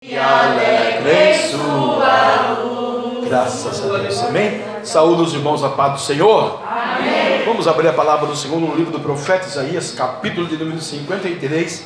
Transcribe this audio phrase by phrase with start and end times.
[0.00, 3.28] e alegre sua luz.
[3.28, 4.62] Graças a Deus, amém?
[4.84, 6.62] Saúde os irmãos a paz do Senhor.
[6.64, 7.44] Amém.
[7.44, 11.84] Vamos abrir a palavra do segundo livro do profeta Isaías, capítulo de número 53,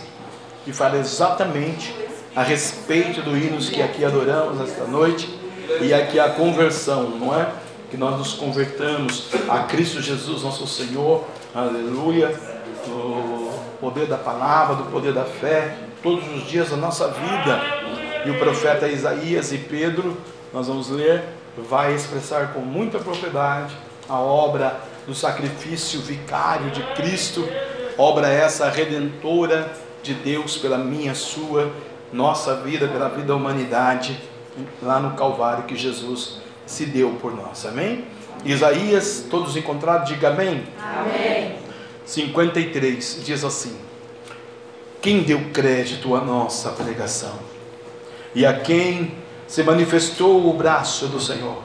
[0.63, 1.97] que fala exatamente
[2.37, 5.29] a respeito do hinos que aqui adoramos esta noite
[5.81, 7.49] e aqui a conversão, não é?
[7.91, 11.25] Que nós nos convertamos a Cristo Jesus, nosso Senhor,
[11.55, 12.39] aleluia,
[12.89, 13.51] o
[13.81, 17.82] poder da palavra, do poder da fé, todos os dias da nossa vida
[18.25, 20.17] e o profeta Isaías e Pedro,
[20.53, 21.25] nós vamos ler,
[21.69, 23.77] vai expressar com muita propriedade
[24.09, 27.47] a obra do sacrifício vicário de Cristo,
[27.99, 29.73] obra essa redentora
[30.03, 31.73] de Deus pela minha, sua,
[32.13, 34.19] nossa vida, pela vida da humanidade,
[34.83, 37.67] lá no Calvário que Jesus se deu por nós.
[37.67, 38.05] Amém?
[38.45, 40.65] Isaías, todos encontrados, diga amém.
[40.81, 41.57] Amém.
[42.05, 43.77] 53 diz assim:
[45.01, 47.52] Quem deu crédito à nossa pregação?
[48.35, 49.15] E a quem
[49.47, 51.63] se manifestou o braço do Senhor,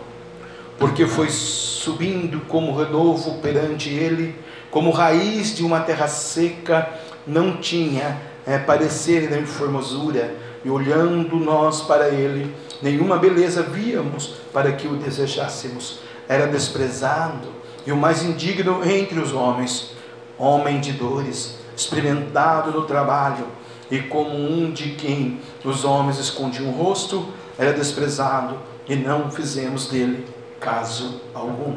[0.77, 4.35] porque foi subindo como renovo perante ele,
[4.69, 6.89] como raiz de uma terra seca,
[7.25, 14.73] não tinha é, parecer nem formosura, e olhando nós para ele, nenhuma beleza víamos para
[14.73, 15.99] que o desejássemos.
[16.27, 17.47] Era desprezado
[17.85, 19.93] e o mais indigno entre os homens,
[20.37, 23.45] homem de dores, experimentado no trabalho
[23.89, 28.57] e como um de quem os homens escondiam o rosto, era desprezado,
[28.87, 30.25] e não fizemos dele
[30.59, 31.75] caso algum.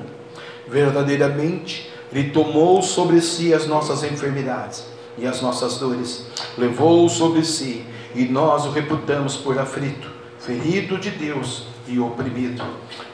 [0.68, 4.84] Verdadeiramente, ele tomou sobre si as nossas enfermidades
[5.18, 10.08] e as nossas dores, levou sobre si, e nós o reputamos por aflito,
[10.38, 12.62] ferido de Deus e oprimido.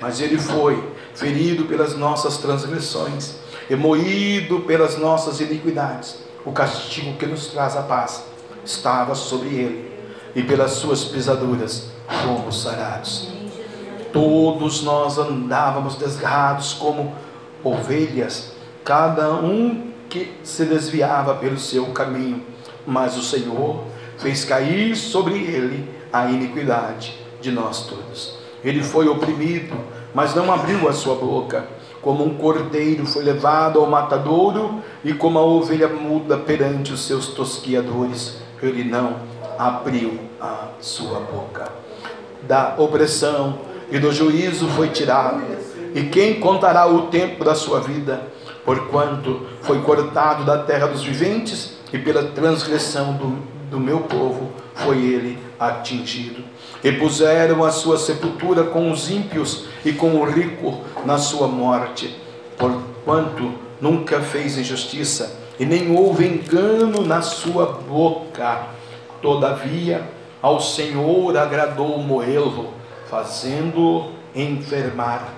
[0.01, 0.83] Mas ele foi
[1.15, 3.37] ferido pelas nossas transgressões,
[3.69, 6.19] e moído pelas nossas iniquidades.
[6.45, 8.23] O castigo que nos traz a paz
[8.67, 9.93] estava sobre ele,
[10.35, 11.89] e pelas suas pisaduras
[12.23, 13.29] fomos sarados.
[14.13, 17.15] Todos nós andávamos desgarrados como
[17.63, 18.53] ovelhas,
[18.85, 22.43] cada um que se desviava pelo seu caminho,
[22.87, 23.85] mas o Senhor
[24.19, 28.37] fez cair sobre ele a iniquidade de nós todos.
[28.65, 29.77] Ele foi oprimido,
[30.15, 31.67] mas não abriu a sua boca.
[32.01, 37.29] Como um cordeiro foi levado ao matadouro, e como a ovelha muda perante os seus
[37.29, 39.17] tosquiadores ele não
[39.59, 41.71] abriu a sua boca.
[42.43, 43.59] Da opressão
[43.91, 45.43] e do juízo foi tirado.
[45.95, 48.23] E quem contará o tempo da sua vida?
[48.65, 53.39] Porquanto foi cortado da terra dos viventes, e pela transgressão do,
[53.71, 56.45] do meu povo foi ele atingido.
[56.83, 62.15] E puseram a sua sepultura com os ímpios e com o rico na sua morte,
[62.59, 68.67] porquanto nunca fez injustiça e nem houve engano na sua boca.
[69.23, 70.09] Todavia,
[70.43, 72.71] ao Senhor agradou moê-lo,
[73.09, 75.29] fazendo-o enfermar.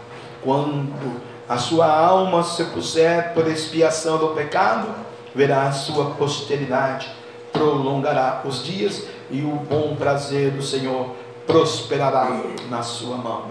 [0.42, 4.88] Quando a sua alma se puser por expiação do pecado,
[5.34, 7.08] verá a sua posteridade,
[7.52, 11.14] prolongará os dias e o bom prazer do Senhor
[11.46, 13.44] prosperará na sua mão.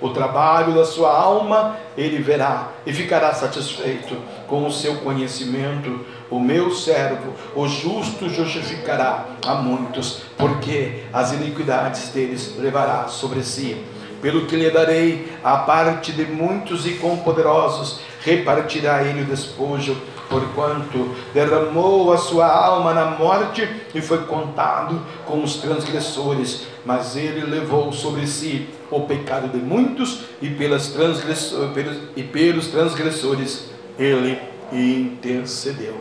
[0.00, 4.16] O trabalho da sua alma ele verá e ficará satisfeito
[4.52, 6.00] com o seu conhecimento.
[6.30, 13.82] O meu servo, o justo, justificará a muitos, porque as iniquidades deles levará sobre si.
[14.20, 19.96] Pelo que lhe darei a parte de muitos e com poderosos, repartirá ele o despojo
[20.28, 27.44] porquanto derramou a sua alma na morte e foi contado com os transgressores, mas ele
[27.44, 34.38] levou sobre si o pecado de muitos e, pelas transgressores, e pelos transgressores ele
[34.72, 35.94] intercedeu.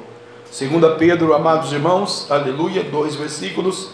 [0.50, 3.92] Segunda Pedro, amados irmãos, aleluia, dois versículos,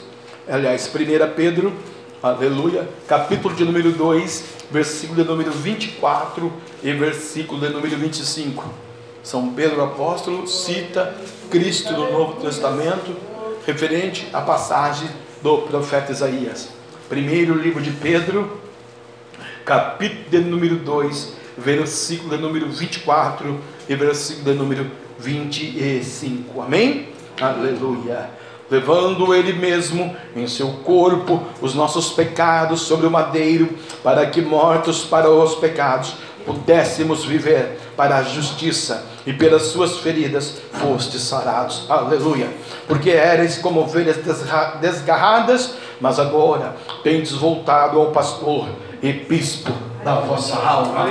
[0.48, 1.74] aliás, primeira Pedro,
[2.22, 6.52] aleluia, capítulo de número 2, versículo de número 24
[6.84, 8.66] e versículo de número 25.
[9.24, 11.16] São Pedro apóstolo cita
[11.50, 13.16] Cristo no Novo Testamento,
[13.66, 15.10] referente à passagem
[15.42, 16.70] do profeta Isaías.
[17.10, 18.60] Primeiro livro de Pedro,
[19.66, 23.60] capítulo de número 2, versículo de número 24
[23.90, 26.62] e versículo de número 25.
[26.62, 27.10] Amém?
[27.40, 28.30] Aleluia.
[28.70, 33.70] Levando ele mesmo em seu corpo os nossos pecados sobre o madeiro,
[34.04, 36.16] para que mortos para os pecados
[36.46, 41.86] pudéssemos viver para a justiça e pelas suas feridas fostes sarados.
[41.90, 42.50] Aleluia.
[42.88, 44.18] Porque eres como ovelhas
[44.82, 48.68] desgarradas, mas agora tendes voltado ao pastor
[49.02, 49.72] e bispo
[50.08, 51.06] da vossa alma.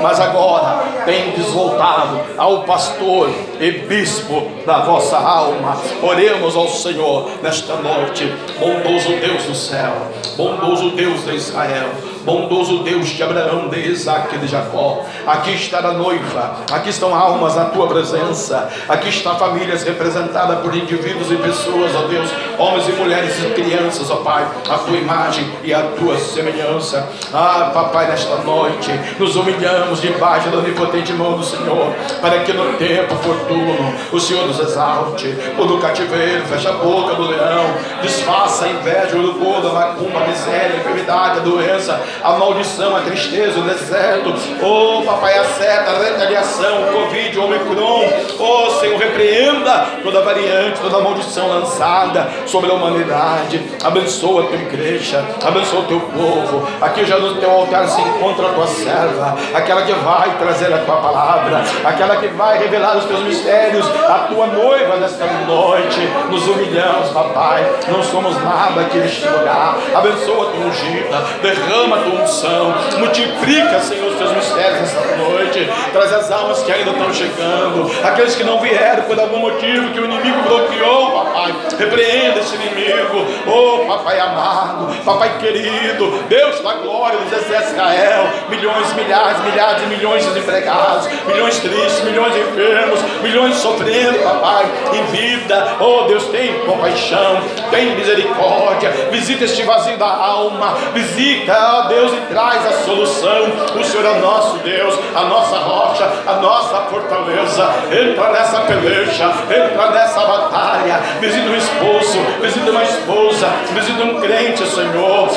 [0.00, 3.30] Mas agora tendes voltado ao pastor
[3.60, 5.76] e bispo da vossa alma.
[6.02, 9.92] Oremos ao Senhor nesta noite, bondoso Deus do céu,
[10.36, 11.90] bondoso Deus de Israel
[12.24, 15.04] bondoso Deus de Abraão, de Isaac e de Jacó.
[15.26, 20.74] Aqui está a noiva, aqui estão almas na tua presença, aqui estão famílias representadas por
[20.74, 25.50] indivíduos e pessoas, ó Deus, homens e mulheres e crianças, ó Pai, a tua imagem
[25.64, 27.08] e a tua semelhança.
[27.32, 32.74] Ah, Papai, nesta noite nos humilhamos debaixo da onipotente mão do Senhor, para que no
[32.74, 37.64] tempo oportuno o Senhor nos exalte, o do cativeiro, fecha a boca do leão,
[38.00, 42.96] desfaça a inveja, o do a macumba, a miséria, a enfermidade, a doença, a maldição,
[42.96, 48.08] a tristeza, o deserto, oh papai, a seta, a retaliação, o Covid, o Omicron,
[48.38, 55.24] oh Senhor, repreenda toda variante, toda maldição lançada sobre a humanidade, abençoa a tua igreja,
[55.44, 59.36] abençoa o teu povo, aqui já no teu altar se encontra a tua serva,
[59.72, 64.26] aquela que vai trazer a tua palavra, aquela que vai revelar os teus mistérios, a
[64.28, 70.52] tua noiva nesta noite, nos humilhamos, papai, não somos nada aqui neste lugar, abençoa a
[70.52, 76.62] tua ungida, derrama tua unção, multiplica, Senhor, os teus mistérios nesta noite, traz as almas
[76.62, 81.24] que ainda estão chegando, aqueles que não vieram por algum motivo que o inimigo bloqueou,
[81.24, 88.28] papai, repreenda esse inimigo, oh papai amado, papai querido, Deus da glória dos exércitos Israel,
[88.48, 95.04] milhões, milhares, milhares e milhões de desempregados, milhões tristes, milhões enfermos, milhões sofrendo, papai, em
[95.06, 102.16] vida, oh Deus, tem compaixão, tem misericórdia, visita este vazio da alma, visita, Deus, e
[102.32, 103.52] traz a solução.
[103.78, 107.68] O Senhor é nosso Deus, a nossa rocha, a nossa fortaleza.
[107.90, 111.00] Entra nessa peleja, entra nessa batalha.
[111.20, 115.28] Visita um esposo, visita uma esposa, visita um crente, Senhor.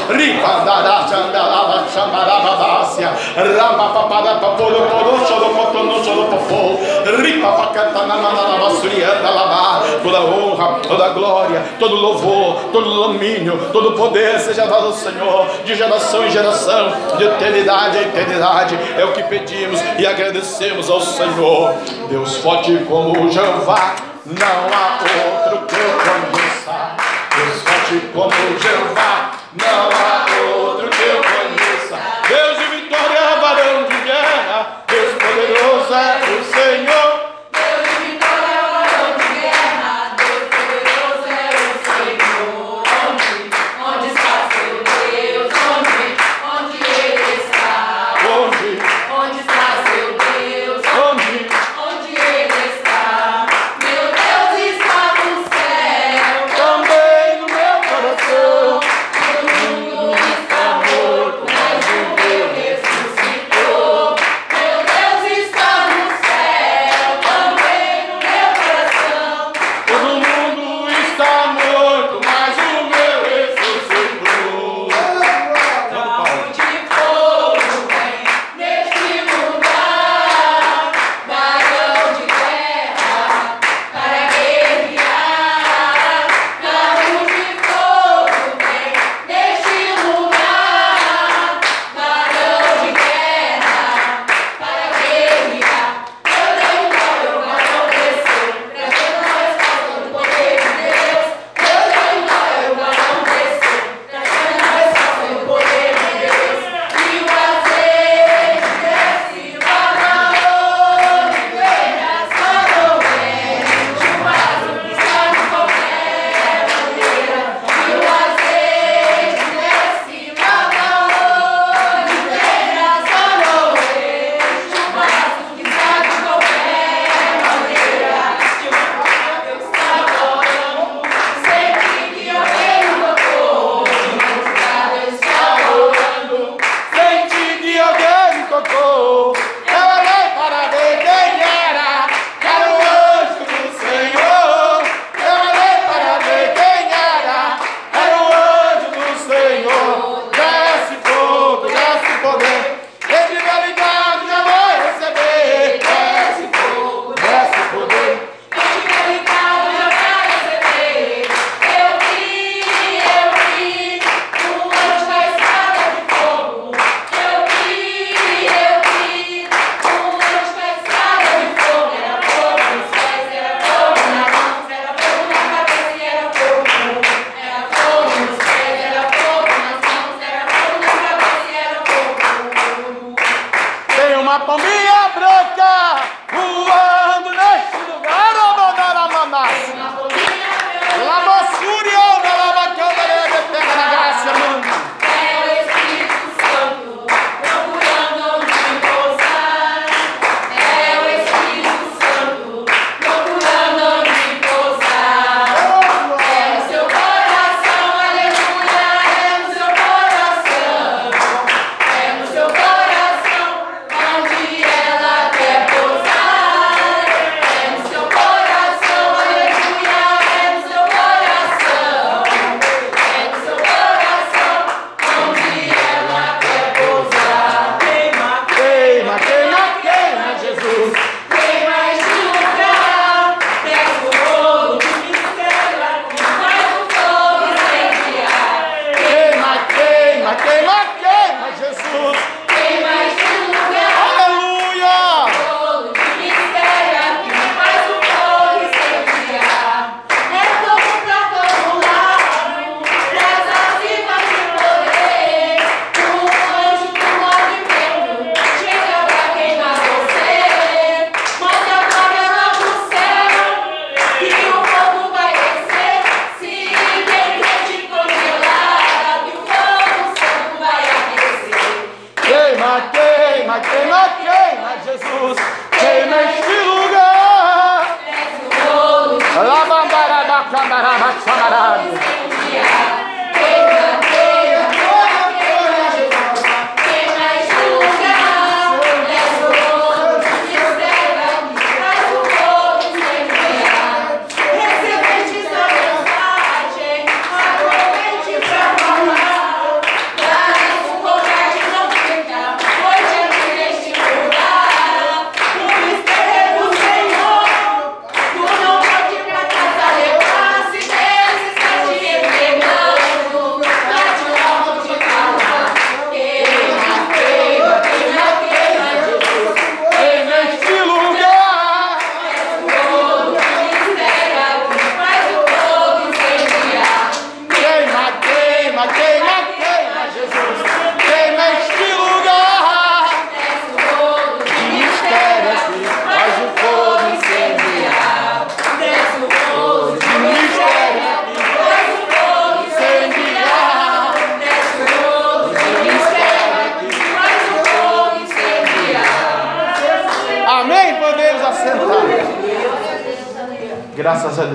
[4.15, 4.15] Ripadará, chandaraba, chamarabadácia.
[4.15, 6.79] Rapapapada, paporo, poro, chorocotono, choropopô.
[7.21, 9.83] Ripapacatananana, surianda, lavar.
[10.01, 15.75] Toda honra, toda glória, todo louvor, todo domínio, todo poder seja dado ao Senhor, de
[15.75, 18.77] geração em geração, de eternidade a eternidade.
[18.97, 21.73] É o que pedimos e agradecemos ao Senhor.
[22.09, 23.95] Deus forte como Jeová,
[24.25, 26.95] não há outro que eu conheça.
[27.35, 30.24] Deus forte como Jeová, não há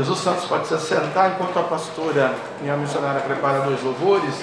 [0.00, 0.08] Deus.
[0.08, 4.34] Os santos podem se assentar enquanto a pastora e a missionária preparam dois louvores.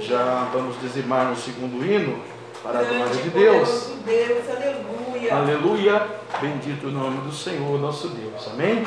[0.00, 2.20] Já vamos dizimar no segundo hino
[2.62, 3.92] para a glória de Deus.
[4.04, 5.34] Deus, aleluia.
[5.34, 6.06] Aleluia.
[6.40, 8.48] Bendito o nome do Senhor, nosso Deus.
[8.52, 8.84] Amém?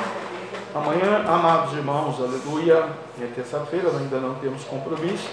[0.73, 2.87] Amanhã, amados irmãos, aleluia.
[3.21, 5.29] É terça-feira, ainda não temos compromisso.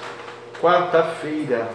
[0.61, 1.69] Quarta-feira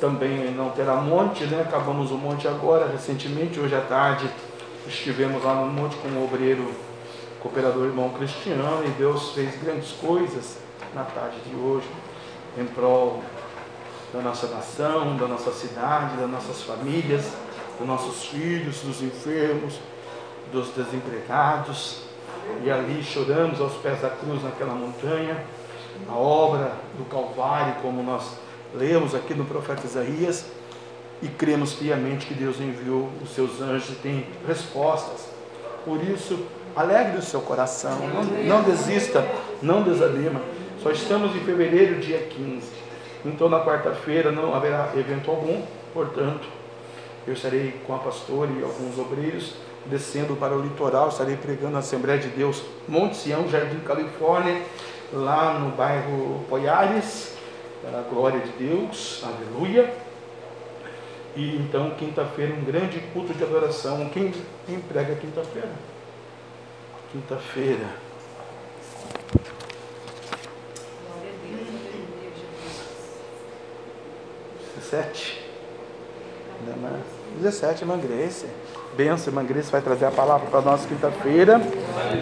[0.00, 1.62] também não terá monte, né?
[1.66, 4.28] Acabamos o monte agora, recentemente, hoje à tarde.
[4.86, 6.72] Estivemos lá no monte com o obreiro
[7.40, 10.58] cooperador irmão Cristiano e Deus fez grandes coisas
[10.94, 11.88] na tarde de hoje
[12.58, 13.22] em prol
[14.12, 17.32] da nossa nação, da nossa cidade, das nossas famílias,
[17.78, 19.78] dos nossos filhos, dos enfermos,
[20.52, 22.02] dos desempregados.
[22.64, 25.44] E ali choramos aos pés da cruz naquela montanha,
[26.08, 28.38] a obra do Calvário, como nós
[28.74, 30.46] lemos aqui no profeta Isaías,
[31.22, 35.28] e cremos piamente que Deus enviou os seus anjos e tem respostas.
[35.84, 36.46] Por isso,
[36.76, 39.26] alegre o seu coração, não, não desista,
[39.62, 40.40] não desanima.
[40.82, 42.66] Só estamos em fevereiro, dia 15.
[43.24, 45.62] Então, na quarta-feira não haverá evento algum,
[45.92, 46.48] portanto,
[47.26, 49.54] eu estarei com a pastora e alguns obreiros
[49.86, 54.62] descendo para o litoral, estarei pregando na Assembleia de Deus Monte Sião, Jardim Califórnia,
[55.12, 57.34] lá no bairro Poiares,
[57.82, 59.92] para a glória de Deus, aleluia.
[61.36, 64.08] E então, quinta-feira, um grande culto de adoração.
[64.12, 64.32] Quem,
[64.66, 65.70] quem prega quinta-feira?
[67.12, 67.86] Quinta-feira.
[74.76, 75.44] 17.
[77.36, 78.46] 17, irmã Grace.
[78.96, 81.60] Benção, irmã Grace vai trazer a palavra para nós quinta-feira.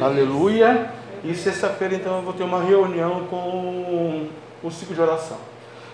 [0.00, 0.90] Aleluia.
[1.23, 4.28] E sexta-feira, então, eu vou ter uma reunião com
[4.62, 5.37] o ciclo de oração.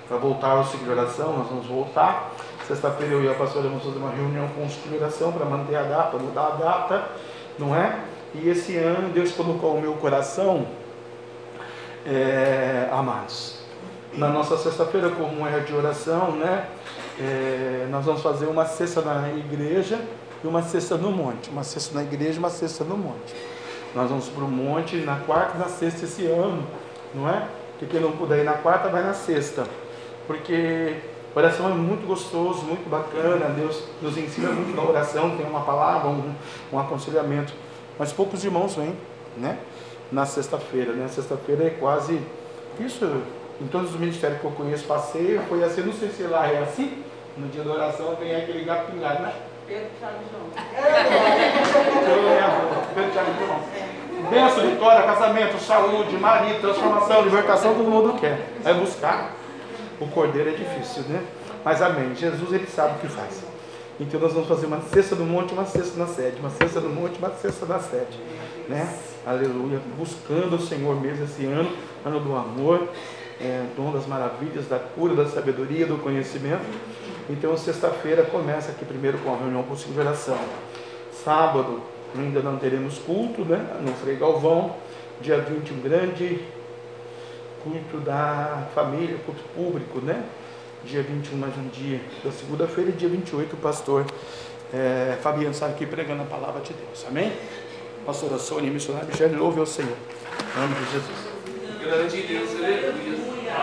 [0.07, 2.33] Para voltar ao ciclo de oração, nós vamos voltar.
[2.69, 5.45] Sexta-feira eu e a pastora vamos fazer uma reunião com o ciclo de oração para
[5.45, 7.09] manter a data, mudar a data,
[7.59, 8.14] não é?
[8.35, 10.67] E esse ano Deus colocou o meu coração,
[12.05, 13.59] é, amados,
[14.15, 16.67] na nossa sexta-feira, como é de oração, né?
[17.19, 20.01] É, nós vamos fazer uma cesta na igreja
[20.43, 21.49] e uma cesta no monte.
[21.51, 23.35] Uma cesta na igreja e uma cesta no monte.
[23.95, 26.67] Nós vamos para o monte na quarta e na sexta esse ano,
[27.15, 27.47] não é?
[27.79, 29.65] Que quem não puder ir na quarta, vai na sexta.
[30.27, 30.97] Porque
[31.35, 33.47] oração é muito gostoso, muito bacana.
[33.51, 36.35] Deus nos ensina muito na oração, tem uma palavra, um,
[36.73, 37.53] um aconselhamento.
[37.99, 38.97] Mas poucos irmãos vêm,
[39.37, 39.59] né?
[40.11, 41.09] Na sexta-feira, né?
[41.09, 42.21] Sexta-feira é quase
[42.81, 43.23] isso.
[43.61, 46.63] Em todos os ministérios que eu conheço, passei, foi assim, não sei se lá é
[46.63, 47.03] assim.
[47.37, 49.33] No dia da oração tem aquele gato pingado, né?
[49.67, 50.51] Pedro, Thiago João.
[54.31, 58.41] Benção, vitória, casamento, saúde, marido, transformação, libertação, todo mundo quer.
[58.65, 59.33] É buscar.
[60.01, 61.23] O cordeiro é difícil, né?
[61.65, 62.15] Mas amém.
[62.15, 63.54] Jesus, ele sabe o que faz.
[64.01, 66.41] Então nós vamos fazer uma cesta no monte, uma cesta na sede.
[66.41, 68.19] Uma cesta no monte, uma cesta na sede.
[68.69, 68.93] Né?
[69.25, 69.81] Aleluia.
[69.97, 71.71] Buscando o Senhor mesmo esse ano,
[72.05, 72.89] ano do amor.
[73.41, 76.65] é, dom das maravilhas, da cura, da sabedoria, do conhecimento.
[77.29, 80.39] Então, sexta-feira começa aqui primeiro com a reunião por oração.
[81.25, 81.81] Sábado
[82.17, 83.79] ainda não teremos culto, né?
[83.81, 84.77] No Frei Galvão.
[85.21, 86.45] Dia 20, um grande
[87.63, 90.25] culto da família, culto público, né?
[90.87, 92.91] Dia 21, mais um dia da segunda-feira.
[92.91, 94.05] E dia 28, o pastor
[94.73, 97.07] é, Fabiano está aqui pregando a palavra de Deus.
[97.09, 97.33] Amém?
[98.05, 99.97] Pastora Sônia, missionária Michele, louve ao Senhor.
[100.55, 101.35] Em nome de Jesus.
[101.81, 103.55] Grande Deus, aleluia.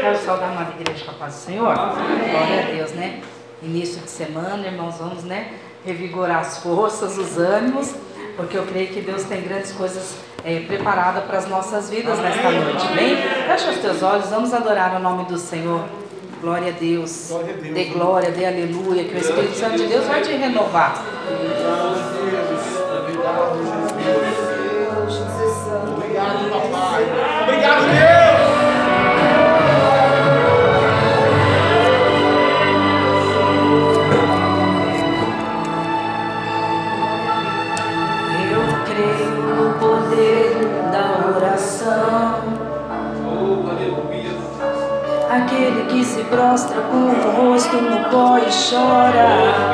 [0.00, 1.72] Quero saudar a amada igreja com a paz do Senhor.
[1.72, 3.22] Glória a Deus, né?
[3.62, 5.54] Início de semana, irmãos, vamos, né?
[5.84, 7.94] Revigorar as forças, os ânimos,
[8.36, 12.50] porque eu creio que Deus tem grandes coisas é, preparadas para as nossas vidas nesta
[12.50, 13.16] noite, bem?
[13.16, 15.84] Fecha os teus olhos, vamos adorar o nome do Senhor.
[16.40, 17.28] Glória a Deus.
[17.28, 17.74] Glória a Deus.
[17.74, 21.04] Dê glória, dê aleluia, que o Espírito Santo de Deus vai te renovar.
[25.96, 27.04] Obrigado, papai.
[27.44, 28.21] Obrigado, Deus.
[45.32, 49.72] Aquele que se prostra com o rosto no pó e chora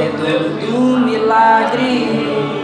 [0.00, 2.59] é dono do milagre.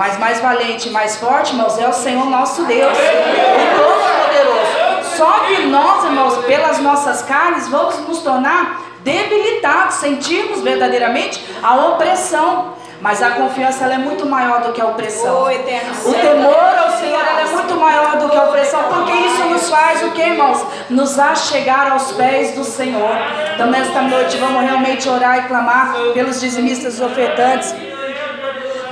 [0.00, 5.14] Mas mais valente e mais forte, irmãos, é o Senhor nosso Deus, o Todo-Poderoso.
[5.14, 12.80] Só que nós, irmãos, pelas nossas carnes, vamos nos tornar debilitados, sentirmos verdadeiramente a opressão.
[13.02, 15.44] Mas a confiança é muito maior do que a opressão.
[15.44, 19.12] Oh, eterno o temor ao Senhor ela é muito maior do que a opressão, porque
[19.12, 20.64] isso nos faz o que, irmãos?
[20.88, 23.10] Nos achegar aos pés do Senhor.
[23.54, 27.74] Então, nesta noite, vamos realmente orar e clamar pelos dizimistas ofertantes.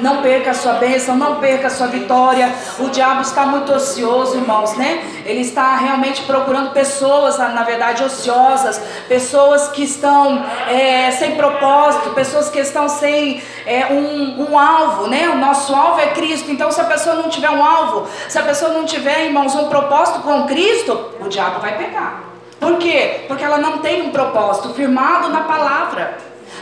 [0.00, 2.52] Não perca a sua bênção, não perca a sua vitória.
[2.78, 5.04] O diabo está muito ocioso, irmãos, né?
[5.24, 12.48] Ele está realmente procurando pessoas, na verdade, ociosas, pessoas que estão é, sem propósito, pessoas
[12.48, 15.28] que estão sem é, um, um alvo, né?
[15.28, 16.50] O nosso alvo é Cristo.
[16.50, 19.68] Então, se a pessoa não tiver um alvo, se a pessoa não tiver, irmãos, um
[19.68, 22.28] propósito com Cristo, o diabo vai pegar.
[22.61, 23.24] Por quê?
[23.28, 26.18] Porque ela não tem um propósito firmado na palavra.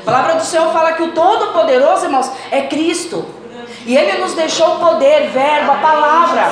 [0.07, 3.27] A palavra do Senhor fala que o Todo-Poderoso, irmãos, é Cristo.
[3.85, 6.43] E Ele nos deixou o poder, verbo, a palavra,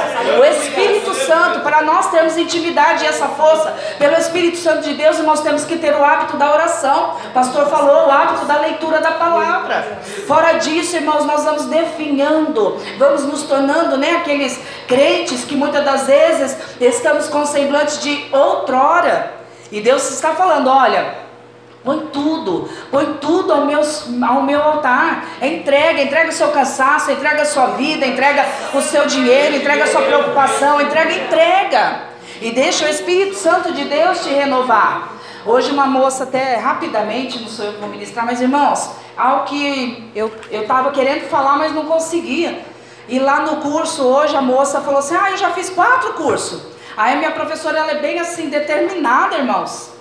[0.40, 3.72] o Espírito Santo, para nós termos intimidade e essa força.
[3.96, 7.16] Pelo Espírito Santo de Deus, nós temos que ter o hábito da oração.
[7.26, 10.00] O pastor falou, o hábito da leitura da palavra.
[10.26, 16.06] Fora disso, irmãos, nós vamos definhando, vamos nos tornando né, aqueles crentes que muitas das
[16.08, 19.32] vezes estamos com semblantes de outrora.
[19.70, 21.23] E Deus está falando: olha.
[21.84, 23.82] Põe tudo, põe tudo ao meu,
[24.26, 25.26] ao meu altar.
[25.42, 29.86] Entrega, entrega o seu cansaço, entrega a sua vida, entrega o seu dinheiro, entrega a
[29.86, 32.00] sua preocupação, entrega, entrega.
[32.40, 35.12] E deixa o Espírito Santo de Deus te renovar.
[35.44, 40.10] Hoje uma moça até rapidamente, não sou eu que vou ministrar, mas irmãos, algo que
[40.14, 42.64] eu estava querendo falar, mas não conseguia.
[43.06, 46.62] E lá no curso hoje a moça falou assim, ah, eu já fiz quatro cursos.
[46.96, 49.93] Aí minha professora ela é bem assim determinada, irmãos.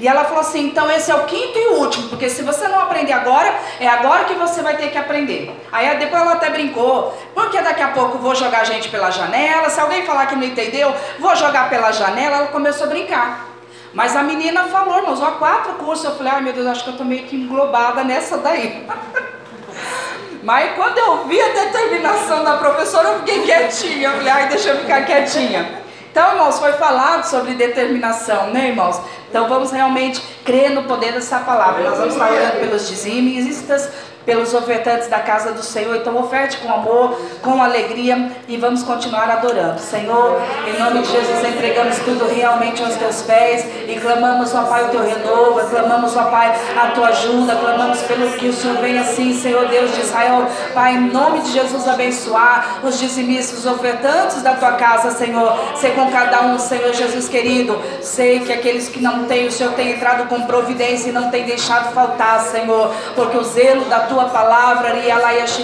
[0.00, 2.80] E ela falou assim: então esse é o quinto e último, porque se você não
[2.80, 5.54] aprender agora, é agora que você vai ter que aprender.
[5.70, 9.68] Aí depois ela até brincou, porque daqui a pouco vou jogar gente pela janela.
[9.68, 12.38] Se alguém falar que não entendeu, vou jogar pela janela.
[12.38, 13.46] Ela começou a brincar.
[13.92, 16.06] Mas a menina falou, irmãos, ó, quatro cursos.
[16.06, 18.86] Eu falei, ai meu Deus, acho que eu tô meio que englobada nessa daí.
[20.42, 24.08] Mas quando eu vi a determinação da professora, eu fiquei quietinha.
[24.08, 25.80] Eu falei, ai, deixa eu ficar quietinha.
[26.10, 29.00] Então, irmãos, foi falado sobre determinação, né, irmãos?
[29.28, 31.84] Então, vamos realmente crer no poder dessa palavra.
[31.88, 33.88] Nós vamos estar orando pelos dizimistas,
[34.24, 35.96] pelos ofertantes da casa do Senhor.
[35.96, 39.80] Então, oferte com amor, com alegria e vamos continuar adorando.
[39.80, 44.84] Senhor, em nome de Jesus, entregamos tudo realmente aos teus pés e clamamos, ó Pai,
[44.84, 48.98] o teu renovo, clamamos, ó Pai, a tua ajuda, clamamos pelo que o Senhor vem
[48.98, 54.42] assim, Senhor Deus de Israel, Pai, em nome de Jesus, abençoar os dizimistas, os ofertantes
[54.42, 55.58] da tua casa, Senhor.
[55.76, 57.80] Ser com cada um, Senhor Jesus querido.
[58.02, 61.44] Sei que aqueles que não têm, o Senhor tem entrado com providência e não tem
[61.44, 64.90] deixado faltar, Senhor, porque o zelo da tua palavra,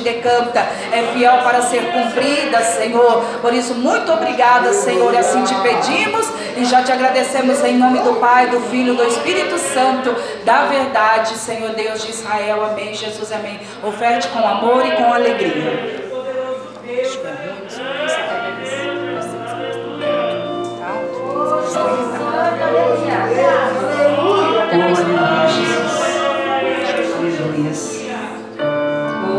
[0.00, 0.60] decanta,
[0.92, 3.22] é fiel para ser cumprida, Senhor.
[3.40, 8.00] Por isso, muito obrigada, Senhor, e assim te pedimos e já te agradecemos em nome
[8.00, 12.64] do Pai, do Filho, do Espírito Santo, da verdade, Senhor Deus de Israel.
[12.64, 13.60] Amém, Jesus, amém.
[13.82, 16.06] Oferte com amor e com alegria.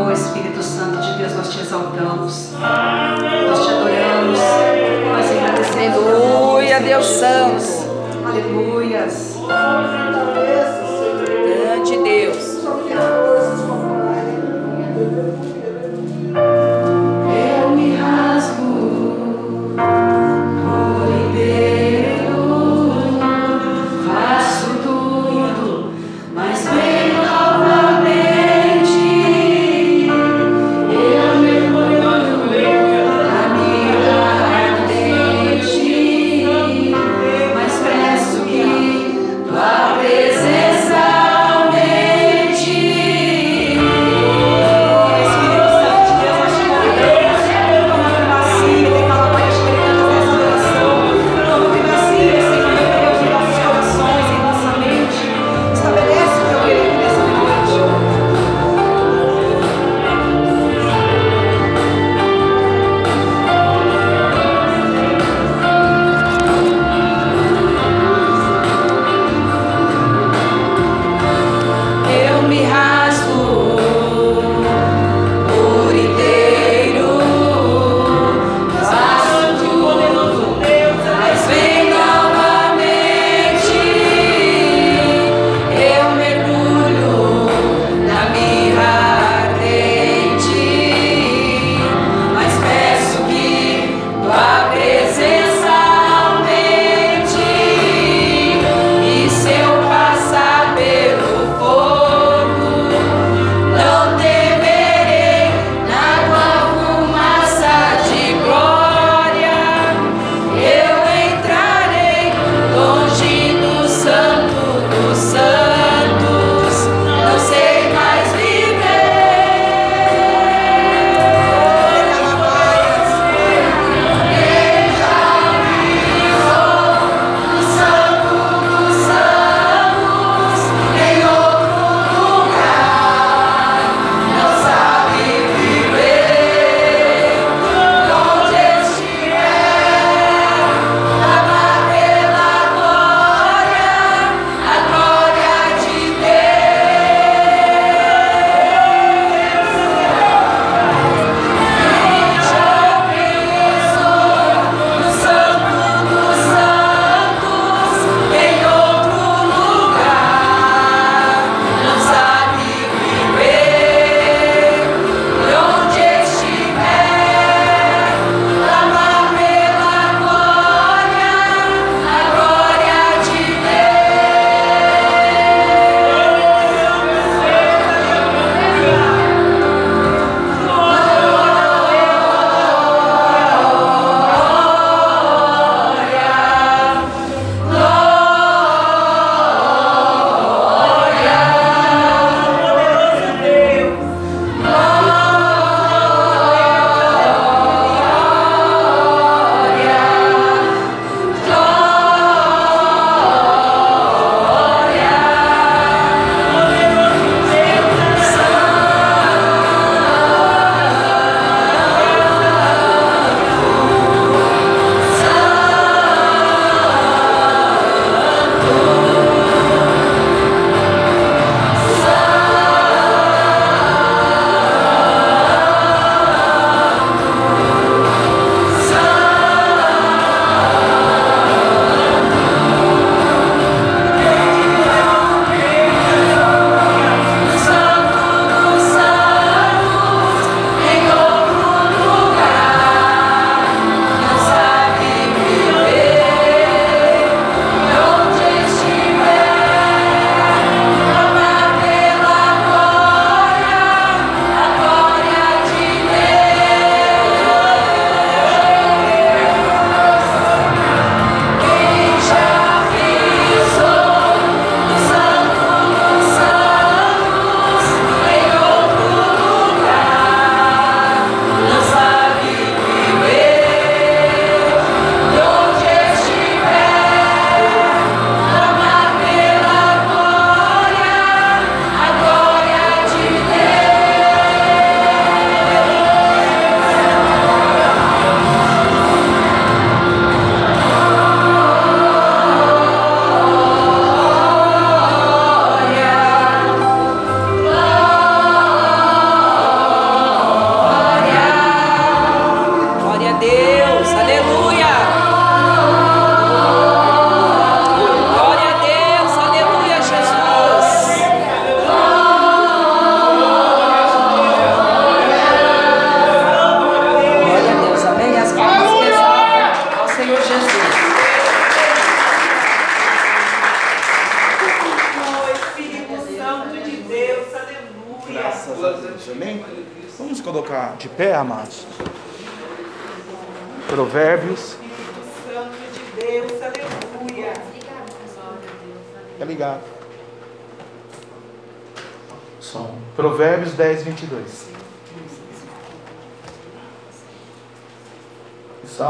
[0.08, 4.38] Oh Espírito Santo de Deus, nós te exaltamos, nós te adoramos,
[5.04, 5.98] nós agradecemos.
[5.98, 7.64] Aleluia, Deus Santo.
[8.26, 9.36] Aleluias.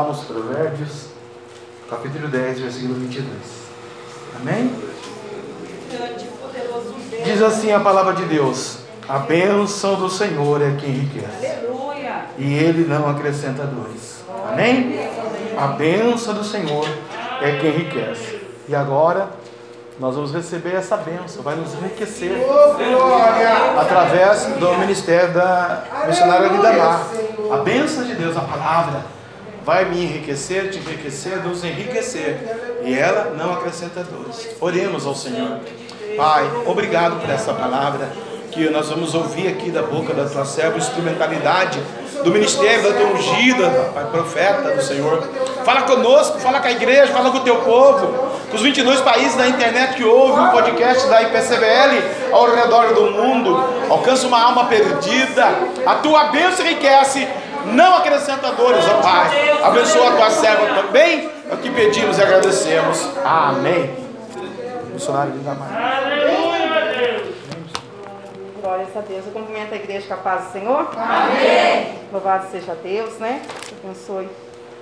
[0.08, 1.06] Salmos, Provérbios,
[1.90, 3.28] capítulo 10, versículo 22.
[4.40, 4.72] Amém?
[7.12, 7.22] E.
[7.24, 11.58] Diz assim a palavra de Deus: A bênção do Senhor é quem enriquece,
[12.38, 14.22] e ele não acrescenta dores.
[14.50, 14.98] Amém?
[15.58, 16.86] A bênção do Senhor
[17.42, 18.40] é quem enriquece.
[18.66, 19.28] E agora
[19.98, 22.32] nós vamos receber essa bênção, vai nos enriquecer
[23.76, 27.06] através do ministério da missionária Vida Mar.
[27.52, 29.17] A bênção de Deus, a palavra,
[29.68, 32.40] vai me enriquecer, te enriquecer, nos enriquecer.
[32.86, 34.48] E ela não acrescenta dores.
[34.58, 35.58] Oremos ao Senhor.
[36.16, 38.08] Pai, obrigado por essa palavra
[38.50, 41.78] que nós vamos ouvir aqui da boca da tua serva, instrumentalidade
[42.24, 45.22] do ministério da tua ungida, Pai, profeta do Senhor.
[45.66, 48.06] Fala conosco, fala com a igreja, fala com o teu povo,
[48.50, 53.10] com os 22 países da internet que ouvem o podcast da IPCBL ao redor do
[53.10, 53.62] mundo.
[53.90, 55.46] Alcança uma alma perdida.
[55.84, 57.28] A tua bênção enriquece,
[57.72, 59.50] não acrescenta dores, ó Pai.
[59.62, 61.30] Abençoa a tua serva também.
[61.50, 63.08] É o que pedimos e agradecemos.
[63.24, 63.94] Amém.
[64.92, 65.68] Missionário de Damar.
[68.60, 69.26] Glórias a Deus.
[69.26, 70.90] Eu cumprimento a igreja com a paz do Senhor.
[70.96, 71.98] Amém.
[72.12, 73.42] Louvado seja Deus, né?
[73.66, 74.28] Que abençoe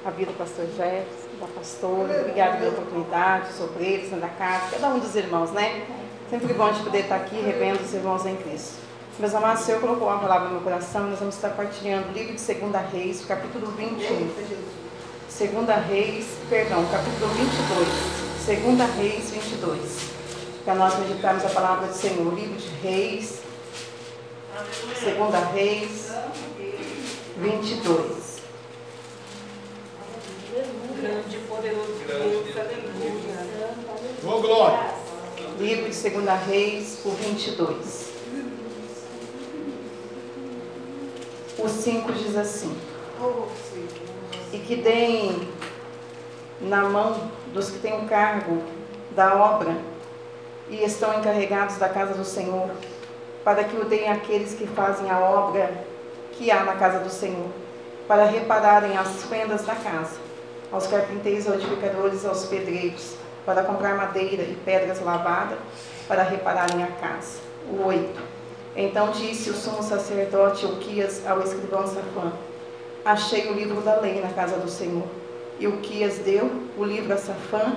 [0.04, 2.20] a vida do pastor Jefferson, da pastora.
[2.20, 5.82] Obrigada pela oportunidade, os obreiros da casa, cada um dos irmãos, né?
[6.30, 8.85] Sempre bom de poder estar aqui revendo os irmãos em Cristo.
[9.18, 12.12] Meus amados, o Senhor colocou uma palavra no meu coração nós vamos estar partilhando o
[12.12, 14.28] livro de 2 Reis, capítulo 21.
[14.28, 18.76] 2 Reis, perdão, capítulo 22.
[18.76, 19.80] 2 Reis 22.
[20.66, 23.40] Para nós meditarmos a palavra do Senhor, livro de Reis,
[25.02, 26.12] Segunda Reis
[27.38, 28.42] 22.
[31.00, 33.46] Grande poderoso Deus, aleluia.
[34.42, 34.90] Glória.
[35.58, 38.05] Livro de Segunda Reis, o 22.
[41.58, 42.76] O 5 diz assim:
[44.52, 45.48] E que deem
[46.60, 48.62] na mão dos que têm o cargo
[49.12, 49.74] da obra
[50.68, 52.70] e estão encarregados da casa do Senhor,
[53.42, 55.72] para que o deem àqueles que fazem a obra
[56.32, 57.48] que há na casa do Senhor,
[58.06, 60.18] para repararem as fendas da casa,
[60.70, 63.14] aos carpinteiros, aos edificadores, aos pedreiros,
[63.46, 65.58] para comprar madeira e pedras lavadas,
[66.06, 67.38] para repararem a casa.
[67.70, 68.35] O 8.
[68.76, 72.30] Então disse o sumo sacerdote Uquias ao escrivão Safã:
[73.02, 75.06] Achei o livro da lei na casa do Senhor.
[75.58, 77.74] E Uquias deu o livro a Safã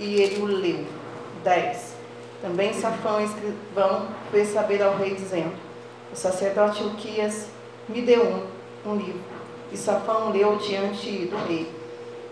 [0.00, 0.86] e ele o leu.
[1.42, 1.94] 10.
[2.40, 5.52] Também Safã, o escrivão, fez saber ao rei, dizendo:
[6.10, 7.48] O sacerdote Uquias
[7.86, 9.20] me deu um, um livro.
[9.70, 11.70] E Safã leu diante do rei.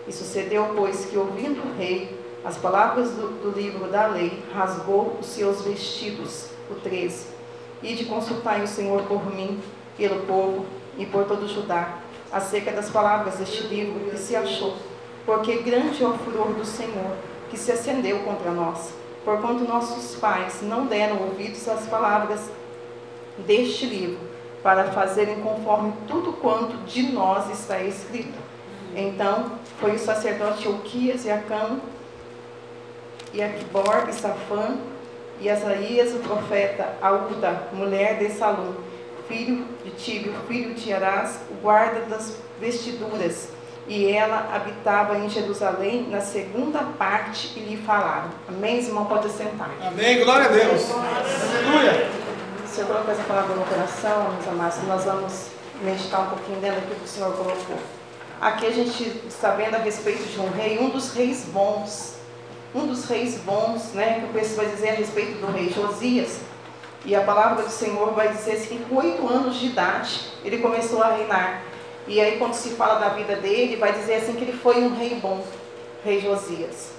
[0.08, 5.18] E sucedeu, pois, que ouvindo o rei as palavras do, do livro da lei, rasgou
[5.20, 6.46] os seus vestidos.
[6.70, 7.41] O 13.
[7.82, 9.60] E de consultar o Senhor por mim,
[9.96, 10.64] pelo povo
[10.96, 11.98] e por todo Judá,
[12.30, 14.76] acerca das palavras deste livro que se achou.
[15.26, 17.16] Porque grande é o furor do Senhor,
[17.50, 22.40] que se acendeu contra nós, porquanto nossos pais não deram ouvidos às palavras
[23.38, 24.18] deste livro,
[24.62, 28.38] para fazerem conforme tudo quanto de nós está escrito.
[28.94, 31.78] Então foi o sacerdote Uquias e Acã,
[33.32, 34.76] e Aquibor e Safã,
[35.42, 38.74] e Asaías, o profeta, Aúda, mulher de Salom,
[39.26, 43.48] filho de Tíbio, filho de Arás, o guarda das vestiduras.
[43.88, 48.30] E ela habitava em Jerusalém, na segunda parte, e lhe falaram.
[48.48, 49.06] Amém, irmão?
[49.06, 49.70] Pode sentar.
[49.84, 50.22] Amém.
[50.22, 50.92] Glória a Deus.
[50.92, 52.08] Aleluia.
[52.64, 55.46] O Senhor colocou essa palavra no coração, meus amados, nós vamos
[55.82, 57.76] meditar um pouquinho dentro daquilo que o Senhor colocou.
[58.40, 62.14] Aqui a gente está vendo a respeito de um rei, um dos reis bons,
[62.74, 66.40] um dos reis bons, né, que o texto vai dizer a respeito do rei Josias.
[67.04, 70.58] E a palavra do Senhor vai dizer assim, que com oito anos de idade ele
[70.58, 71.62] começou a reinar.
[72.06, 74.94] E aí quando se fala da vida dele, vai dizer assim que ele foi um
[74.94, 75.44] rei bom,
[76.04, 76.92] rei Josias.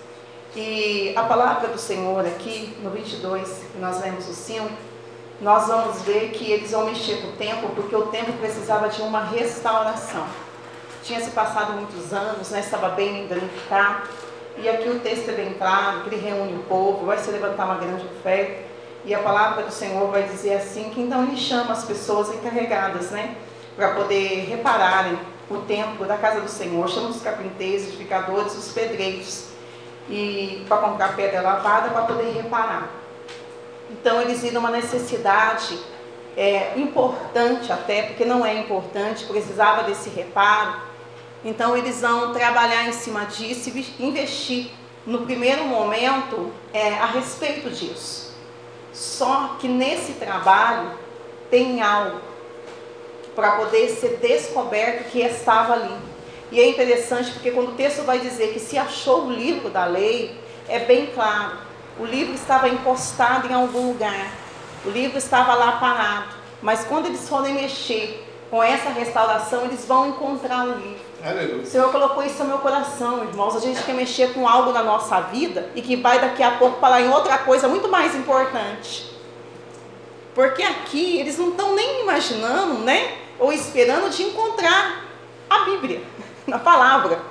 [0.55, 4.69] E a palavra do Senhor aqui, no 22, que nós lemos o 5,
[5.41, 9.01] nós vamos ver que eles vão mexer com o templo, porque o templo precisava de
[9.01, 10.25] uma restauração.
[11.03, 14.07] Tinha se passado muitos anos, né, estava bem danificado.
[14.57, 17.65] E aqui o texto é bem claro, que ele reúne o povo, vai se levantar
[17.65, 18.61] uma grande oferta.
[19.05, 23.11] E a palavra do Senhor vai dizer assim, que então ele chama as pessoas encarregadas,
[23.11, 23.35] né?
[23.75, 26.87] Para poder repararem o templo da casa do Senhor.
[26.87, 29.47] Chama os carpinteiros, edificadores, os pedreiros.
[30.09, 32.89] E para comprar pedra lavada, para poder reparar.
[33.89, 35.77] Então eles viram uma necessidade
[36.37, 40.92] é, importante até, porque não é importante, precisava desse reparo.
[41.43, 44.71] Então eles vão trabalhar em cima disso e investir
[45.05, 48.33] no primeiro momento é, a respeito disso.
[48.93, 50.91] Só que nesse trabalho
[51.49, 52.21] tem algo
[53.35, 55.97] para poder ser descoberto que estava ali.
[56.51, 59.85] E é interessante porque quando o texto vai dizer que se achou o livro da
[59.85, 60.39] lei,
[60.69, 61.57] é bem claro.
[61.99, 64.31] O livro estava encostado em algum lugar.
[64.85, 66.35] O livro estava lá parado.
[66.61, 71.12] Mas quando eles forem mexer com essa restauração, eles vão encontrar o livro.
[71.23, 71.63] Aleluia.
[71.63, 73.55] O Senhor colocou isso no meu coração, irmãos.
[73.55, 76.81] A gente quer mexer com algo na nossa vida e que vai daqui a pouco
[76.81, 79.09] parar em outra coisa muito mais importante.
[80.35, 83.19] Porque aqui eles não estão nem imaginando, né?
[83.39, 85.05] Ou esperando de encontrar
[85.49, 86.01] a Bíblia,
[86.45, 87.21] na palavra,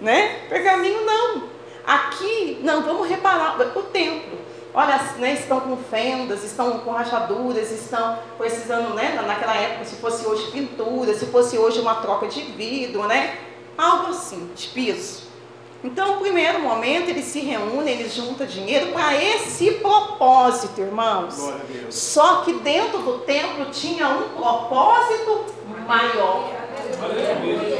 [0.00, 0.42] né?
[0.48, 1.50] Pergaminho não.
[1.84, 4.29] Aqui, não, vamos reparar o templo.
[4.72, 10.24] Olha, né, estão com fendas, estão com rachaduras, estão precisando, né, naquela época, se fosse
[10.24, 13.36] hoje pintura, se fosse hoje uma troca de vidro, né?
[13.76, 15.30] Algo assim, de piso.
[15.82, 21.52] Então, no primeiro momento, eles se reúnem, eles juntam dinheiro para esse propósito, irmãos.
[21.88, 25.46] Só que dentro do templo tinha um propósito
[25.88, 26.50] maior.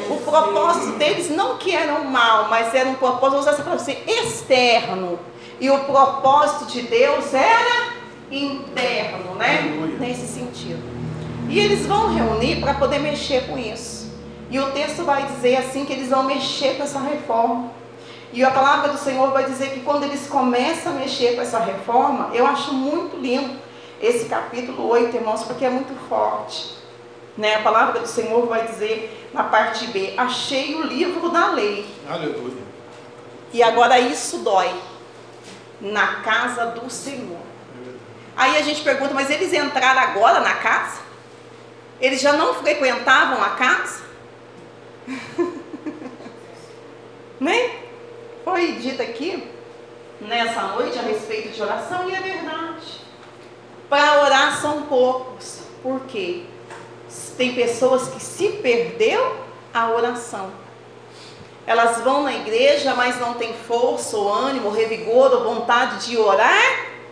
[0.09, 3.63] O propósito deles não que era um mal, mas era um propósito, vou usar essa
[3.63, 5.19] palavra externo.
[5.61, 7.93] E o propósito de Deus era
[8.31, 9.59] interno, né?
[9.59, 9.99] Aleluia.
[9.99, 10.83] Nesse sentido.
[11.49, 14.11] E eles vão reunir para poder mexer com isso.
[14.51, 17.71] E o texto vai dizer assim que eles vão mexer com essa reforma.
[18.33, 21.59] E a palavra do Senhor vai dizer que quando eles começam a mexer com essa
[21.59, 23.59] reforma, eu acho muito lindo
[24.01, 26.75] esse capítulo 8, irmãos, porque é muito forte.
[27.37, 27.57] Né?
[27.57, 31.87] A palavra do Senhor vai dizer na parte B: Achei o livro da lei.
[32.09, 32.63] Aleluia.
[33.53, 34.71] E agora isso dói
[35.81, 37.41] na casa do Senhor.
[38.37, 41.01] Aí a gente pergunta, mas eles entraram agora na casa?
[42.01, 44.03] Eles já não frequentavam a casa?
[47.39, 47.81] né?
[48.45, 49.51] Foi dito aqui
[50.21, 53.01] nessa noite a respeito de oração e é verdade.
[53.89, 55.63] Para orar são poucos.
[55.83, 56.45] Por quê?
[57.37, 60.53] Tem pessoas que se perdeu a oração.
[61.71, 66.61] Elas vão na igreja, mas não tem força, ou ânimo, revigor, ou vontade de orar,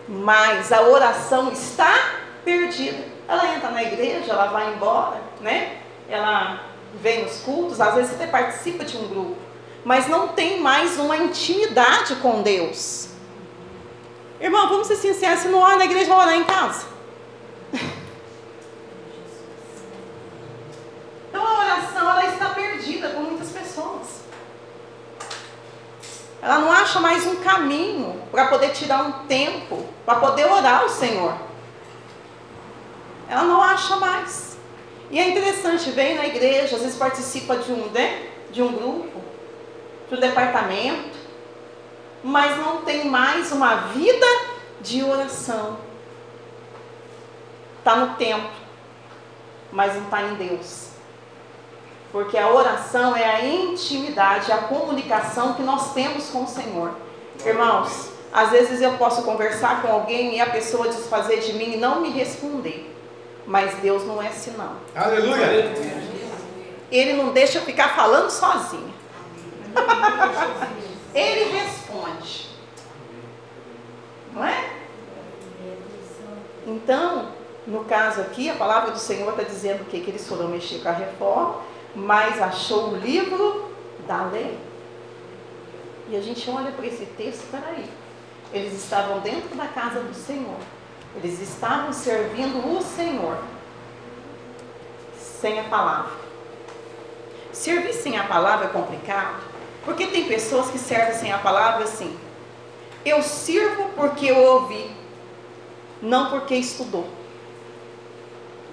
[0.05, 1.97] mas a oração está
[2.43, 3.01] perdida.
[3.25, 5.77] Ela entra na igreja, ela vai embora, né?
[6.09, 6.59] Ela
[6.95, 9.37] vem nos cultos, às vezes até participa de um grupo,
[9.85, 13.11] mas não tem mais uma intimidade com Deus.
[14.41, 16.85] Irmão, vamos ser sinceros, se não ora na igreja, vai orar em casa.
[21.29, 24.19] Então a oração ela está perdida com muitas pessoas.
[26.41, 30.89] Ela não acha mais um caminho para poder tirar um tempo, para poder orar ao
[30.89, 31.35] Senhor.
[33.27, 34.57] Ela não acha mais.
[35.11, 39.21] E é interessante, vem na igreja, às vezes participa de um, né, de um grupo,
[40.07, 41.17] de um departamento,
[42.23, 44.25] mas não tem mais uma vida
[44.81, 45.77] de oração.
[47.79, 48.49] Está no templo,
[49.71, 50.89] mas não está em Deus.
[52.11, 56.91] Porque a oração é a intimidade, a comunicação que nós temos com o Senhor.
[57.45, 61.77] Irmãos, às vezes eu posso conversar com alguém e a pessoa desfazer de mim e
[61.77, 62.95] não me responder.
[63.45, 64.75] Mas Deus não é assim não.
[64.95, 65.73] Aleluia.
[66.91, 68.93] Ele não deixa eu ficar falando sozinha.
[71.13, 72.49] Ele responde.
[74.33, 74.69] Não é?
[76.65, 77.29] Então,
[77.65, 79.99] no caso aqui, a palavra do Senhor está dizendo o quê?
[79.99, 81.55] Que eles foram mexer com a reforma,
[81.95, 83.71] mas achou o livro
[84.07, 84.57] da lei.
[86.09, 87.85] E a gente olha para esse texto, peraí.
[88.51, 90.57] Eles estavam dentro da casa do Senhor.
[91.15, 93.37] Eles estavam servindo o Senhor.
[95.17, 96.11] Sem a palavra.
[97.51, 99.43] Servir sem a palavra é complicado.
[99.85, 102.17] Porque tem pessoas que servem sem a palavra assim.
[103.05, 104.91] Eu sirvo porque eu ouvi,
[106.01, 107.07] não porque estudou.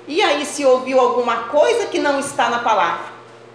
[0.07, 3.07] E aí, se ouviu alguma coisa que não está na palavra,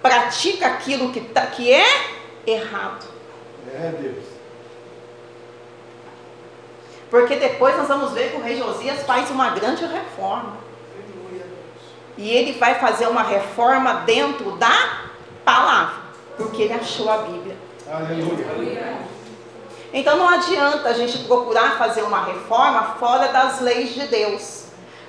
[0.01, 1.85] pratica aquilo que, tá, que é
[2.45, 3.05] errado.
[3.67, 4.25] É Deus.
[7.09, 10.57] Porque depois nós vamos ver que o rei Josias faz uma grande reforma.
[12.17, 14.99] E ele vai fazer uma reforma dentro da
[15.43, 15.95] palavra,
[16.37, 17.57] porque ele achou a Bíblia.
[17.89, 18.97] Aleluia.
[19.93, 24.60] Então não adianta a gente procurar fazer uma reforma fora das leis de Deus.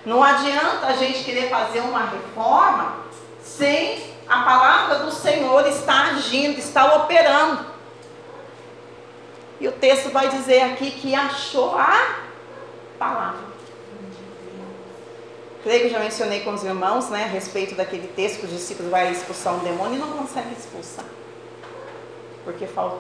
[0.05, 2.97] Não adianta a gente querer fazer uma reforma
[3.41, 7.67] sem a palavra do Senhor estar agindo, estar operando.
[9.61, 12.17] E o texto vai dizer aqui que achou a
[12.99, 13.53] palavra.
[15.63, 18.91] Creio que já mencionei com os irmãos, né, a respeito daquele texto que os discípulos
[18.91, 21.05] vão expulsar um demônio e não conseguem expulsar.
[22.45, 22.99] Porque falta,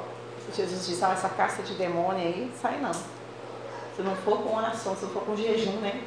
[0.54, 2.92] Jesus diz, ah, essa caça de demônio aí, sai não.
[2.92, 6.02] Se não for com oração, se não for com jejum, né?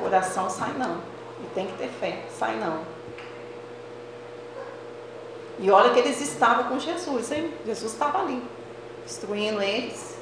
[0.00, 1.00] Oração sai não.
[1.42, 2.82] E tem que ter fé, sai não.
[5.60, 7.52] E olha que eles estavam com Jesus, hein?
[7.66, 8.42] Jesus estava ali,
[9.04, 10.16] instruindo eles.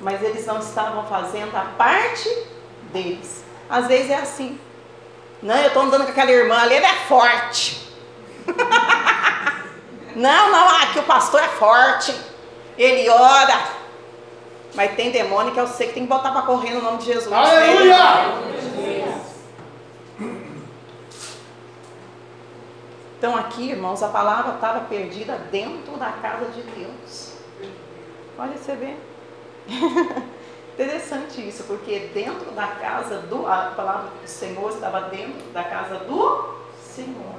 [0.00, 2.28] Mas eles não estavam fazendo a parte
[2.92, 3.44] deles.
[3.68, 4.58] Às vezes é assim.
[5.42, 7.92] Não, eu estou andando com aquela irmã ali, ela é forte.
[10.16, 12.14] não, não, aqui o pastor é forte.
[12.78, 13.78] Ele ora.
[14.78, 17.06] Mas tem demônio que eu sei que tem que botar para correr no nome de
[17.06, 17.32] Jesus.
[17.32, 17.96] Aleluia!
[23.18, 27.32] Então aqui, irmãos, a palavra estava perdida dentro da casa de Deus.
[28.38, 28.94] Olha, você vê.
[30.74, 33.48] Interessante isso, porque dentro da casa do.
[33.48, 37.34] A palavra do Senhor estava dentro da casa do Senhor.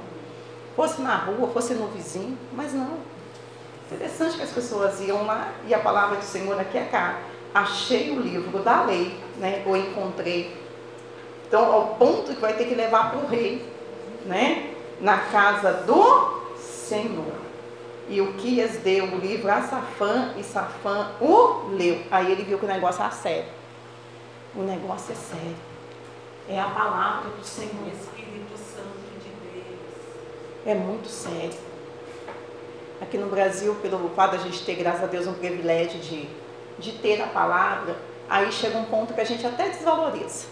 [0.76, 2.98] Fosse na rua, fosse no vizinho, mas não.
[3.90, 7.29] Interessante que as pessoas iam lá e a palavra do Senhor aqui é cá.
[7.52, 9.62] Achei o livro da lei, né?
[9.66, 10.56] Ou encontrei.
[11.46, 13.64] Então, ao ponto que vai ter que levar para o rei,
[14.24, 14.74] né?
[15.00, 17.40] Na casa do Senhor.
[18.08, 22.02] E o Quias deu o livro a Safã e Safã o leu.
[22.10, 23.48] Aí ele viu que o negócio era sério.
[24.54, 25.56] O negócio é sério.
[26.48, 27.86] É a palavra do Senhor.
[27.86, 30.66] Espírito Santo de Deus.
[30.66, 31.54] É muito sério.
[33.00, 36.28] Aqui no Brasil, pelo fato da gente ter, graças a Deus, um privilégio de,
[36.80, 37.96] de ter a palavra,
[38.28, 40.46] aí chega um ponto que a gente até desvaloriza.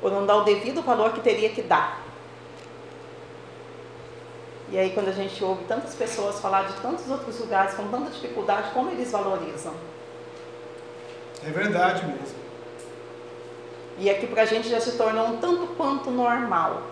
[0.00, 2.00] Ou não dá o devido valor que teria que dar.
[4.70, 8.10] E aí quando a gente ouve tantas pessoas falar de tantos outros lugares com tanta
[8.10, 9.74] dificuldade, como eles valorizam?
[11.44, 12.38] É verdade mesmo.
[13.98, 16.82] E aqui para a gente já se tornou um tanto quanto normal.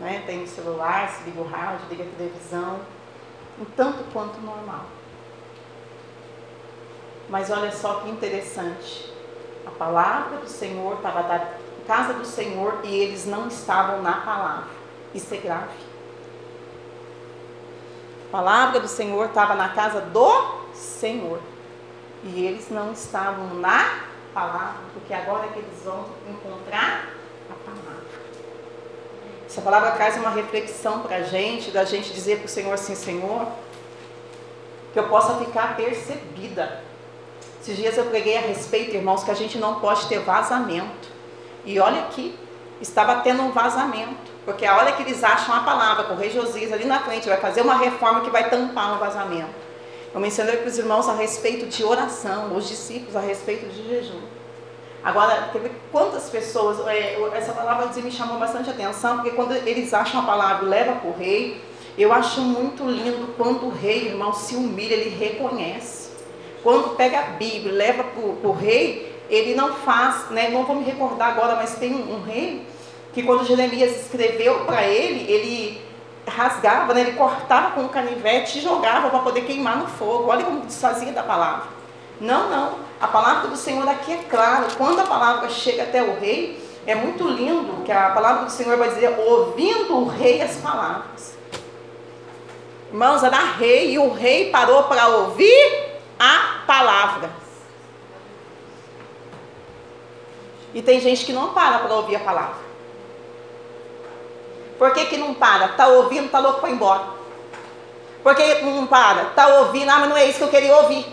[0.00, 0.22] Né?
[0.26, 2.80] Tem o celular, se liga o rádio, liga a televisão.
[3.60, 4.86] Um tanto quanto normal.
[7.32, 9.10] Mas olha só que interessante.
[9.66, 11.46] A palavra do Senhor estava na
[11.86, 14.68] casa do Senhor e eles não estavam na palavra.
[15.14, 15.72] Isso é grave.
[18.28, 21.40] A palavra do Senhor estava na casa do Senhor.
[22.22, 24.00] E eles não estavam na
[24.34, 27.14] palavra, porque agora é que eles vão encontrar
[27.50, 28.04] a palavra.
[29.46, 32.94] Essa palavra traz uma reflexão para a gente, da gente dizer para o Senhor assim,
[32.94, 33.48] Senhor,
[34.92, 36.91] que eu possa ficar percebida.
[37.62, 41.08] Esses dias eu preguei a respeito, irmãos, que a gente não pode ter vazamento.
[41.64, 42.36] E olha aqui,
[42.80, 44.32] estava tendo um vazamento.
[44.44, 47.28] Porque a hora que eles acham a palavra com o rei Josias ali na frente,
[47.28, 49.54] vai fazer uma reforma que vai tampar um vazamento.
[50.12, 54.20] Eu mencionei para os irmãos a respeito de oração, os discípulos a respeito de jejum.
[55.04, 55.52] Agora,
[55.92, 60.66] quantas pessoas, é, essa palavra me chamou bastante atenção, porque quando eles acham a palavra
[60.66, 61.62] e leva para o rei,
[61.96, 66.01] eu acho muito lindo quando o rei, irmão, se humilha, ele reconhece.
[66.62, 70.84] Quando pega a Bíblia leva para o rei, ele não faz, né, não vou me
[70.84, 72.66] recordar agora, mas tem um, um rei
[73.12, 75.82] que quando Jeremias escreveu para ele, ele
[76.26, 80.30] rasgava, né, ele cortava com um canivete e jogava para poder queimar no fogo.
[80.30, 81.64] Olha como desfazia da palavra.
[82.20, 82.78] Não, não.
[83.00, 84.68] A palavra do Senhor aqui é clara.
[84.78, 88.76] Quando a palavra chega até o rei, é muito lindo que a palavra do Senhor
[88.76, 91.34] vai dizer, ouvindo o rei as palavras.
[92.90, 97.30] Irmãos, era rei e o rei parou para ouvir a palavra.
[100.74, 102.62] E tem gente que não para para ouvir a palavra.
[104.78, 105.66] Por que, que não para?
[105.66, 107.04] Está ouvindo, está louco para ir embora.
[108.22, 109.22] Por que não para?
[109.22, 111.06] Está ouvindo, ah, mas não é isso que eu queria ouvir.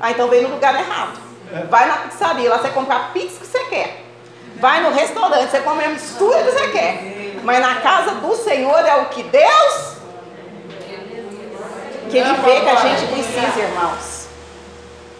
[0.00, 1.18] Ah, então veio no lugar errado.
[1.68, 4.04] Vai na pizzaria, lá você compra a pizza que você quer.
[4.56, 7.40] Vai no restaurante, você come a mistura que você quer.
[7.42, 9.94] Mas na casa do Senhor é o que Deus
[12.14, 14.13] que Ele vê que a gente precisa, irmãos.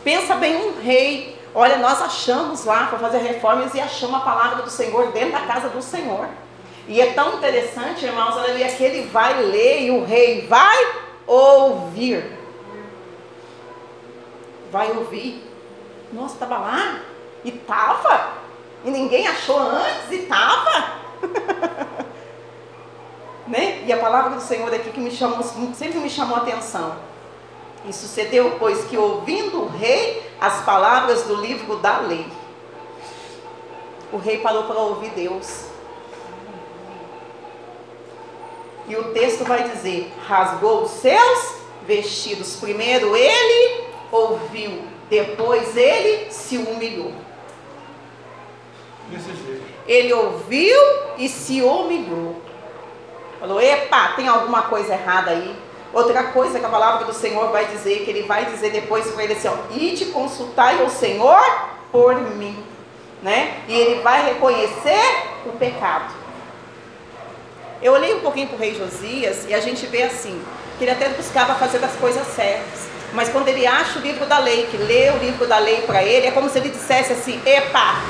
[0.04, 1.34] Pensa bem um rei.
[1.54, 5.40] Olha, nós achamos lá para fazer reformas e achamos a palavra do Senhor dentro da
[5.40, 6.28] casa do Senhor.
[6.86, 10.76] E é tão interessante, irmãos, aleluia, que ele vai ler e o rei vai
[11.26, 12.38] ouvir.
[14.70, 15.42] Vai ouvir.
[16.12, 17.00] Nossa, estava lá?
[17.42, 18.34] E estava?
[18.84, 20.10] E ninguém achou antes?
[20.10, 20.92] E estava?
[23.48, 23.82] né?
[23.86, 27.13] E a palavra do Senhor aqui que me chamou, sempre me chamou a atenção.
[27.86, 32.26] E sucedeu, pois, que ouvindo o rei as palavras do livro da lei,
[34.12, 35.66] o rei parou para ouvir Deus.
[38.86, 41.56] E o texto vai dizer: rasgou os seus
[41.86, 42.56] vestidos.
[42.56, 47.12] Primeiro ele ouviu, depois ele se humilhou.
[49.86, 50.80] Ele ouviu
[51.18, 52.36] e se humilhou.
[53.40, 55.63] Falou: Epa, tem alguma coisa errada aí.
[55.94, 59.22] Outra coisa que a palavra do Senhor vai dizer, que ele vai dizer depois para
[59.22, 61.40] ele assim: ó, Ide consultai ao Senhor
[61.92, 62.62] por mim.
[63.22, 63.62] Né?
[63.68, 65.00] E ele vai reconhecer
[65.46, 66.12] o pecado.
[67.80, 70.42] Eu olhei um pouquinho para o rei Josias e a gente vê assim,
[70.78, 72.88] que ele até buscava fazer as coisas certas.
[73.12, 76.02] Mas quando ele acha o livro da lei, que lê o livro da lei para
[76.02, 78.00] ele, é como se ele dissesse assim: Epa,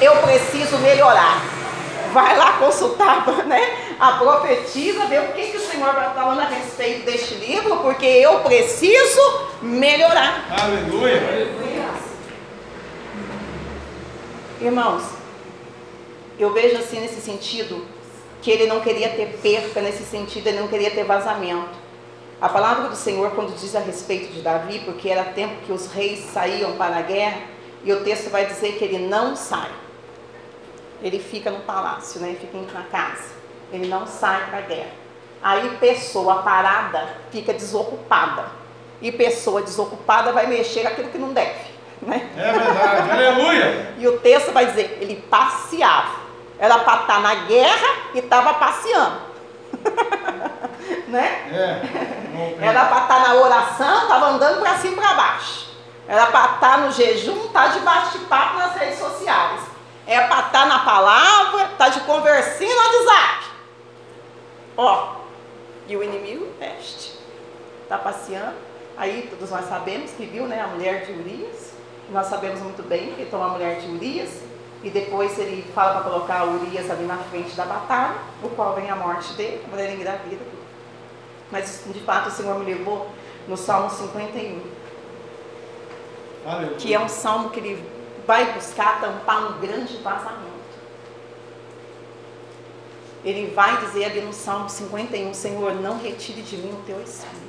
[0.00, 1.61] eu preciso melhorar.
[2.12, 6.44] Vai lá consultar né, a profetisa, ver o que, que o Senhor vai falando a
[6.44, 9.20] respeito deste livro, porque eu preciso
[9.62, 10.46] melhorar.
[10.62, 11.50] Aleluia.
[14.60, 15.02] Irmãos,
[16.38, 17.84] eu vejo assim nesse sentido
[18.40, 21.82] que ele não queria ter perca, nesse sentido, ele não queria ter vazamento.
[22.40, 25.86] A palavra do Senhor, quando diz a respeito de Davi, porque era tempo que os
[25.92, 27.40] reis saíam para a guerra,
[27.84, 29.70] e o texto vai dizer que ele não sai.
[31.02, 32.36] Ele fica no palácio, né?
[32.40, 33.32] fica na casa.
[33.72, 34.92] Ele não sai para a guerra.
[35.42, 38.44] Aí pessoa parada fica desocupada.
[39.00, 41.72] E pessoa desocupada vai mexer aquilo que não deve.
[42.00, 42.30] Né?
[42.36, 43.10] É verdade.
[43.10, 43.94] Aleluia.
[43.98, 46.22] E o texto vai dizer, ele passeava.
[46.58, 49.16] Era para estar na guerra e estava passeando.
[51.08, 51.48] né?
[51.52, 52.64] É.
[52.64, 55.72] Era para estar na oração, estava andando para cima e para baixo.
[56.06, 59.71] Era para estar no jejum, tá debaixo de papo nas redes sociais.
[60.06, 63.46] É para estar na palavra, tá de conversinha no WhatsApp.
[64.76, 65.14] Ó,
[65.86, 67.18] e o inimigo veste.
[67.82, 68.56] Está passeando.
[68.96, 71.72] Aí todos nós sabemos que viu né, a mulher de Urias.
[72.10, 74.30] Nós sabemos muito bem que toma a mulher de Urias.
[74.82, 78.90] E depois ele fala para colocar Urias ali na frente da batalha, o qual vem
[78.90, 80.44] a morte dele, a mulher engravida.
[81.52, 83.08] Mas de fato o Senhor me levou
[83.46, 84.60] no Salmo 51,
[86.44, 86.76] Aleluia.
[86.76, 90.52] que é um salmo que ele vai buscar tampar um grande vazamento.
[93.24, 97.42] Ele vai dizer ali no Salmo 51, Senhor, não retire de mim o teu espírito.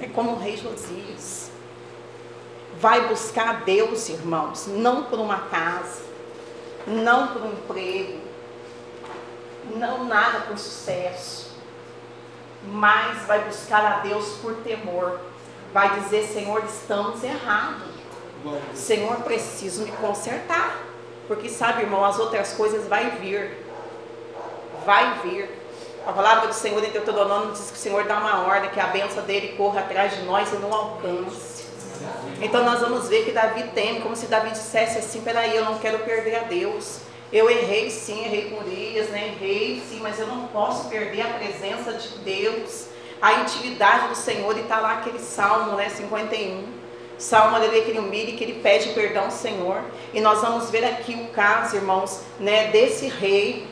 [0.00, 1.50] É como o rei Josias.
[2.78, 6.02] Vai buscar Deus, irmãos, não por uma casa,
[6.86, 8.20] não por um emprego,
[9.74, 11.56] não nada por sucesso,
[12.66, 15.18] mas vai buscar a Deus por temor.
[15.72, 17.97] Vai dizer, Senhor, estamos errados.
[18.74, 20.84] Senhor, preciso me consertar.
[21.26, 23.50] Porque sabe, irmão, as outras coisas vai vir.
[24.84, 25.50] Vai vir.
[26.06, 28.86] A palavra do Senhor em Deuteronômio diz que o Senhor dá uma ordem que a
[28.86, 31.66] benção dele corra atrás de nós e não alcance.
[32.40, 35.78] Então nós vamos ver que Davi tem, como se Davi dissesse assim, peraí, eu não
[35.78, 37.00] quero perder a Deus.
[37.30, 39.28] Eu errei sim, errei com Urias, né?
[39.28, 42.86] Errei sim, mas eu não posso perder a presença de Deus,
[43.20, 45.90] a intimidade do Senhor, e está lá aquele salmo, né?
[45.90, 46.77] 51.
[47.18, 49.82] Salmo aleluia, que ele humilha que ele pede perdão ao Senhor.
[50.14, 53.66] E nós vamos ver aqui o caso, irmãos, né, desse rei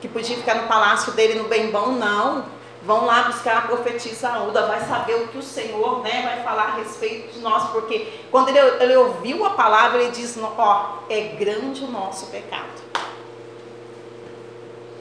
[0.00, 2.44] que podia ficar no palácio dele no bem bom, não.
[2.82, 6.62] Vão lá buscar a profetisa Uda, vai saber o que o Senhor né, vai falar
[6.62, 11.20] a respeito de nós, porque quando ele, ele ouviu a palavra, ele diz: Ó, é
[11.20, 12.80] grande o nosso pecado.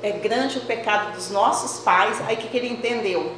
[0.04, 2.22] É grande o pecado dos nossos pais.
[2.28, 3.34] Aí o que, que ele entendeu?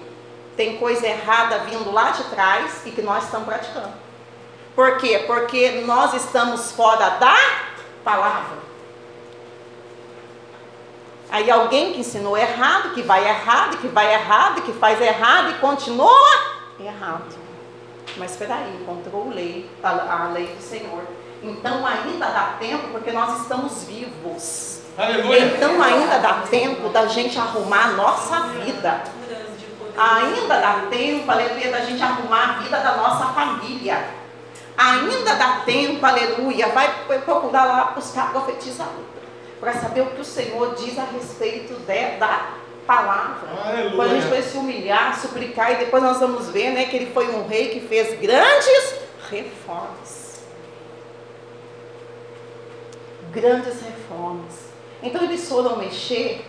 [0.55, 3.93] Tem coisa errada vindo lá de trás e que nós estamos praticando.
[4.75, 5.23] Por quê?
[5.27, 7.35] Porque nós estamos fora da
[8.03, 8.61] palavra.
[11.29, 15.53] Aí alguém que ensinou errado, que vai errado, que vai errado, que faz errado e
[15.55, 16.11] continua
[16.79, 17.35] errado.
[18.17, 21.03] Mas espera aí, encontrou lei, a, a lei do Senhor.
[21.41, 24.81] Então ainda dá tempo, porque nós estamos vivos.
[24.97, 25.45] Aleluia.
[25.45, 29.01] Então ainda dá tempo da gente arrumar a nossa vida.
[29.97, 34.20] Ainda dá tempo, aleluia, da gente arrumar a vida da nossa família.
[34.77, 39.11] Ainda dá tempo, aleluia, vai procurar lá buscar profetizador
[39.59, 42.55] para saber o que o Senhor diz a respeito de, da
[42.87, 43.49] palavra.
[43.63, 43.95] Aleluia.
[43.95, 47.13] Para a gente poder se humilhar, suplicar, e depois nós vamos ver né, que ele
[47.13, 48.95] foi um rei que fez grandes
[49.29, 50.41] reformas.
[53.31, 54.71] Grandes reformas.
[55.03, 56.43] Então eles foram mexer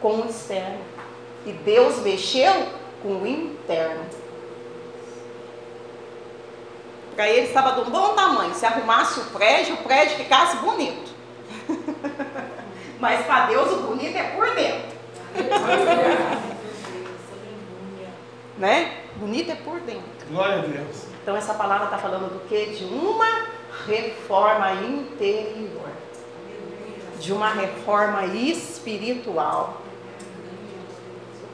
[0.00, 0.80] com o externo.
[1.46, 2.66] E Deus mexeu
[3.02, 4.04] com o interno.
[7.18, 8.54] Para ele estava de um bom tamanho.
[8.54, 11.10] Se arrumasse o prédio, o prédio ficasse bonito.
[13.00, 14.96] Mas para Deus o bonito é por dentro.
[18.56, 18.98] né?
[19.16, 20.28] Bonito é por dentro.
[20.30, 21.06] Glória a Deus.
[21.20, 22.66] Então essa palavra está falando do que?
[22.66, 23.48] De uma
[23.88, 25.88] reforma interior.
[27.18, 29.82] De uma reforma espiritual.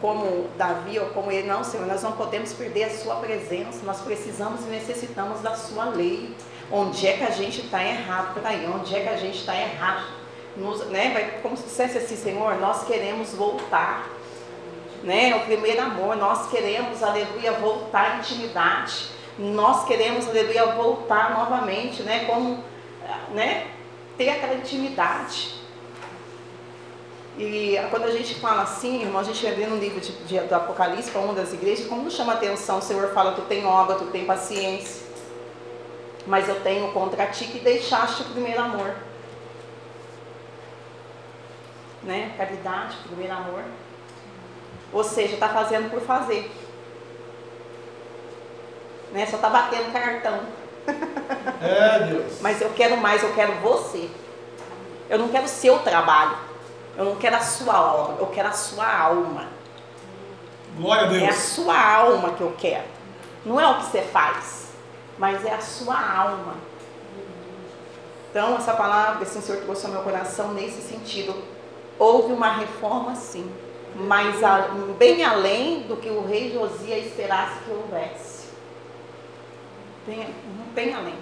[0.05, 4.03] Como Davi ou como ele, não, Senhor, nós não podemos perder a sua presença, nós
[4.03, 6.37] precisamos e necessitamos da sua lei.
[6.71, 8.67] Onde é que a gente está errado por aí?
[8.67, 10.05] Onde é que a gente está errado?
[10.59, 11.39] Nos, né?
[11.41, 14.07] Como se dissesse assim, Senhor, nós queremos voltar.
[15.03, 15.35] Né?
[15.37, 19.07] O primeiro amor, nós queremos, aleluia, voltar à intimidade.
[19.39, 22.27] Nós queremos, aleluia, voltar novamente, né?
[22.27, 22.63] Como,
[23.33, 23.69] né?
[24.19, 25.64] Ter aquela intimidade.
[27.37, 30.55] E quando a gente fala assim, irmão, a gente vê no livro de, de, do
[30.55, 33.97] Apocalipse para uma das igrejas, como chama a atenção, o Senhor fala, tu tem obra,
[33.97, 35.05] tu tem paciência,
[36.27, 38.95] mas eu tenho contra ti que deixaste o primeiro amor.
[42.05, 42.35] Né?
[42.37, 43.65] Caridade, primeiro amor.
[44.93, 46.49] Ou seja, está fazendo por fazer.
[49.13, 49.27] Né?
[49.27, 50.41] Só está batendo cartão.
[51.61, 52.41] É, Deus.
[52.41, 54.09] Mas eu quero mais, eu quero você.
[55.09, 56.54] Eu não quero o seu trabalho.
[56.97, 59.47] Eu não quero a sua obra, eu quero a sua alma.
[60.77, 61.37] Glória a É a Deus.
[61.37, 62.85] sua alma que eu quero.
[63.45, 64.69] Não é o que você faz,
[65.19, 66.55] mas é a sua alma.
[68.31, 71.35] Então, essa palavra que assim, o Senhor trouxe ao meu coração nesse sentido.
[71.99, 73.49] Houve uma reforma, sim,
[73.95, 74.69] mas a-
[74.99, 78.49] bem além do que o rei Josias esperasse que houvesse.
[80.07, 80.35] Bem,
[80.75, 81.15] bem além.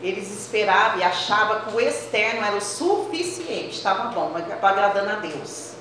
[0.00, 5.16] Eles esperavam e achavam que o externo era o suficiente, estava bom, estava agradando a
[5.16, 5.74] Deus.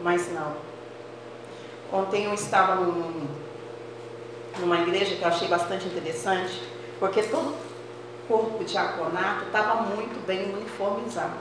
[0.00, 0.54] Mas não.
[1.90, 3.26] Ontem eu estava num,
[4.58, 6.62] numa igreja que eu achei bastante interessante,
[6.98, 11.36] porque todo o corpo diaconato estava muito bem uniformizado.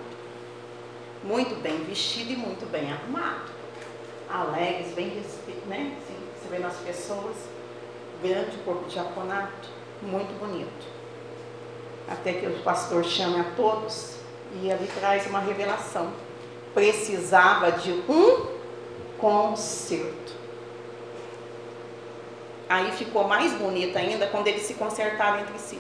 [1.24, 3.52] Muito bem vestido e muito bem arrumado.
[4.30, 5.24] Alegres, bem,
[5.68, 5.98] né?
[6.08, 7.36] Você vê nas pessoas,
[8.24, 9.70] grande corpo diaconato,
[10.02, 10.91] muito bonito.
[12.12, 14.18] Até que o pastor chame a todos
[14.62, 16.12] e ali traz uma revelação.
[16.74, 18.48] Precisava de um
[19.18, 20.34] conserto.
[22.68, 25.80] Aí ficou mais bonito ainda quando eles se consertaram entre si.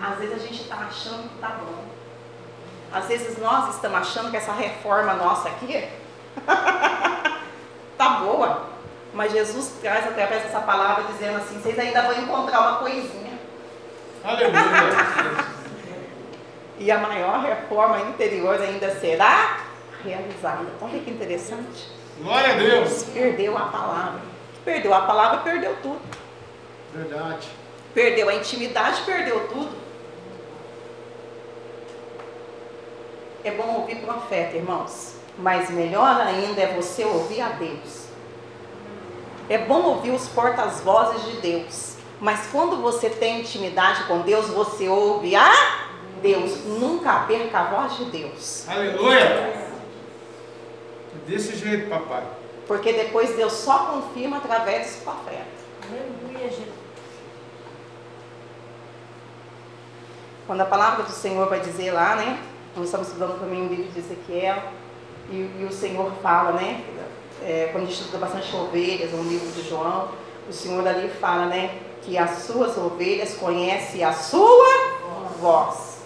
[0.00, 1.84] Às vezes a gente está achando que está bom.
[2.92, 5.88] Às vezes nós estamos achando que essa reforma nossa aqui
[7.96, 8.73] tá boa.
[9.14, 13.38] Mas Jesus traz através dessa palavra dizendo assim, vocês ainda vão encontrar uma coisinha.
[14.24, 15.54] Aleluia.
[16.78, 19.60] E a maior reforma interior ainda será
[20.02, 20.66] realizada.
[20.80, 21.88] Olha que interessante.
[22.18, 23.04] Glória a Deus.
[23.04, 24.20] Perdeu a palavra.
[24.64, 26.00] Perdeu a palavra, perdeu tudo.
[26.92, 27.48] Verdade.
[27.94, 29.70] Perdeu a intimidade, perdeu tudo.
[33.44, 35.14] É bom ouvir profeta, irmãos.
[35.38, 38.03] Mas melhor ainda é você ouvir a Deus.
[39.48, 41.96] É bom ouvir os portas-vozes de Deus.
[42.20, 45.50] Mas quando você tem intimidade com Deus, você ouve a
[46.22, 46.64] Deus.
[46.64, 48.66] Nunca perca a voz de Deus.
[48.68, 49.64] Aleluia.
[51.26, 52.24] Desse jeito, papai.
[52.66, 55.44] Porque depois Deus só confirma através dos profetas.
[55.90, 56.84] Aleluia, Jesus.
[60.46, 62.38] Quando a palavra do Senhor vai dizer lá, né?
[62.76, 64.62] Nós estamos estudando também o livro de Ezequiel,
[65.30, 66.84] e, e o Senhor fala, né?
[67.46, 70.08] É, quando estuda bastante ovelhas, no livro de João,
[70.48, 71.78] o Senhor ali fala, né?
[72.02, 76.02] Que as suas ovelhas conhecem a sua voz.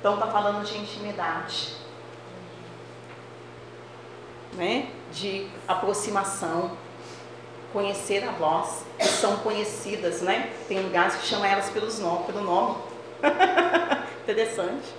[0.00, 1.76] Então está falando de intimidade,
[4.54, 4.88] né?
[5.12, 6.76] De aproximação,
[7.72, 10.52] conhecer a voz, que são conhecidas, né?
[10.66, 12.78] Tem lugares que chamam elas pelos nomes, pelo nome.
[14.22, 14.92] Interessante.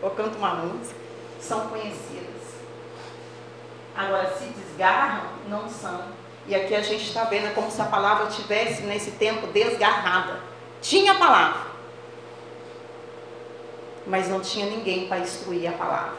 [0.00, 0.98] Ou canta uma música,
[1.38, 2.25] são conhecidas.
[3.96, 6.02] Agora, se desgarram, não são.
[6.46, 10.38] E aqui a gente está vendo como se a palavra tivesse nesse tempo desgarrada.
[10.80, 11.62] Tinha a palavra,
[14.06, 16.14] mas não tinha ninguém para instruir a palavra,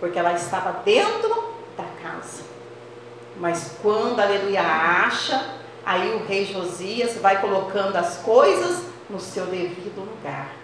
[0.00, 2.42] porque ela estava dentro da casa.
[3.36, 10.00] Mas quando, aleluia, acha, aí o rei Josias vai colocando as coisas no seu devido
[10.00, 10.63] lugar.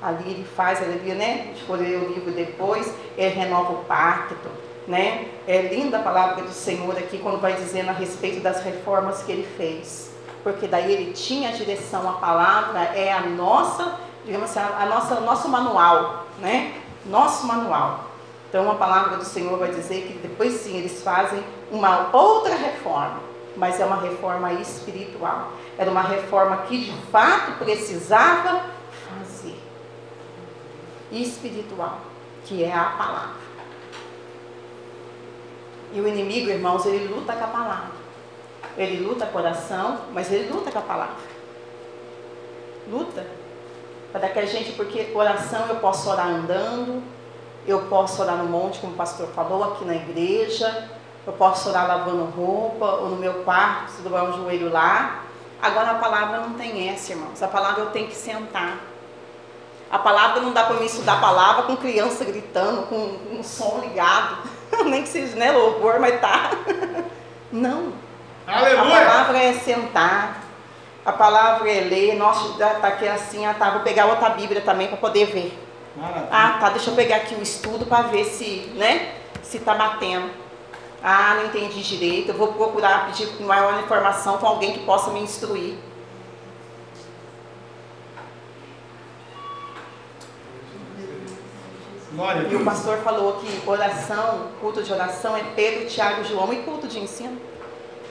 [0.00, 1.54] Ali ele faz, aleluia, né?
[1.68, 4.48] Ler o livro depois, ele renova o pacto,
[4.86, 5.28] né?
[5.46, 9.32] É linda a palavra do Senhor aqui quando vai dizendo a respeito das reformas que
[9.32, 10.10] ele fez.
[10.42, 15.20] Porque daí ele tinha a direção, a palavra é a nossa, digamos assim, a nossa,
[15.20, 16.74] nosso manual, né?
[17.04, 18.04] Nosso manual.
[18.48, 23.20] Então a palavra do Senhor vai dizer que depois sim eles fazem uma outra reforma,
[23.56, 25.52] mas é uma reforma espiritual.
[25.76, 28.77] Era uma reforma que de fato precisava.
[31.10, 32.00] Espiritual,
[32.44, 33.48] que é a palavra.
[35.92, 37.98] E o inimigo, irmãos, ele luta com a palavra.
[38.76, 41.16] Ele luta com o coração, mas ele luta com a palavra.
[42.90, 43.26] Luta.
[44.12, 47.02] Para que a gente, porque oração eu posso orar andando,
[47.66, 50.88] eu posso orar no monte, como o pastor falou, aqui na igreja,
[51.26, 55.24] eu posso orar lavando roupa, ou no meu quarto, se dobrar um joelho lá.
[55.60, 57.42] Agora a palavra não tem essa, irmãos.
[57.42, 58.78] A palavra eu tenho que sentar.
[59.90, 63.80] A palavra não dá para mim estudar a palavra com criança gritando, com um som
[63.82, 64.36] ligado.
[64.84, 66.50] Nem que seja né, louvor, mas tá.
[67.50, 67.92] Não.
[68.46, 69.04] A Aleluia.
[69.04, 70.42] palavra é sentar.
[71.04, 72.14] A palavra é ler.
[72.16, 75.58] Nossa, tá aqui assim, ah tá, vou pegar outra Bíblia também para poder ver.
[75.96, 76.28] Maravilha.
[76.30, 80.30] Ah, tá, deixa eu pegar aqui o estudo para ver se, né, se tá batendo.
[81.02, 82.30] Ah, não entendi direito.
[82.30, 85.74] Eu vou procurar pedir maior informação com alguém que possa me instruir.
[92.18, 92.64] Glória a E o Deus.
[92.64, 97.40] pastor falou que oração, culto de oração é Pedro, Tiago, João e culto de ensino.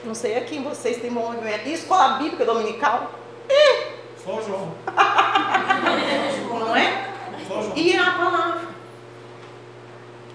[0.02, 1.68] Não sei aqui em vocês tem movimento.
[1.68, 3.10] E escola bíblica dominical?
[4.24, 4.72] Só o João.
[6.58, 7.10] Não é?
[7.46, 7.76] Só o João.
[7.76, 8.68] E é a palavra.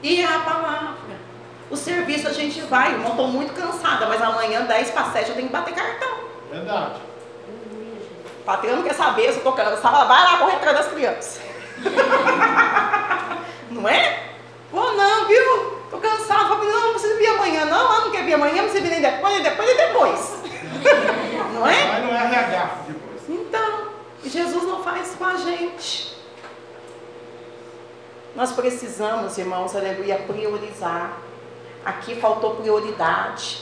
[0.03, 1.15] E é a palavra.
[1.71, 5.35] O serviço a gente vai, eu estou muito cansada, mas amanhã, 10 para 7, eu
[5.35, 6.13] tenho que bater cartão.
[6.51, 7.01] Verdade.
[8.39, 11.42] O patrão não quer saber se eu estou cansada, vai lá correr atrás das crianças.
[13.71, 14.23] não é?
[14.71, 15.79] Pô, não, viu?
[15.85, 16.45] Estou cansada.
[16.45, 17.91] Fala, não, não precisa vir amanhã, não.
[17.91, 20.43] Ah, não quer vir amanhã, não precisa vir nem depois, nem depois, nem depois.
[21.53, 21.87] não é?
[21.87, 23.21] Mas não é RH depois.
[23.29, 23.89] Então,
[24.23, 26.13] Jesus não faz isso com a gente.
[28.35, 31.17] Nós precisamos, irmãos, aleluia, priorizar.
[31.85, 33.61] Aqui faltou prioridade.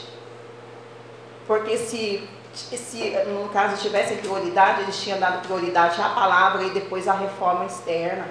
[1.45, 7.07] Porque se, se no caso tivesse prioridade, eles tinham dado prioridade à palavra e depois
[7.07, 8.27] à reforma externa.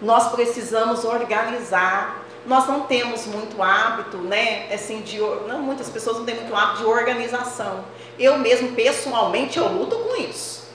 [0.00, 2.24] Nós precisamos organizar.
[2.46, 4.72] Nós não temos muito hábito, né?
[4.72, 7.84] Assim, de, não, muitas pessoas não têm muito hábito de organização.
[8.18, 10.68] Eu mesmo, pessoalmente, eu luto com isso.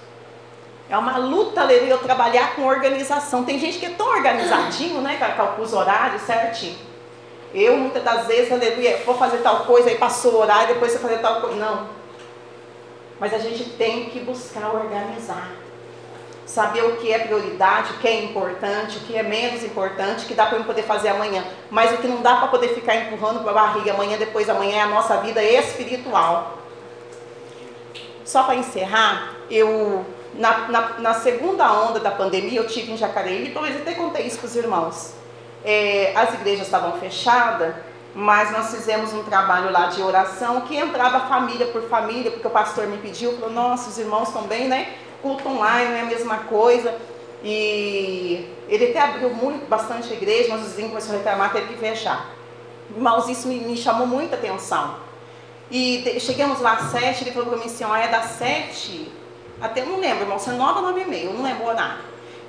[0.89, 3.43] É uma luta, eu trabalhar com organização.
[3.43, 5.13] Tem gente que é tão organizadinho, né?
[5.13, 6.77] que Calcula os horários certinho.
[7.53, 10.99] Eu, muitas das vezes, aleluia, vou fazer tal coisa, aí passou o horário, depois você
[10.99, 11.55] fazer tal coisa.
[11.55, 12.02] Não.
[13.19, 15.51] Mas a gente tem que buscar organizar.
[16.45, 20.33] Saber o que é prioridade, o que é importante, o que é menos importante, que
[20.33, 21.43] dá para eu poder fazer amanhã.
[21.71, 24.77] Mas o que não dá para poder ficar empurrando para a barriga amanhã, depois amanhã
[24.77, 26.59] é a nossa vida espiritual.
[28.25, 33.51] Só para encerrar, eu na, na, na segunda onda da pandemia eu tive em Jacareí,
[33.53, 35.13] talvez até contei isso para os irmãos.
[35.63, 37.73] É, as igrejas estavam fechadas,
[38.15, 42.51] mas nós fizemos um trabalho lá de oração que entrava família por família, porque o
[42.51, 44.93] pastor me pediu, falou, nossa, os irmãos também, né?
[45.21, 46.95] Culto online não é a mesma coisa.
[47.43, 51.73] E ele até abriu muito, bastante a igreja, mas os vizinhos começaram a reclamar, teve
[51.73, 52.29] que fechar.
[52.95, 54.95] Irmãos, isso me, me chamou muita atenção.
[55.71, 59.11] E chegamos lá às sete, ele falou para mim assim, ó, é das sete,
[59.59, 62.03] até não lembro, irmão, são nove ou nove e meia, eu não lembro o horário.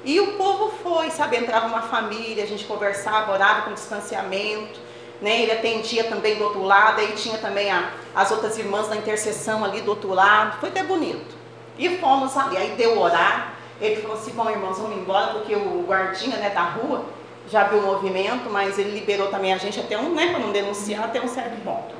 [0.04, 4.78] E o povo foi, sabe, entrava uma família, a gente conversava, orava com distanciamento,
[5.20, 5.42] né?
[5.42, 9.64] Ele atendia também do outro lado, aí tinha também a- as outras irmãs da intercessão
[9.64, 11.34] ali do outro lado, foi até bonito.
[11.78, 15.84] E fomos ali, aí deu orar, ele falou assim, bom irmãos, vamos embora, porque o
[15.86, 17.04] guardinha né, da rua
[17.50, 20.52] já viu o movimento, mas ele liberou também a gente até um, né, para não
[20.52, 21.94] denunciar, até um certo ponto.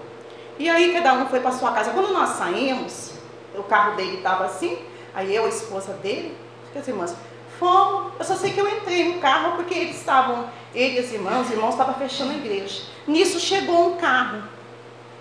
[0.59, 1.91] E aí cada um foi para sua casa.
[1.91, 3.13] Quando nós saímos,
[3.55, 4.79] o carro dele estava assim,
[5.15, 6.37] aí eu, a esposa dele,
[6.77, 7.15] as irmãs,
[7.59, 8.13] fomos.
[8.19, 11.47] Eu só sei que eu entrei no carro porque eles estavam, ele e as irmãs,
[11.47, 12.83] os irmãos estavam fechando a igreja.
[13.07, 14.43] Nisso chegou um carro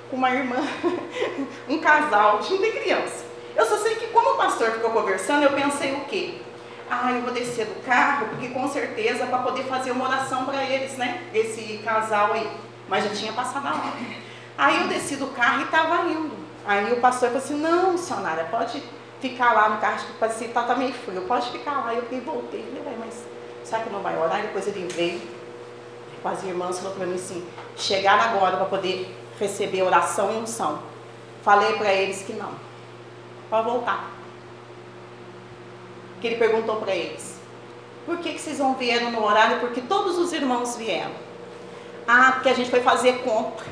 [0.10, 0.58] com uma irmã,
[1.70, 3.26] um casal, não tem criança.
[3.56, 6.36] Eu só sei que como o pastor ficou conversando, eu pensei o quê?
[6.89, 10.64] Ah, eu vou descer do carro, porque com certeza para poder fazer uma oração para
[10.64, 11.24] eles, né?
[11.34, 12.49] Esse casal aí.
[12.88, 13.93] Mas já tinha passado a hora.
[14.58, 16.36] Aí eu desci do carro e estava indo.
[16.66, 18.82] Aí o pastor falou assim, não, missionária, pode
[19.20, 21.93] ficar lá no carro, que parecia que tá meio frio, pode ficar lá.
[21.93, 23.26] Eu fiquei, voltei, falei, "Ué, mas
[23.64, 24.41] será que não vai orar?
[24.41, 25.22] Depois ele veio
[26.24, 27.45] com as irmãs, falou para mim assim,
[27.76, 30.80] chegaram agora para poder receber oração e unção.
[31.43, 32.51] Falei para eles que não,
[33.49, 34.09] pode voltar.
[36.21, 37.38] Que ele perguntou para eles,
[38.05, 39.59] por que, que vocês não vieram no horário?
[39.59, 41.11] Porque todos os irmãos vieram.
[42.07, 43.65] Ah, porque a gente foi fazer compra.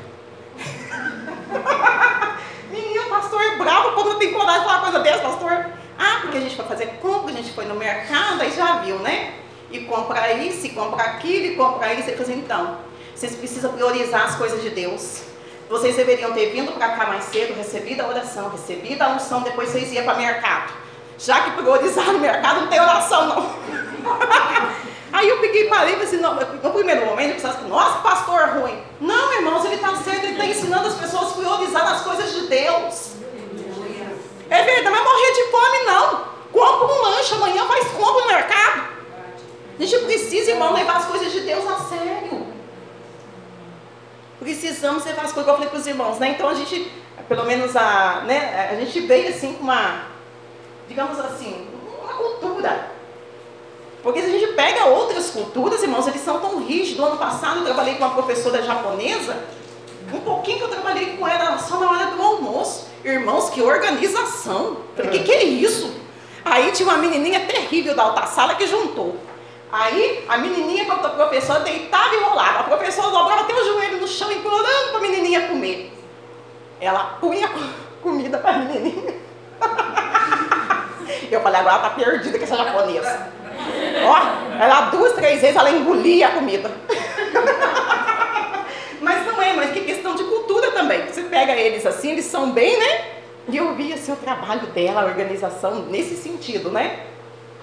[2.70, 5.66] Menino, pastor é bravo, como não tem coragem de falar uma coisa dessa, pastor?
[5.98, 8.98] Ah, porque a gente foi fazer compra, a gente foi no mercado, aí já viu,
[8.98, 9.34] né?
[9.72, 12.08] E compra isso, e compra aquilo, e compra isso.
[12.08, 12.78] Ele falou assim, então,
[13.14, 15.22] vocês precisam priorizar as coisas de Deus.
[15.68, 19.70] Vocês deveriam ter vindo para cá mais cedo, recebido a oração, recebido a unção, depois
[19.70, 20.72] vocês iam para o mercado.
[21.18, 23.56] Já que priorizaram o mercado, não tem oração, não.
[25.12, 27.98] Aí eu peguei e parei falei assim, não, no primeiro momento eu pensava assim, nossa,
[28.00, 28.82] pastor ruim.
[29.00, 32.46] Não, irmãos, ele está certo, ele está ensinando as pessoas a priorizar as coisas de
[32.48, 33.12] Deus.
[34.50, 36.32] É verdade, mas morrer de fome não.
[36.52, 38.82] Compra um lanche, amanhã faz compra no mercado.
[39.82, 42.46] A gente precisa, irmão, levar as coisas de Deus a sério.
[44.38, 46.28] Precisamos levar as coisas, como eu falei para os irmãos, né?
[46.28, 46.88] Então a gente,
[47.28, 50.04] pelo menos a, né, a gente veio assim com uma,
[50.86, 51.66] digamos assim,
[52.00, 52.92] uma cultura.
[54.04, 56.98] Porque se a gente pega outras culturas, irmãos, eles são tão rígidos.
[56.98, 59.36] No ano passado eu trabalhei com uma professora japonesa,
[60.14, 62.86] um pouquinho que eu trabalhei com ela só na hora do almoço.
[63.04, 64.76] Irmãos, que organização.
[64.96, 65.92] O que, que é isso?
[66.44, 69.31] Aí tinha uma menininha terrível da alta sala que juntou.
[69.72, 72.60] Aí a menininha com a professora deitava e rolava.
[72.60, 75.90] A professora dobrava até o joelho no chão, implorando para a menininha comer.
[76.78, 77.50] Ela punha
[78.02, 79.14] comida para a menininha.
[81.30, 83.28] Eu falei, agora ela tá perdida com essa japonesa.
[84.04, 86.70] Ó, ela duas, três vezes ela engolia a comida.
[89.00, 91.04] Mas não é, mas que questão de cultura também.
[91.06, 93.04] Você pega eles assim, eles são bem, né?
[93.48, 97.06] E eu vi assim, o trabalho dela, a organização nesse sentido, né?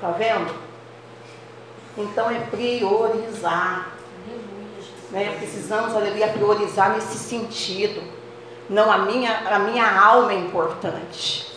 [0.02, 0.69] Tá vendo?
[2.00, 3.90] Então é priorizar.
[5.12, 5.36] Né?
[5.38, 8.02] Precisamos, aleluia, priorizar nesse sentido.
[8.70, 11.50] Não, a minha, a minha alma é importante.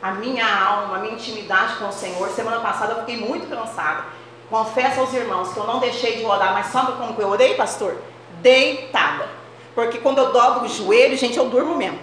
[0.00, 2.28] A minha alma, a minha intimidade com o Senhor.
[2.30, 4.04] Semana passada eu fiquei muito cansada.
[4.48, 7.96] Confesso aos irmãos que eu não deixei de orar, mas sabe como eu orei, pastor?
[8.40, 9.28] Deitada.
[9.74, 11.98] Porque quando eu dobro o joelho, gente, eu durmo mesmo.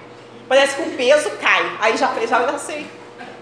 [0.48, 1.78] Parece que o peso cai.
[1.80, 2.99] Aí já fez, já sei.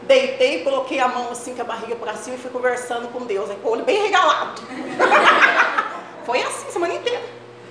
[0.08, 3.50] Deitei, coloquei a mão assim com a barriga para cima e fui conversando com Deus,
[3.62, 4.62] com o olho bem regalado.
[6.26, 7.24] Foi assim semana inteira.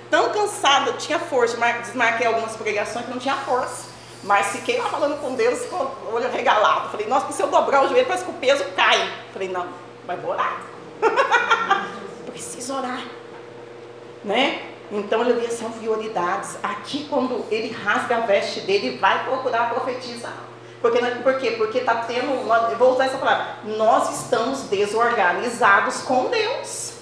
[0.09, 1.57] Tão cansada, tinha força.
[1.81, 3.89] Desmarquei algumas pregações que não tinha força.
[4.23, 6.89] Mas fiquei lá falando com Deus com o olho regalado.
[6.89, 9.11] Falei, nossa, se eu dobrar o joelho, parece que o peso cai.
[9.33, 9.67] Falei, não,
[10.05, 10.61] vai orar.
[12.27, 13.03] Preciso orar.
[14.23, 14.61] Né?
[14.91, 16.57] Então ele via são prioridades.
[16.61, 20.37] Aqui, quando ele rasga a veste dele, vai procurar profetizar.
[20.89, 21.51] Porque, por quê?
[21.51, 22.31] Porque está tendo,
[22.71, 26.93] eu vou usar essa palavra, nós estamos desorganizados com Deus.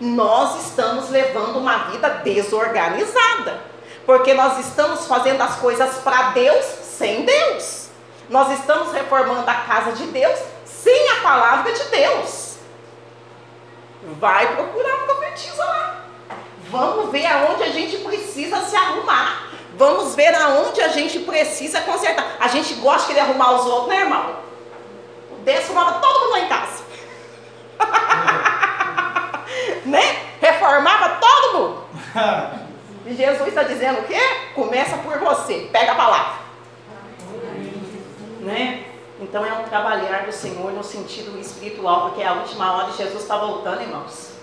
[0.00, 3.60] Nós estamos levando uma vida desorganizada.
[4.06, 7.88] Porque nós estamos fazendo as coisas para Deus sem Deus.
[8.28, 12.56] Nós estamos reformando a casa de Deus sem a palavra de Deus.
[14.18, 16.04] Vai procurar profetiza lá.
[16.70, 19.50] Vamos ver aonde a gente precisa se arrumar.
[19.76, 22.36] Vamos ver aonde a gente precisa consertar.
[22.40, 24.36] A gente gosta de arrumar os outros, né, irmão?
[25.32, 26.82] O Deus arrumava todo mundo lá em casa.
[29.84, 30.00] né?
[30.40, 31.84] Reformava todo mundo.
[33.04, 34.18] E Jesus está dizendo o quê?
[34.54, 35.68] Começa por você.
[35.70, 36.46] Pega a palavra.
[38.40, 38.84] Né?
[39.20, 43.22] Então é um trabalhar do Senhor no sentido espiritual, porque é a última hora Jesus
[43.22, 44.35] está voltando, irmãos.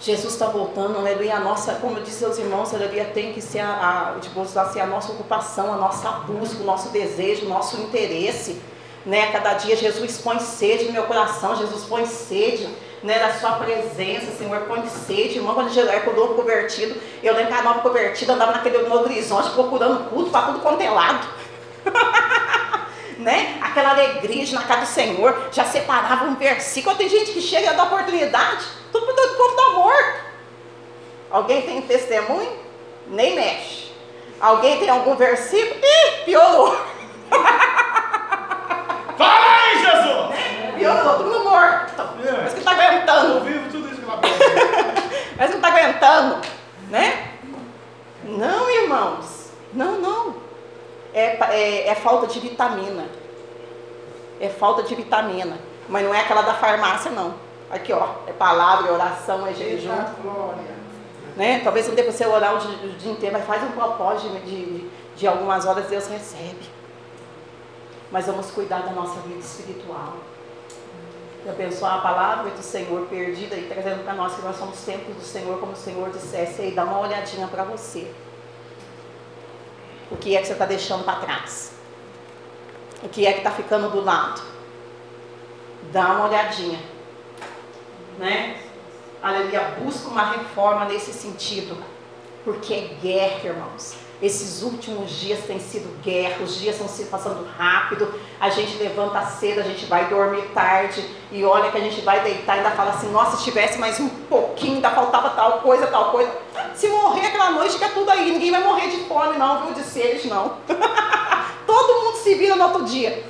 [0.00, 3.58] Jesus está voltando, aleluia, a nossa, como eu disse aos irmãos, aleluia, tem que ser
[3.60, 7.80] a, a, tipo, assim, a nossa ocupação, a nossa busca, o nosso desejo, o nosso
[7.80, 8.60] interesse,
[9.04, 12.68] né, cada dia Jesus põe sede no meu coração, Jesus põe sede,
[13.02, 17.52] né, da sua presença, Senhor, põe sede, irmão, quando Jesus era novo convertido, eu lembro
[17.52, 21.26] que a nova convertida andava naquele novo horizonte procurando culto para tudo quanto é lado.
[23.18, 23.58] né?
[23.60, 26.96] Aquela alegria de na casa do Senhor, já separava um versículo.
[26.96, 30.18] Tem gente que chega da oportunidade, tudo para o povo está morto.
[31.30, 32.58] Alguém tem testemunho?
[33.06, 33.92] Nem mexe.
[34.40, 35.80] Alguém tem algum versículo?
[35.82, 36.76] Ih, piorou.
[39.18, 40.76] Fala aí, Jesus!
[40.76, 42.02] Piorou, todo mundo morto.
[42.24, 42.42] É.
[42.42, 43.34] Mas que está aguentando.
[43.34, 44.20] Eu vivo tudo isso que ela.
[45.36, 46.40] Mas não está aguentando,
[46.88, 47.30] né?
[48.24, 49.50] Não, irmãos.
[49.72, 50.36] Não, não.
[51.12, 53.06] É, é, é falta de vitamina.
[54.40, 55.58] É falta de vitamina.
[55.88, 57.34] Mas não é aquela da farmácia, não.
[57.70, 58.08] Aqui, ó.
[58.26, 59.92] É palavra, é oração, é jejum.
[61.36, 61.60] Né?
[61.62, 64.34] Talvez não dê para você orar o dia, o dia inteiro, mas faz um propósito
[64.40, 66.68] de, de, de algumas horas, Deus recebe.
[68.10, 70.14] Mas vamos cuidar da nossa vida espiritual.
[71.44, 75.16] E abençoar a palavra do Senhor perdida e trazendo para nós que nós somos templos
[75.16, 78.10] do Senhor, como o Senhor dissesse, aí dá uma olhadinha para você.
[80.10, 81.72] O que é que você está deixando para trás?
[83.02, 84.42] O que é que está ficando do lado?
[85.92, 86.80] Dá uma olhadinha.
[88.18, 88.56] Né?
[89.22, 91.76] Aleluia, busca uma reforma nesse sentido.
[92.44, 93.96] Porque é guerra, irmãos.
[94.20, 98.12] Esses últimos dias têm sido guerra, os dias estão se passando rápido.
[98.40, 101.04] A gente levanta cedo, a gente vai dormir tarde.
[101.30, 104.00] E olha que a gente vai deitar e ainda fala assim: nossa, se tivesse mais
[104.00, 106.32] um pouquinho, ainda faltava tal coisa, tal coisa.
[106.74, 108.32] Se morrer aquela noite, fica tudo aí.
[108.32, 109.74] Ninguém vai morrer de fome, não, viu?
[109.74, 110.56] De sede, não.
[111.66, 113.24] Todo mundo se vira no outro dia.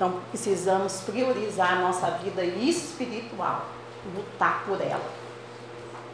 [0.00, 3.66] Então precisamos priorizar a nossa vida espiritual,
[4.16, 5.04] lutar por ela,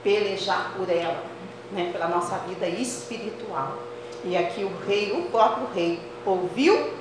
[0.03, 1.23] pelejar por ela,
[1.71, 3.79] né, pela nossa vida espiritual.
[4.25, 6.95] E aqui o rei, o próprio rei, ouviu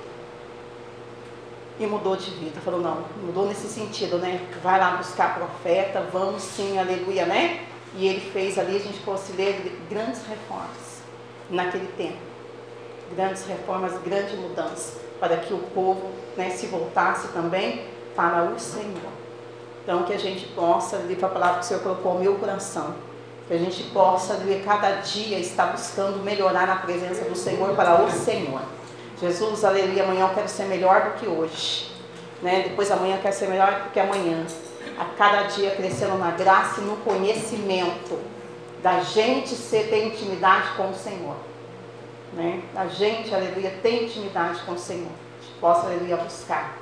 [1.80, 2.62] e mudou de vida.
[2.62, 4.48] Falou, não, mudou nesse sentido, né?
[4.62, 7.66] Vai lá buscar profeta, vamos sim, aleluia, né?
[7.96, 11.02] E ele fez ali, a gente pode ler grandes reformas
[11.50, 12.20] naquele tempo.
[13.16, 19.16] Grandes reformas, grande mudança, para que o povo né, se voltasse também para o Senhor.
[19.84, 22.36] Então, que a gente possa, ali para a palavra que o Senhor colocou no meu
[22.36, 22.96] coração,
[23.48, 28.02] que a gente possa, ali, cada dia, estar buscando melhorar na presença do Senhor para
[28.02, 28.62] o Senhor.
[29.22, 31.92] Jesus, aleluia, amanhã eu quero ser melhor do que hoje.
[32.42, 32.64] Né?
[32.68, 34.46] Depois amanhã eu quero ser melhor do que amanhã.
[34.98, 38.20] A cada dia crescendo na graça e no conhecimento
[38.82, 41.36] da gente ser, ter intimidade com o Senhor.
[42.34, 42.62] Né?
[42.76, 45.25] A gente, aleluia, ter intimidade com o Senhor.
[45.66, 46.78] Possa, aleluia, buscar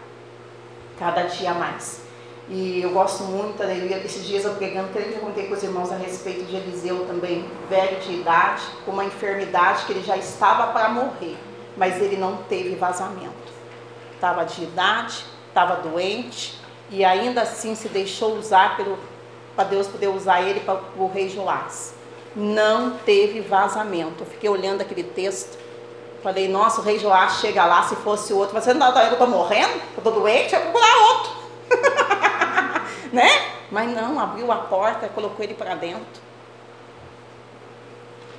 [1.00, 2.02] cada dia mais.
[2.50, 5.90] E eu gosto muito, aleluia, esses dias eu pregando, creio que contei com os irmãos
[5.90, 10.74] a respeito de Eliseu também, velho de idade, com uma enfermidade que ele já estava
[10.74, 11.38] para morrer
[11.78, 13.54] mas ele não teve vazamento.
[14.16, 16.60] Estava de idade, estava doente
[16.90, 18.78] e ainda assim se deixou usar
[19.56, 21.94] para Deus poder usar ele para o rei Joás.
[22.36, 24.24] Não teve vazamento.
[24.24, 25.58] Eu fiquei olhando aquele texto,
[26.24, 29.28] falei, nossa, o rei Joás chega lá, se fosse outro, você não está eu estou
[29.28, 31.32] morrendo, eu estou doente, eu vou procurar outro.
[33.12, 33.30] né?
[33.70, 36.24] Mas não, abriu a porta, colocou ele para dentro.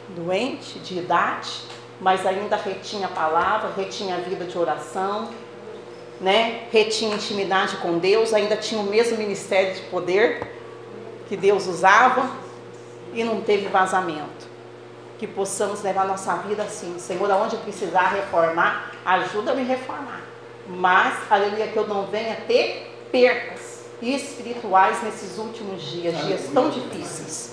[0.08, 1.62] Doente, de idade,
[2.00, 5.28] mas ainda retinha a palavra, retinha a vida de oração,
[6.20, 6.66] né?
[6.72, 10.54] retinha intimidade com Deus, ainda tinha o mesmo ministério de poder
[11.28, 12.30] que Deus usava
[13.12, 14.53] e não teve vazamento.
[15.18, 20.20] Que possamos levar nossa vida assim, Senhor, aonde precisar reformar, ajuda-me a reformar.
[20.66, 27.52] Mas, aleluia, que eu não venha ter percas espirituais nesses últimos dias, dias tão difíceis,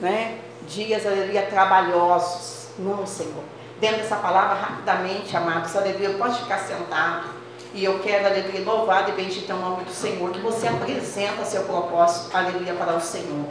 [0.00, 0.38] né?
[0.68, 2.68] Dias, aleluia, trabalhosos.
[2.78, 3.42] Não, Senhor
[3.82, 5.74] dentro dessa palavra rapidamente, amados.
[5.76, 6.10] Aleluia.
[6.10, 7.42] Pode ficar sentado.
[7.74, 10.30] E eu quero, aleluia, louvar e bendito o nome do Senhor.
[10.30, 13.44] Que você apresenta seu propósito, aleluia, para o Senhor.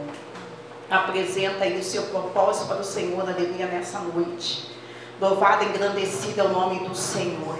[0.92, 4.68] Apresenta aí o seu propósito para o Senhor, aleluia, nessa noite.
[5.18, 7.58] Louvado e engrandecido é o nome do Senhor.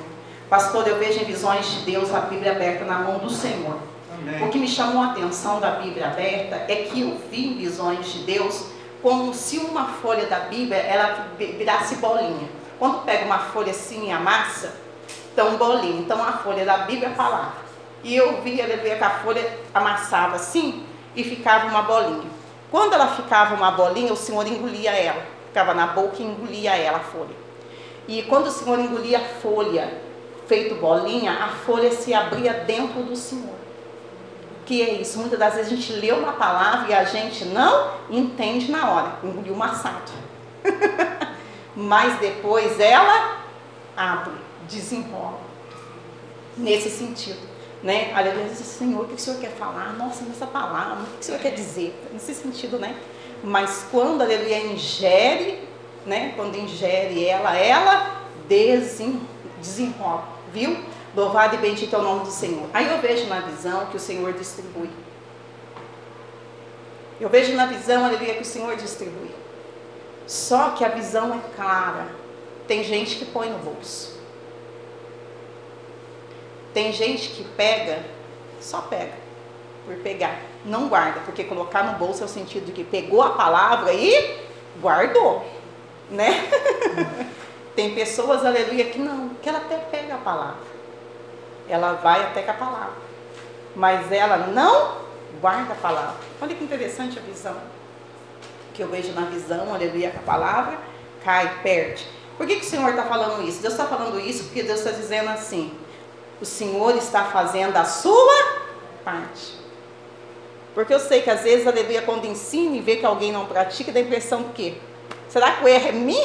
[0.51, 3.79] Pastor, eu vejo em visões de Deus a Bíblia aberta na mão do Senhor.
[4.13, 4.47] Amém.
[4.47, 8.13] O que me chamou a atenção da Bíblia aberta é que eu vi em visões
[8.13, 8.67] de Deus
[9.01, 12.51] como se uma folha da Bíblia ela virasse bolinha.
[12.79, 14.75] Quando pega uma folha assim e amassa,
[15.33, 16.03] então bolinho.
[16.03, 17.63] Então a folha da Bíblia é a palavra.
[18.05, 20.85] E eu via, via que a folha amassava assim
[21.17, 22.32] e ficava uma bolinha.
[22.73, 25.23] Quando ela ficava uma bolinha, o Senhor engolia ela.
[25.49, 27.37] Ficava na boca e engolia ela a folha.
[28.09, 29.93] E quando o Senhor engolia a folha,
[30.47, 33.55] feito bolinha, a folha se abria dentro do Senhor.
[34.63, 35.19] O que é isso?
[35.19, 39.17] Muitas das vezes a gente lê uma palavra e a gente não entende na hora.
[39.23, 40.11] Engoliu maçado.
[41.77, 43.37] mas depois ela
[43.95, 44.33] abre,
[44.67, 45.41] desenrola.
[46.57, 47.52] Nesse sentido.
[47.83, 48.13] Né?
[48.15, 49.93] Aleluia, Senhor, o que o Senhor quer falar?
[49.95, 51.93] Nossa, nessa palavra, o que o Senhor quer dizer?
[52.13, 52.97] Nesse sentido, né?
[53.43, 55.69] Mas quando, aleluia, ingere,
[56.07, 56.33] né?
[56.37, 60.77] Quando ingere ela, ela desenrola, viu?
[61.15, 62.69] Louvado e bendito é o nome do Senhor.
[62.73, 64.91] Aí eu vejo na visão que o Senhor distribui.
[67.21, 69.31] Eu vejo na visão, aleluia, que o Senhor distribui.
[70.27, 72.07] Só que a visão é clara.
[72.67, 74.12] Tem gente que põe no bolso.
[76.73, 78.01] Tem gente que pega,
[78.61, 79.13] só pega,
[79.85, 80.39] por pegar.
[80.65, 84.39] Não guarda, porque colocar no bolso é o sentido de que pegou a palavra e
[84.81, 85.45] guardou,
[86.11, 86.49] né?
[87.75, 90.73] Tem pessoas, aleluia, que não, que ela até pega a palavra.
[91.69, 92.95] Ela vai até com a palavra.
[93.75, 94.99] Mas ela não
[95.41, 96.17] guarda a palavra.
[96.41, 97.57] Olha que interessante a visão
[98.73, 100.79] que eu vejo na visão, aleluia, com a palavra,
[101.25, 102.07] cai, perde.
[102.37, 103.61] Por que, que o Senhor está falando isso?
[103.61, 105.73] Deus está falando isso porque Deus está dizendo assim:
[106.43, 108.61] o Senhor está fazendo a sua
[109.05, 109.57] parte.
[110.75, 113.93] Porque eu sei que às vezes, aleluia, quando ensina e vê que alguém não pratica,
[113.93, 114.75] dá a impressão do quê?
[115.29, 116.21] Será que o erro é mim?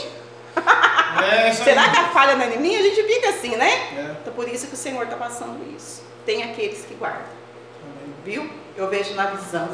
[1.23, 2.75] É, Será que a falha não é em mim?
[2.75, 3.69] A gente fica assim, né?
[3.69, 4.15] É.
[4.21, 6.01] Então por isso que o Senhor está passando isso.
[6.25, 7.21] Tem aqueles que guardam.
[7.83, 8.15] Amém.
[8.25, 8.49] Viu?
[8.75, 9.69] Eu vejo na visão.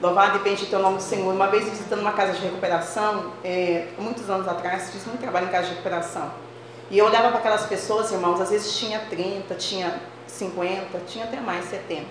[0.00, 1.30] Louvado e bendito é o nome do Senhor.
[1.30, 5.50] Uma vez visitando uma casa de recuperação, é, muitos anos atrás, fiz muito trabalho em
[5.50, 6.45] casa de recuperação.
[6.90, 11.40] E eu olhava para aquelas pessoas, irmãos, às vezes tinha 30, tinha 50, tinha até
[11.40, 12.04] mais 70.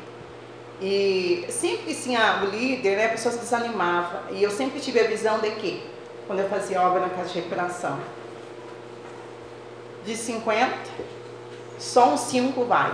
[0.82, 4.20] E sempre tinha o líder, né, pessoas desanimavam.
[4.32, 5.82] E eu sempre tive a visão de que,
[6.28, 7.98] quando eu fazia obra na casa de recuperação,
[10.06, 10.74] de 50,
[11.80, 12.94] só um 5 vai.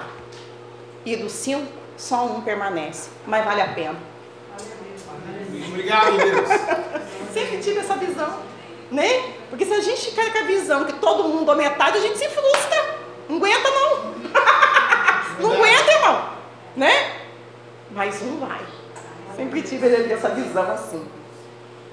[1.04, 1.66] E dos 5,
[1.98, 3.10] só um permanece.
[3.26, 4.00] Mas vale a pena.
[5.68, 6.50] Obrigado, Deus.
[7.34, 8.40] Sempre tive essa visão,
[8.92, 9.34] né?
[9.50, 12.18] Porque se a gente ficar com a visão que todo mundo é metade, a gente
[12.18, 13.00] se frustra.
[13.30, 14.12] Não aguenta, não.
[15.40, 16.30] não não,
[16.76, 17.22] né?
[17.92, 18.60] Mas um vai.
[19.36, 21.04] Sempre tive essa visão assim.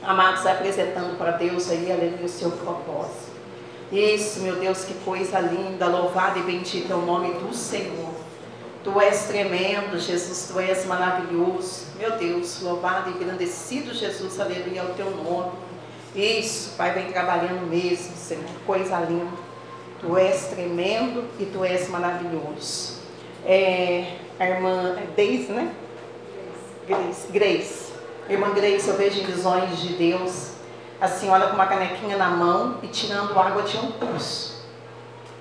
[0.02, 3.28] Amados, apresentando para Deus aí, aleluia, o seu propósito.
[3.90, 8.12] Isso, meu Deus, que coisa linda, louvado e bendito é o nome do Senhor.
[8.84, 11.86] Tu és tremendo, Jesus, tu és maravilhoso.
[11.98, 15.67] Meu Deus, louvado e engrandecido, Jesus, aleluia, é o teu nome.
[16.14, 19.36] Isso, Pai, vem trabalhando mesmo, Senhor, coisa linda.
[20.00, 22.98] Tu és tremendo e tu és maravilhoso.
[23.44, 25.74] É, a irmã Deise, né?
[26.86, 27.32] Grace.
[27.32, 27.92] Grace.
[28.28, 30.52] Irmã Grace, eu vejo visões de Deus
[31.00, 34.64] a senhora com uma canequinha na mão e tirando água de um poço.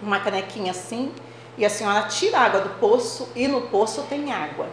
[0.02, 1.12] Uma canequinha assim,
[1.58, 4.68] e a senhora tira a água do poço e no poço tem água.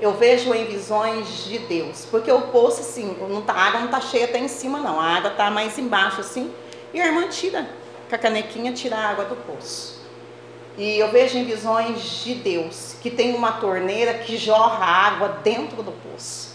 [0.00, 3.86] Eu vejo em visões de Deus, porque o poço assim, não tá, a água não
[3.86, 6.52] está cheia até em cima não, a água está mais embaixo assim,
[6.92, 7.66] e a irmã tira
[8.08, 9.96] com a canequinha tira a água do poço.
[10.78, 15.82] E eu vejo em visões de Deus que tem uma torneira que jorra água dentro
[15.82, 16.54] do poço.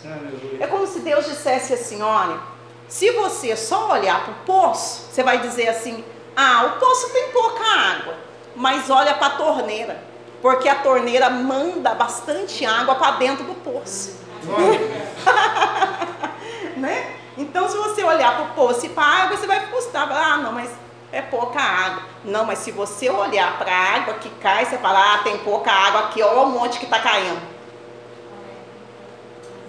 [0.60, 2.40] É como se Deus dissesse assim: olha,
[2.88, 6.04] se você só olhar para o poço, você vai dizer assim:
[6.36, 8.16] ah, o poço tem pouca água,
[8.56, 10.04] mas olha para a torneira,
[10.42, 14.20] porque a torneira manda bastante água para dentro do poço.
[16.76, 17.16] né?
[17.38, 20.38] Então, se você olhar para o poço e para a água, você vai frustrar: ah,
[20.38, 20.70] não, mas
[21.12, 22.04] é pouca água.
[22.26, 25.72] Não, mas se você olhar para a água que cai, você fala: ah, tem pouca
[25.72, 27.42] água aqui, olha o monte que está caindo.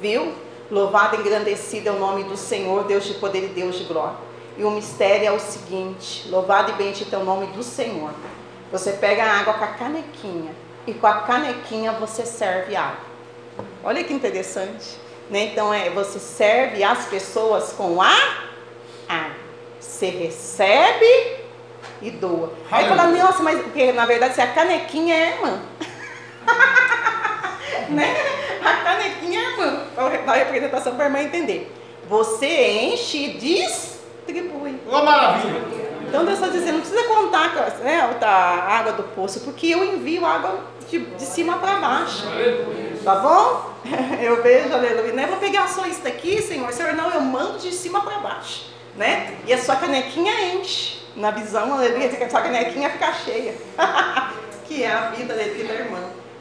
[0.01, 0.35] Viu?
[0.71, 4.17] Louvado e engrandecido é o nome do Senhor, Deus de poder e Deus de glória.
[4.57, 8.11] E o mistério é o seguinte: louvado e bendito é o nome do Senhor.
[8.73, 13.13] Você pega a água com a canequinha e com a canequinha você serve água.
[13.85, 14.99] Olha que interessante.
[15.31, 15.45] Né?
[15.45, 18.13] Então é, você serve as pessoas com a
[19.09, 19.43] água.
[19.81, 21.37] Você recebe
[22.01, 22.53] e doa.
[22.71, 25.63] Aí fala, nossa, mas porque na verdade se a canequinha é irmã.
[27.89, 28.17] né?
[28.65, 29.85] A canequinha é irmã.
[29.95, 31.73] Para a representação para a irmã entender.
[32.09, 34.81] Você enche e distribui.
[34.89, 35.83] Ô maravilha!
[36.09, 40.27] Então Deus está dizendo, não precisa contar né, a água do poço, porque eu envio
[40.27, 42.25] água de, de cima para baixo.
[43.03, 43.73] Tá bom?
[44.21, 45.13] Eu vejo, aleluia.
[45.15, 46.71] Não é vou pegar só isso daqui, Senhor.
[46.73, 48.67] Senhor, não, eu mando de cima para baixo.
[48.97, 49.39] Né?
[49.47, 51.01] E a sua canequinha enche.
[51.17, 53.55] Na visão, aleluia, a sua canequinha fica cheia.
[54.67, 55.99] que é a vida, aleluia, da irmã.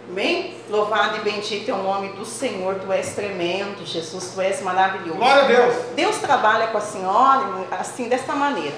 [0.09, 0.57] Amém?
[0.69, 2.75] Louvado e bendito é o nome do Senhor.
[2.75, 4.33] Tu és tremendo, Jesus.
[4.33, 5.17] Tu és maravilhoso.
[5.17, 5.75] Glória a Deus!
[5.95, 8.75] Deus trabalha com a senhora assim, dessa maneira.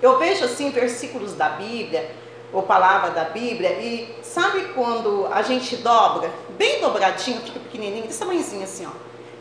[0.00, 2.08] Eu vejo assim versículos da Bíblia,
[2.52, 8.18] ou palavra da Bíblia, e sabe quando a gente dobra, bem dobradinho, fica pequenininho, desse
[8.18, 8.90] tamanhozinho assim, ó.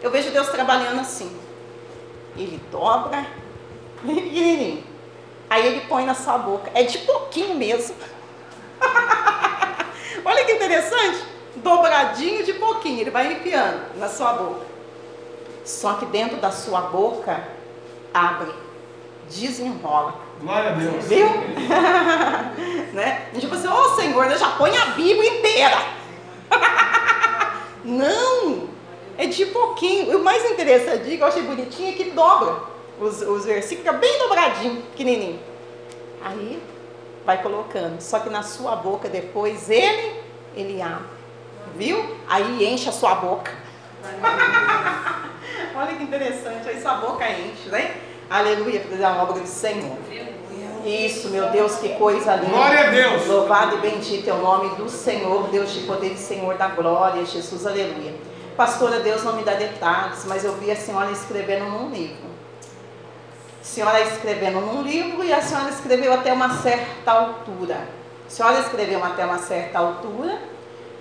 [0.02, 1.32] Eu vejo Deus trabalhando assim.
[2.36, 3.26] Ele dobra,
[4.06, 4.84] pequenininho.
[5.50, 6.70] Aí ele põe na sua boca.
[6.74, 7.96] É de pouquinho mesmo.
[10.26, 11.24] Olha que interessante.
[11.56, 13.00] Dobradinho de pouquinho.
[13.00, 14.66] Ele vai enfiando na sua boca.
[15.64, 17.44] Só que dentro da sua boca,
[18.14, 18.54] abre,
[19.30, 20.16] desenrola.
[20.42, 21.06] Glória a Deus!
[21.06, 21.28] Viu?
[22.94, 23.28] né?
[23.40, 25.78] Tipo assim, ô oh, Senhor, já põe a Bíblia inteira.
[27.84, 28.70] Não!
[29.18, 30.18] É de pouquinho.
[30.18, 34.20] O mais interessante, que eu achei bonitinho, é que dobra os, os versículos, fica bem
[34.20, 35.40] dobradinho, pequenininho.
[36.24, 36.62] Aí
[37.26, 38.02] vai colocando.
[38.02, 40.22] Só que na sua boca depois ele,
[40.56, 41.18] ele abre.
[41.76, 42.18] Viu?
[42.28, 43.52] Aí enche a sua boca.
[45.76, 47.96] Olha que interessante, aí sua boca enche, né?
[48.30, 49.98] Aleluia, fazer a obra do Senhor.
[50.86, 52.50] Isso, meu Deus, que coisa linda.
[52.50, 53.28] Glória a Deus.
[53.28, 57.26] Louvado e bendito é o nome do Senhor, Deus de poder e Senhor da glória,
[57.26, 58.14] Jesus, aleluia.
[58.56, 62.28] Pastora, Deus não me dá detalhes, mas eu vi a senhora escrevendo num livro.
[63.62, 67.78] A senhora escrevendo num livro e a senhora escreveu até uma certa altura.
[68.26, 70.38] A senhora escreveu até uma certa altura,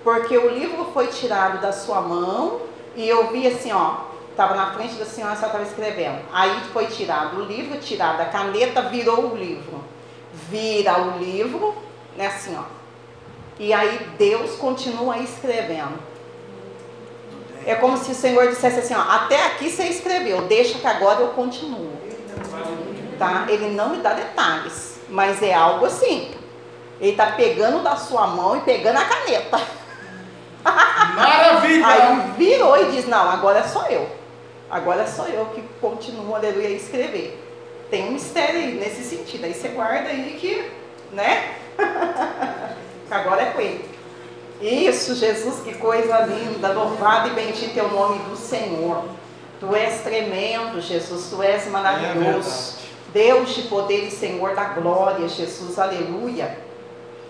[0.04, 2.60] porque o livro foi tirado da sua mão
[2.94, 4.05] e eu vi assim, ó,
[4.36, 6.20] estava na frente da senhora, a senhora estava escrevendo.
[6.30, 9.82] Aí foi tirado o livro, tirado a caneta, virou o livro.
[10.50, 11.74] Vira o livro,
[12.18, 12.64] né, assim, ó.
[13.58, 15.98] E aí Deus continua escrevendo.
[17.64, 21.22] É como se o Senhor dissesse assim, ó, até aqui você escreveu, deixa que agora
[21.22, 21.90] eu continuo.
[23.18, 23.46] Tá?
[23.48, 26.30] Ele não me dá detalhes, mas é algo assim.
[27.00, 29.58] Ele está pegando da sua mão e pegando a caneta.
[31.16, 31.86] Maravilha!
[31.86, 34.25] Aí virou e diz, não, agora sou eu.
[34.70, 37.42] Agora sou eu que continuo, aleluia, a escrever.
[37.90, 39.44] Tem um mistério aí nesse sentido.
[39.44, 40.70] Aí você guarda aí que,
[41.14, 41.54] né?
[43.10, 43.84] agora é com ele.
[44.60, 49.04] Isso, Jesus, que coisa linda, louvado e bendito é o nome do Senhor.
[49.60, 52.78] Tu és tremendo, Jesus, tu és maravilhoso.
[52.82, 56.58] É Deus de poder e Senhor da glória, Jesus, aleluia.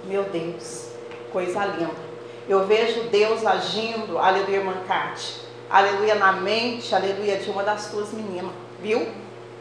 [0.04, 0.86] Meu Deus,
[1.32, 2.06] coisa linda.
[2.48, 5.45] Eu vejo Deus agindo, aleluia, irmã Cátia.
[5.68, 9.06] Aleluia, na mente, aleluia, de uma das tuas meninas, viu?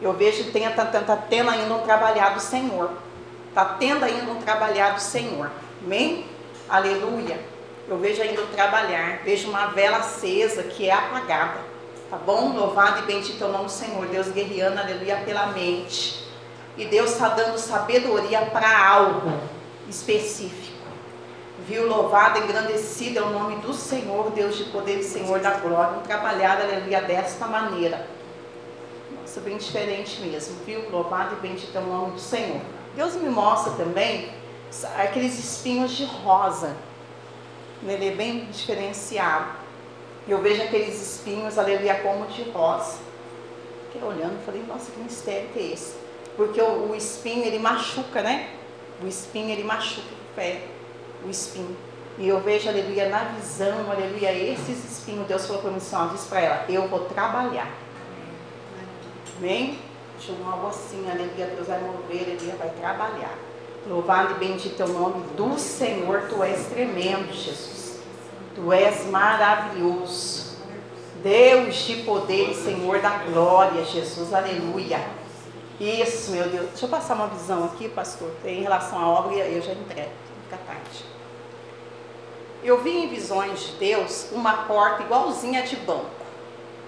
[0.00, 2.90] Eu vejo que tem, tá, tá, tá tendo ainda um trabalhar do Senhor.
[3.48, 5.50] Está tendo ainda um trabalhar do Senhor.
[5.82, 6.26] Amém?
[6.68, 7.40] Aleluia.
[7.88, 9.22] Eu vejo ainda um trabalhar.
[9.24, 11.60] Vejo uma vela acesa que é apagada.
[12.10, 12.52] Tá bom?
[12.52, 14.06] Louvado e bendito é o nome do Senhor.
[14.06, 16.24] Deus guerreando, aleluia, pela mente.
[16.76, 19.32] E Deus está dando sabedoria para algo
[19.88, 20.75] específico.
[21.66, 21.88] Viu?
[21.88, 25.98] Louvado, engrandecido é o nome do Senhor, Deus de poder e Senhor da glória.
[25.98, 28.06] Um trabalhar, aleluia, desta maneira.
[29.18, 30.88] Nossa, bem diferente mesmo, viu?
[30.90, 32.60] Louvado e bendito é o nome do Senhor.
[32.94, 34.30] Deus me mostra também
[34.96, 36.76] aqueles espinhos de rosa.
[37.84, 39.46] Ele é bem diferenciado.
[40.28, 42.98] Eu vejo aqueles espinhos, aleluia, como de rosa.
[43.90, 45.96] Fiquei olhando, falei, nossa, que mistério que é esse?
[46.36, 48.50] Porque o, o espinho, ele machuca, né?
[49.02, 50.62] O espinho, ele machuca o pé,
[51.26, 51.76] o espinho.
[52.18, 56.24] E eu vejo, aleluia, na visão, aleluia, esses espinhos, Deus falou para mim, assim, diz
[56.24, 57.68] para ela, eu vou trabalhar.
[59.36, 59.78] Amém?
[60.16, 63.34] Deixa algo assim, aleluia, Deus vai mover, aleluia, vai trabalhar.
[63.86, 68.00] Louvado e bendito é o nome do Senhor, tu és tremendo, Jesus.
[68.54, 70.56] Tu és maravilhoso.
[71.22, 75.00] Deus de poder, Senhor da glória, Jesus, aleluia.
[75.78, 76.70] Isso, meu Deus.
[76.70, 80.10] Deixa eu passar uma visão aqui, pastor, em relação à obra, eu já entrego,
[80.44, 81.15] fica tarde.
[82.66, 86.10] Eu vi em visões de Deus uma porta igualzinha de banco.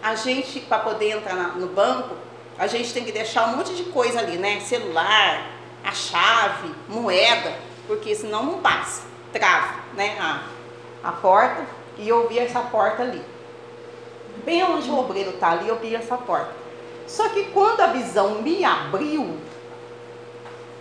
[0.02, 2.16] A gente, para poder entrar no banco,
[2.58, 4.58] a gente tem que deixar um monte de coisa ali, né?
[4.58, 5.52] Celular,
[5.84, 7.54] a chave, moeda,
[7.86, 9.02] porque senão não passa,
[9.32, 10.16] trava, né?
[10.18, 10.42] A,
[11.04, 11.64] a porta,
[11.96, 13.22] e eu vi essa porta ali.
[14.44, 16.56] Bem onde o obreiro está ali, eu vi essa porta.
[17.06, 19.38] Só que quando a visão me abriu,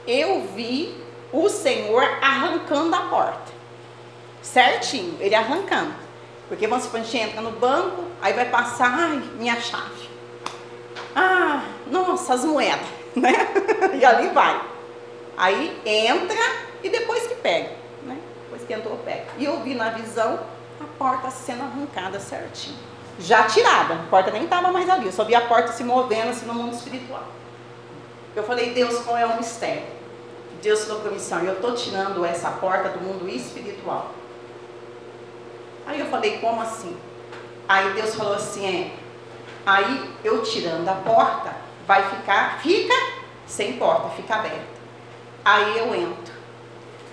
[0.08, 1.00] eu vi
[1.32, 3.57] o Senhor arrancando a porta.
[4.54, 5.94] Certinho, ele arrancando.
[6.48, 10.10] Porque vamos supor, a gente entra no banco, aí vai passar, ai, minha chave.
[11.14, 13.34] Ah, nossa, as moedas, né?
[14.00, 14.62] e ali vai.
[15.36, 16.38] Aí entra
[16.82, 17.72] e depois que pega,
[18.04, 18.18] né?
[18.44, 19.26] Depois que entrou, pega.
[19.38, 20.40] E eu vi na visão
[20.80, 22.78] a porta sendo arrancada certinho.
[23.20, 26.30] Já tirada, a porta nem estava mais ali, eu só vi a porta se movendo
[26.30, 27.28] assim no mundo espiritual.
[28.36, 29.84] Eu falei, Deus, qual é o mistério?
[30.62, 34.12] Deus falou para mim eu estou tirando essa porta do mundo espiritual.
[35.88, 36.96] Aí eu falei, como assim?
[37.68, 38.92] Aí Deus falou assim, é,
[39.68, 41.54] Aí eu tirando a porta,
[41.86, 42.94] vai ficar, fica
[43.46, 44.78] sem porta, fica aberta.
[45.44, 46.34] Aí eu entro.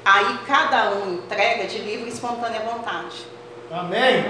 [0.04, 3.26] Aí cada um entrega de livre e espontânea vontade.
[3.72, 4.24] Amém.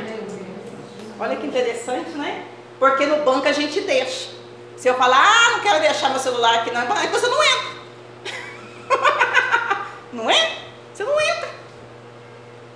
[1.20, 2.46] Olha que interessante, né?
[2.78, 4.30] Porque no banco a gente deixa.
[4.78, 7.74] Se eu falar, ah, não quero deixar meu celular aqui, não, aí você não entra.
[10.14, 10.58] não é?
[10.94, 11.50] Você não entra.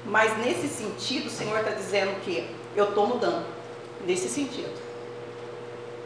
[0.08, 3.44] Mas nesse sentido, o Senhor está dizendo que eu estou mudando.
[4.06, 4.88] Nesse sentido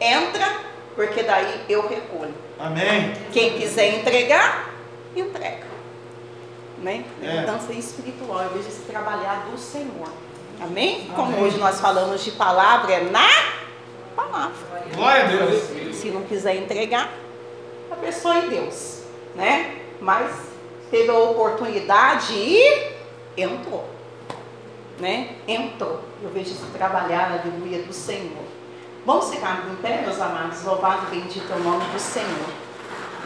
[0.03, 0.59] entra,
[0.95, 2.33] porque daí eu recolho.
[2.59, 3.13] Amém.
[3.31, 4.73] Quem quiser entregar,
[5.15, 5.73] entrega.
[6.79, 7.05] Né?
[7.21, 7.41] É.
[7.41, 10.09] Mudança espiritual, eu vejo esse trabalhar do Senhor.
[10.61, 11.09] Amém?
[11.15, 13.29] Como hoje nós falamos de palavra, é na
[14.15, 14.53] palavra.
[14.93, 15.95] Glória a Deus.
[15.95, 17.09] Se não quiser entregar,
[17.89, 19.03] a pessoa é Deus.
[19.35, 19.77] Né?
[19.99, 20.31] Mas
[20.91, 22.92] teve a oportunidade e
[23.37, 23.87] entrou.
[24.99, 25.35] Né?
[25.47, 25.99] Entrou.
[26.21, 28.43] Eu vejo esse trabalhar, aleluia, do Senhor.
[29.05, 32.49] Vamos ficar em pé, meus amados, louvado e bendito é o nome do Senhor.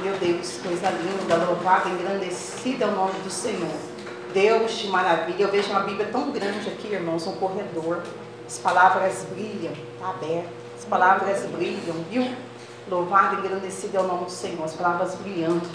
[0.01, 3.75] Meu Deus, coisa linda, louvado, engrandecido é o nome do Senhor.
[4.33, 8.01] Deus de maravilha, eu vejo uma Bíblia tão grande aqui, irmãos, um corredor.
[8.47, 10.49] As palavras brilham, está aberto.
[10.77, 12.27] As palavras brilham, viu?
[12.89, 15.67] Louvado e engrandecido é o nome do Senhor, as palavras brilhando.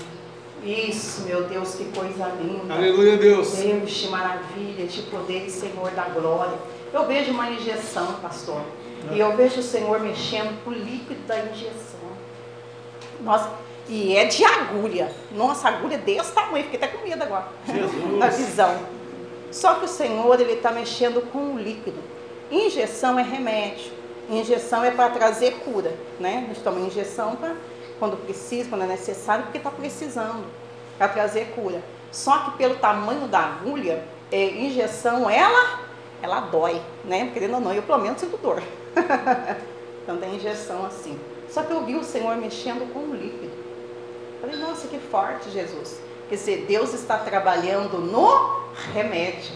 [0.65, 2.75] Isso, meu Deus, que coisa linda.
[2.75, 3.53] Aleluia, Deus.
[3.53, 6.57] Deus de maravilha, de poder, Senhor da glória.
[6.93, 8.63] Eu vejo uma injeção, pastor.
[9.11, 12.01] E eu vejo o Senhor mexendo com o líquido da injeção.
[13.21, 13.51] Nossa,
[13.89, 15.11] e é de agulha.
[15.33, 17.49] Nossa, agulha desse tamanho, fiquei até com medo agora.
[17.67, 17.93] Jesus.
[18.19, 18.79] Na visão.
[19.51, 21.99] Só que o Senhor, Ele está mexendo com o líquido.
[22.51, 23.93] Injeção é remédio.
[24.31, 25.93] Injeção é para trazer cura.
[26.21, 26.45] Né?
[26.45, 27.55] A gente toma injeção pra,
[28.03, 30.45] quando precisa, quando é necessário, porque está precisando.
[30.99, 31.81] Para trazer cura.
[32.11, 34.03] Só que pelo tamanho da agulha,
[34.33, 35.79] é, injeção, ela,
[36.21, 36.83] ela dói.
[37.05, 37.31] Né?
[37.33, 38.61] Querendo ou não, eu pelo menos sinto dor.
[40.03, 41.17] então tem injeção assim.
[41.49, 43.53] Só que eu vi o Senhor mexendo com o líquido.
[44.41, 46.01] Falei, nossa, que forte, Jesus.
[46.29, 49.53] Quer dizer, Deus está trabalhando no remédio.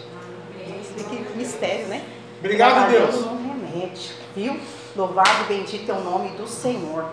[1.09, 2.01] Que mistério, né?
[2.39, 3.25] Obrigado, Deus.
[3.25, 4.57] no remédio, viu?
[4.95, 7.05] Louvado e bendito é o nome do Senhor.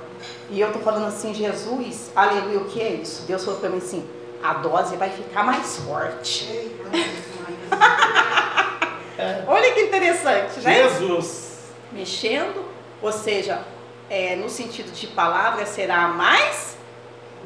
[0.50, 3.22] E eu tô falando assim, Jesus, aleluia, o que é isso?
[3.22, 4.06] Deus falou para mim assim,
[4.42, 6.70] a dose vai ficar mais forte.
[9.46, 10.88] Olha que interessante, né?
[10.88, 11.54] Jesus.
[11.92, 12.64] Mexendo,
[13.00, 13.62] ou seja,
[14.10, 16.76] é, no sentido de palavra será mais,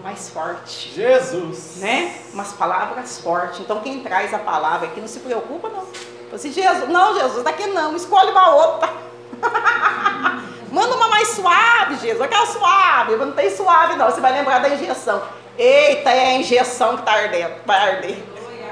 [0.02, 0.90] mais forte.
[0.94, 1.76] Jesus.
[1.76, 2.18] né?
[2.32, 3.60] Umas palavras fortes.
[3.60, 5.82] Então quem traz a palavra aqui não se preocupa não.
[5.82, 8.92] Fala assim, Jesus, não, Jesus, daqui não, escolhe uma outra.
[10.70, 12.20] Manda uma mais suave, Jesus.
[12.20, 14.06] Aquela suave, não tem suave não.
[14.06, 15.22] Você vai lembrar da injeção.
[15.56, 18.22] Eita, é a injeção que está ardendo, vai arder.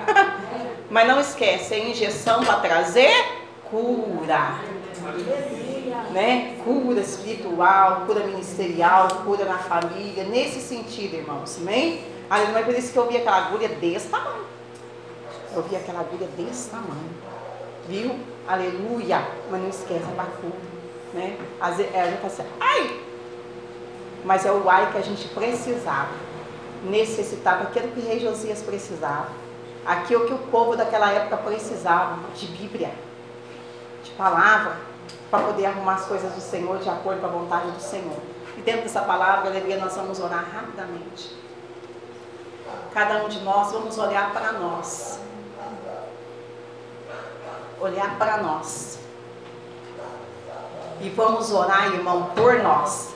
[0.88, 3.12] Mas não esquece, é injeção para trazer
[3.64, 4.54] cura.
[6.12, 6.56] Né?
[6.64, 11.58] Cura espiritual, cura ministerial, cura na família, nesse sentido, irmãos.
[11.60, 12.04] Amém?
[12.30, 14.44] Aleluia, por isso que eu vi aquela agulha desse tamanho.
[15.54, 17.10] Eu vi aquela agulha desse tamanho.
[17.88, 18.16] Viu?
[18.46, 19.26] Aleluia.
[19.50, 20.04] Mas não esquece,
[20.40, 20.76] cura.
[21.12, 21.38] Né?
[21.60, 23.00] Às vezes, é, a gente fala assim, ai!
[24.24, 26.10] Mas é o ai que a gente precisava.
[26.84, 29.28] Necessitava aquilo que rei Josias precisava.
[29.84, 32.92] Aquilo que o povo daquela época precisava, de Bíblia,
[34.02, 34.76] de palavra,
[35.30, 38.16] para poder arrumar as coisas do Senhor de acordo com a vontade do Senhor.
[38.58, 41.36] E dentro dessa palavra, aleluia, nós vamos orar rapidamente.
[42.92, 45.20] Cada um de nós vamos olhar para nós.
[47.80, 48.98] Olhar para nós.
[51.00, 53.14] E vamos orar, irmão, por nós.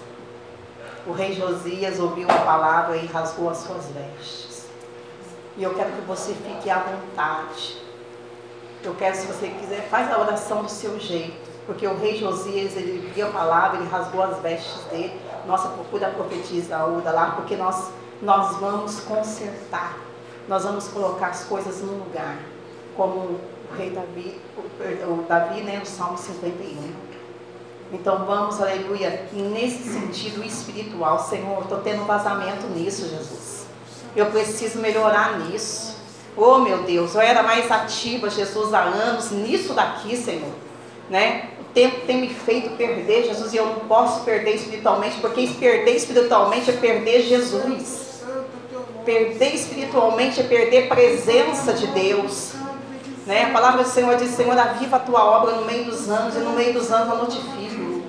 [1.06, 4.66] O rei Josias ouviu a palavra e rasgou as suas vestes.
[5.56, 7.80] E eu quero que você fique à vontade.
[8.82, 11.50] Eu quero, se você quiser, faz a oração do seu jeito.
[11.66, 15.18] Porque o rei Josias, ele viu a palavra, ele rasgou as vestes dele.
[15.46, 19.96] Nossa, procura profetizar Uda lá, porque nós, nós vamos consertar.
[20.48, 22.38] Nós vamos colocar as coisas no lugar.
[22.96, 23.40] Como o
[23.76, 27.10] rei Davi, o, o Davi, né, no Salmo 51.
[27.92, 33.66] Então vamos, aleluia, nesse sentido espiritual, Senhor, estou tendo vazamento nisso, Jesus.
[34.14, 35.96] Eu preciso melhorar nisso.
[36.36, 40.52] Oh meu Deus, eu era mais ativa, Jesus, há anos, nisso daqui, Senhor.
[41.08, 41.50] Né?
[41.60, 45.96] O tempo tem me feito perder, Jesus, e eu não posso perder espiritualmente, porque perder
[45.96, 48.22] espiritualmente é perder Jesus.
[49.04, 52.52] Perder espiritualmente é perder presença de Deus.
[53.26, 53.44] Né?
[53.44, 56.38] A palavra do Senhor diz, Senhor, aviva a tua obra no meio dos anos, e
[56.38, 58.02] no meio dos anos eu notifico.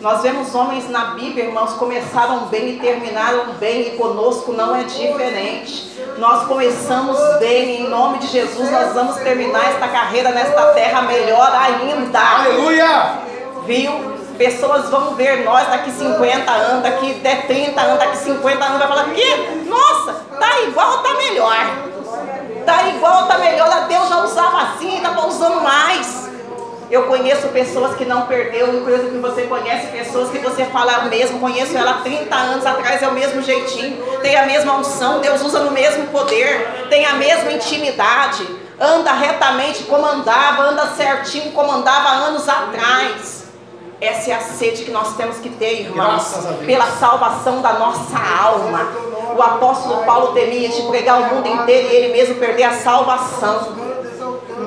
[0.00, 4.84] Nós vemos homens na Bíblia, irmãos, começaram bem e terminaram bem, e conosco não é
[4.84, 5.98] diferente.
[6.18, 11.52] Nós começamos bem, em nome de Jesus, nós vamos terminar esta carreira nesta terra melhor
[11.52, 12.20] ainda.
[12.20, 13.18] Aleluia.
[13.66, 14.18] Viu?
[14.38, 19.04] Pessoas vão ver nós daqui 50 anos, daqui 30 anos, daqui 50 anos, vai falar,
[19.06, 19.36] que?
[19.66, 21.56] Nossa, tá igual, tá melhor.
[22.68, 23.66] Tá igual, tá melhor.
[23.72, 26.28] A Deus já usava assim, tá usando mais.
[26.90, 31.04] Eu conheço pessoas que não perdeu, eu conheço que você conhece pessoas que você fala
[31.04, 35.20] mesmo, conheço ela há 30 anos atrás, é o mesmo jeitinho, tem a mesma unção,
[35.20, 38.46] Deus usa no mesmo poder, tem a mesma intimidade,
[38.78, 43.37] anda retamente como andava, anda certinho como andava anos atrás.
[44.00, 46.32] Essa é a sede que nós temos que ter, irmãos,
[46.64, 48.86] pela salvação da nossa alma.
[49.36, 53.76] O apóstolo Paulo temia de pregar o mundo inteiro e ele mesmo perder a salvação.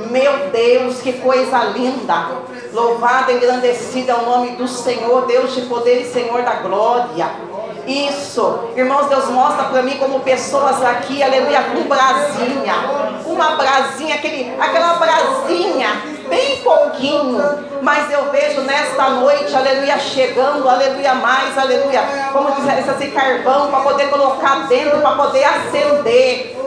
[0.10, 2.51] Meu Deus, que coisa linda!
[2.74, 7.30] Louvado e engrandecido é o nome do Senhor, Deus de poder e Senhor da glória.
[7.86, 12.74] Isso, irmãos, Deus mostra para mim como pessoas aqui, aleluia, com brasinha,
[13.26, 15.90] uma brasinha, aquele, aquela brasinha,
[16.30, 17.42] bem pouquinho,
[17.82, 23.80] mas eu vejo nesta noite, aleluia, chegando, aleluia, mais, aleluia, como dizer, esse carvão para
[23.82, 26.58] poder colocar dentro, para poder acender.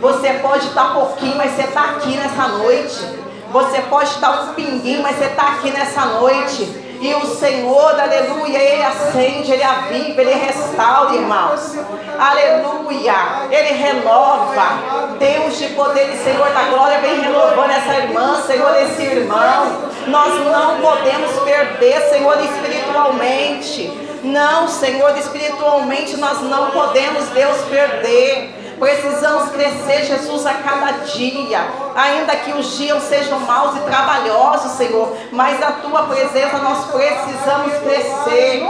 [0.00, 3.27] Você pode estar pouquinho, mas você está aqui nessa noite.
[3.50, 6.86] Você pode estar um pinguinho, mas você está aqui nessa noite.
[7.00, 11.76] E o Senhor, aleluia, Ele acende, Ele aviva, Ele restaura, irmãos.
[12.18, 13.14] Aleluia,
[13.50, 15.16] Ele renova.
[15.18, 19.88] Deus de poder e Senhor da glória vem renovando essa irmã, Senhor, esse irmão.
[20.08, 24.08] Nós não podemos perder, Senhor, espiritualmente.
[24.24, 28.57] Não, Senhor, espiritualmente nós não podemos, Deus, perder.
[28.78, 31.60] Precisamos crescer, Jesus, a cada dia.
[31.94, 37.72] Ainda que os dias sejam maus e trabalhosos, Senhor, mas a tua presença nós precisamos
[37.78, 38.62] crescer.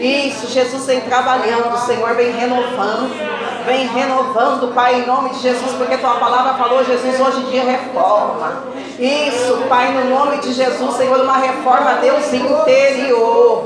[0.00, 3.10] Isso, Jesus vem trabalhando, Senhor, vem renovando.
[3.66, 8.62] Vem renovando, Pai, em nome de Jesus, porque tua palavra falou, Jesus, hoje dia reforma.
[8.96, 13.64] Isso, Pai, no nome de Jesus, Senhor, uma reforma, Deus, interior.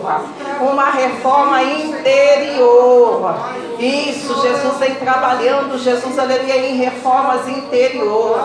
[0.61, 3.35] uma reforma interior.
[3.79, 8.41] Isso, Jesus vem trabalhando, Jesus, aleluia, em reformas interior.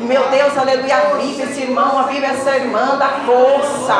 [0.00, 3.94] Meu Deus, aleluia, aviva esse irmão, aviva essa irmã, dá força,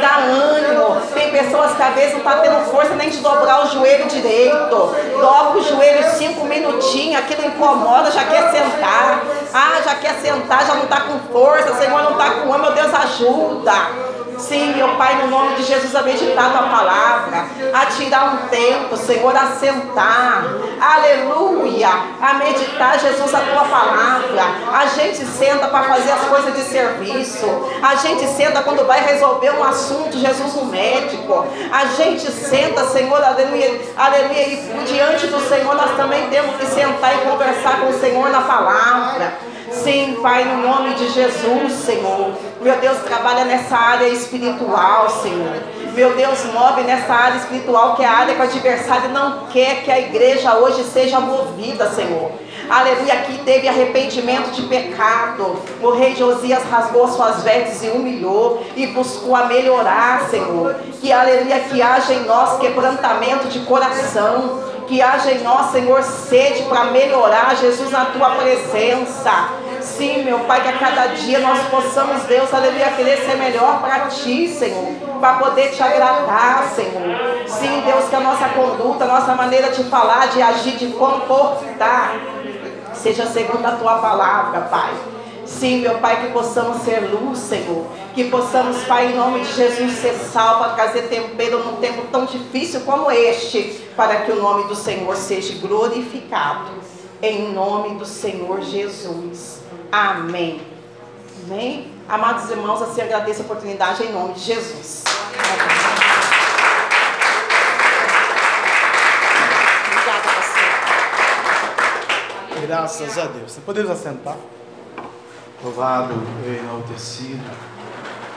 [0.00, 1.00] dá ânimo.
[1.14, 4.94] Tem pessoas que às vezes não está tendo força nem de dobrar o joelho direito.
[5.20, 9.22] Dobra o joelho cinco minutinhos, aquilo incomoda, já quer sentar.
[9.54, 12.72] Ah, já quer sentar, já não está com força, Senhor não está com ânimo, meu
[12.72, 14.15] Deus, ajuda.
[14.38, 18.96] Sim, meu Pai, no nome de Jesus, a meditar tua palavra, a tirar um tempo,
[18.96, 20.44] Senhor, a sentar,
[20.80, 21.88] aleluia,
[22.20, 24.42] a meditar, Jesus, a tua palavra.
[24.72, 27.46] A gente senta para fazer as coisas de serviço,
[27.82, 31.46] a gente senta quando vai resolver um assunto, Jesus, no médico.
[31.72, 37.14] A gente senta, Senhor, aleluia, aleluia, e diante do Senhor nós também temos que sentar
[37.14, 39.55] e conversar com o Senhor na palavra.
[39.82, 42.32] Sim, Pai, no nome de Jesus, Senhor.
[42.60, 45.62] Meu Deus, trabalha nessa área espiritual, Senhor.
[45.94, 49.82] Meu Deus, move nessa área espiritual, que é a área que o adversário não quer
[49.82, 52.32] que a igreja hoje seja movida, Senhor.
[52.68, 55.56] Aleluia, aqui teve arrependimento de pecado.
[55.80, 60.74] O rei Josias rasgou suas vestes e humilhou e buscou a melhorar, Senhor.
[61.00, 64.64] Que aleluia, que haja em nós quebrantamento de coração.
[64.86, 69.48] Que haja em nós, Senhor, sede para melhorar, Jesus, na tua presença.
[69.80, 74.06] Sim, meu Pai, que a cada dia nós possamos, Deus, aleluia, querer ser melhor para
[74.06, 77.48] Ti, Senhor, para poder Te agradar, Senhor.
[77.48, 82.14] Sim, Deus, que a nossa conduta, a nossa maneira de falar, de agir, de comportar,
[82.92, 84.92] seja segundo a Tua palavra, Pai.
[85.44, 87.86] Sim, meu Pai, que possamos ser luz, Senhor.
[88.16, 92.24] Que possamos, Pai, em nome de Jesus, ser sal para trazer tempero num tempo tão
[92.24, 96.70] difícil como este, para que o nome do Senhor seja glorificado.
[97.20, 99.60] Em nome do Senhor Jesus.
[99.92, 100.62] Amém.
[101.44, 101.92] Amém.
[102.08, 105.04] Amados irmãos, assim agradeço a oportunidade em nome de Jesus.
[109.84, 110.64] Obrigada, pastor.
[112.66, 113.52] Graças a Deus.
[113.52, 114.38] Você podemos assentar?
[115.62, 116.14] Louvado,
[116.46, 117.75] enaltecido,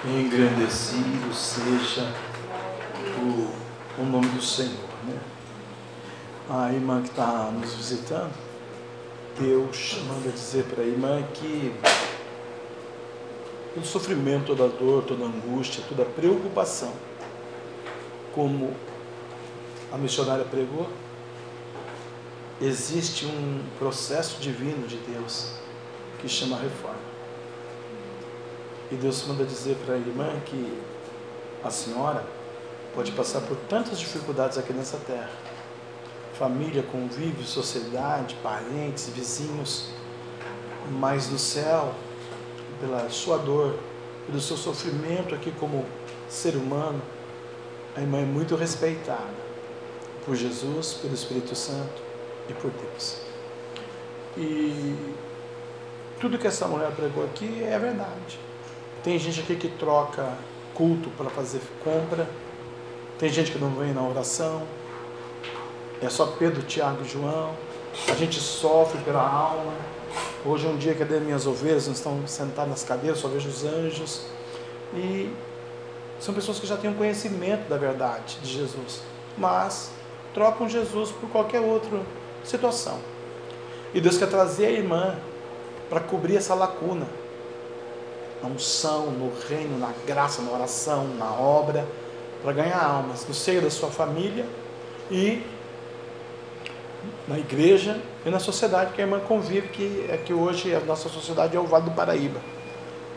[0.06, 2.14] engrandecido seja
[3.18, 4.90] o, o nome do Senhor.
[5.06, 5.20] Né?
[6.50, 8.34] A irmã que está nos visitando,
[9.38, 11.74] Deus manda dizer para a irmã que
[13.74, 16.94] todo sofrimento, toda dor, toda angústia, toda preocupação,
[18.34, 18.74] como
[19.92, 20.90] a missionária pregou,
[22.62, 25.54] existe um processo divino de Deus
[26.20, 26.99] que chama reforma.
[28.92, 30.82] E Deus manda dizer para a irmã que
[31.64, 32.26] a senhora
[32.96, 35.30] pode passar por tantas dificuldades aqui nessa terra
[36.40, 39.90] família, convívio, sociedade, parentes, vizinhos,
[40.90, 41.94] mas no céu,
[42.80, 43.78] pela sua dor,
[44.26, 45.86] pelo seu sofrimento aqui como
[46.30, 47.02] ser humano,
[47.94, 49.50] a irmã é muito respeitada
[50.26, 52.02] por Jesus, pelo Espírito Santo
[52.48, 53.18] e por Deus.
[54.38, 54.96] E
[56.22, 58.40] tudo que essa mulher pregou aqui é verdade.
[59.04, 60.34] Tem gente aqui que troca
[60.74, 62.28] culto para fazer compra,
[63.18, 64.64] tem gente que não vem na oração,
[66.02, 67.54] é só Pedro, Tiago e João.
[68.08, 69.74] A gente sofre pela alma.
[70.46, 73.50] Hoje é um dia que as minhas ovelhas não estão sentadas nas cadeiras, só vejo
[73.50, 74.24] os anjos.
[74.94, 75.34] E
[76.20, 79.02] são pessoas que já têm um conhecimento da verdade de Jesus,
[79.38, 79.92] mas
[80.34, 82.00] trocam Jesus por qualquer outra
[82.44, 83.00] situação.
[83.94, 85.18] E Deus quer trazer a irmã
[85.90, 87.08] para cobrir essa lacuna.
[88.42, 91.86] Na unção, no reino, na graça, na oração, na obra,
[92.42, 94.46] para ganhar almas no seio da sua família
[95.12, 95.44] e
[97.28, 101.10] na igreja e na sociedade que a irmã convive, que é que hoje a nossa
[101.10, 102.40] sociedade é o Vale do Paraíba,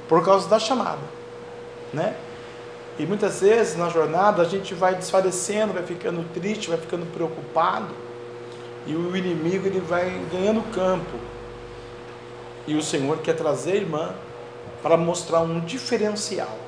[0.08, 1.00] por causa da chamada,
[1.92, 2.14] né?
[2.98, 7.94] E muitas vezes na jornada a gente vai desfalecendo, vai ficando triste, vai ficando preocupado,
[8.86, 11.18] e o inimigo ele vai ganhando campo.
[12.66, 14.14] E o Senhor quer trazer a irmã
[14.82, 16.58] para mostrar um diferencial,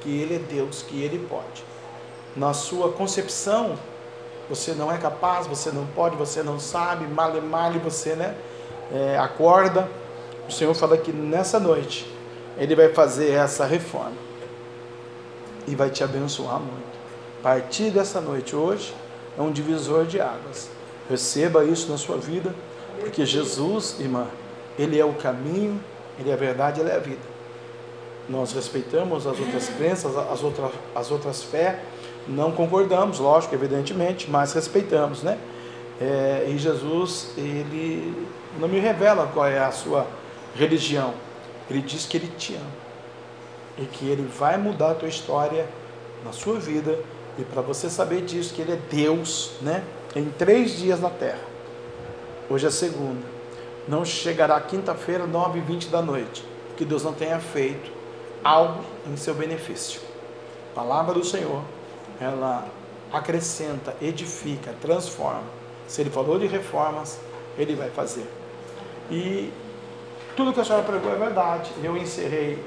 [0.00, 1.64] que ele é Deus, que ele pode.
[2.36, 3.78] Na sua concepção,
[4.48, 8.34] você não é capaz, você não pode, você não sabe, male male você, né?
[8.92, 9.88] É, acorda.
[10.48, 12.10] O Senhor fala que nessa noite
[12.58, 14.16] Ele vai fazer essa reforma
[15.66, 16.92] e vai te abençoar muito.
[17.40, 18.94] A partir dessa noite hoje
[19.38, 20.68] é um divisor de águas.
[21.08, 22.54] Receba isso na sua vida,
[23.00, 24.26] porque Jesus, irmã,
[24.78, 25.82] Ele é o caminho,
[26.18, 27.31] Ele é a verdade, Ele é a vida.
[28.28, 31.76] Nós respeitamos as outras crenças, as outras, as outras fés,
[32.26, 35.38] não concordamos, lógico, evidentemente, mas respeitamos, né?
[36.00, 38.26] É, e Jesus, ele
[38.58, 40.06] não me revela qual é a sua
[40.54, 41.14] religião.
[41.68, 42.82] Ele diz que ele te ama
[43.78, 45.66] e que ele vai mudar a tua história
[46.24, 46.98] na sua vida
[47.38, 49.82] E para você saber disso, que Ele é Deus, né?
[50.14, 51.40] Em três dias na terra.
[52.50, 53.22] Hoje é segunda.
[53.88, 56.44] Não chegará quinta-feira, 9 e 20 da noite.
[56.76, 57.90] Que Deus não tenha feito
[58.42, 60.00] algo em seu benefício.
[60.72, 61.62] A palavra do Senhor,
[62.20, 62.66] ela
[63.12, 65.42] acrescenta, edifica, transforma.
[65.86, 67.20] Se Ele falou de reformas,
[67.58, 68.26] Ele vai fazer.
[69.10, 69.52] E
[70.36, 71.70] tudo que a senhora pregou é verdade.
[71.82, 72.64] Eu encerrei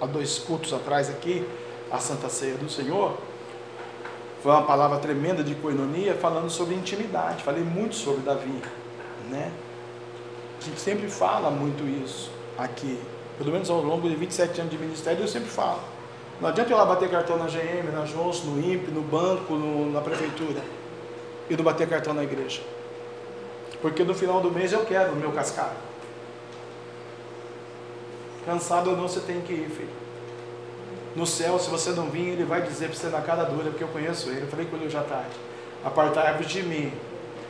[0.00, 1.46] há dois cultos atrás aqui
[1.90, 3.16] a Santa Ceia do Senhor.
[4.42, 7.42] Foi uma palavra tremenda de coinonia falando sobre intimidade.
[7.42, 8.62] Falei muito sobre Davi,
[9.28, 9.52] né?
[10.60, 13.00] A gente sempre fala muito isso aqui.
[13.38, 15.80] Pelo menos ao longo de 27 anos de ministério eu sempre falo.
[16.40, 19.90] Não adianta eu lá bater cartão na GM, na Johnson, no INPE, no banco, no,
[19.92, 20.60] na prefeitura
[21.48, 22.60] e não bater cartão na igreja.
[23.80, 25.76] Porque no final do mês eu quero o meu cascado.
[28.46, 30.02] Cansado ou não, você tem que ir, filho.
[31.14, 33.84] No céu, se você não vir, ele vai dizer para você na cara dura, porque
[33.84, 34.42] eu conheço ele.
[34.42, 35.34] Eu falei com ele hoje à tarde.
[35.84, 36.92] Apartai-vos de mim.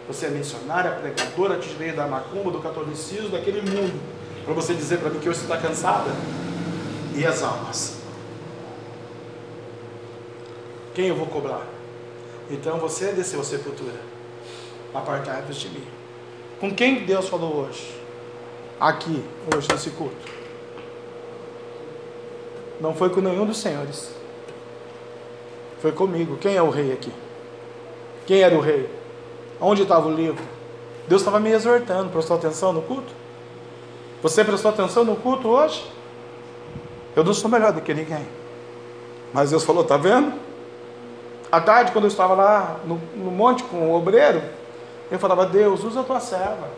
[0.08, 4.00] Você é missionária, pregadora, te veio da macumba, do catolicismo, daquele mundo.
[4.44, 6.10] Para você dizer para mim que hoje você está cansada.
[7.14, 7.98] E as almas?
[10.94, 11.66] Quem eu vou cobrar?
[12.50, 14.00] Então você desceu a sepultura.
[14.94, 15.86] Apartai-vos de mim.
[16.60, 18.00] Com quem Deus falou hoje?
[18.78, 19.22] Aqui,
[19.54, 20.16] hoje, nesse culto.
[22.80, 24.10] Não foi com nenhum dos senhores.
[25.80, 26.36] Foi comigo.
[26.36, 27.12] Quem é o rei aqui?
[28.26, 28.88] Quem era o rei?
[29.60, 30.42] Onde estava o livro?
[31.08, 32.10] Deus estava me exortando.
[32.10, 33.21] Prestou atenção no culto?
[34.22, 35.84] Você prestou atenção no culto hoje?
[37.16, 38.24] Eu não sou melhor do que ninguém.
[39.32, 40.32] Mas Deus falou: está vendo?
[41.50, 44.40] À tarde, quando eu estava lá no, no monte com o obreiro,
[45.10, 46.70] eu falava: Deus, usa a tua serva.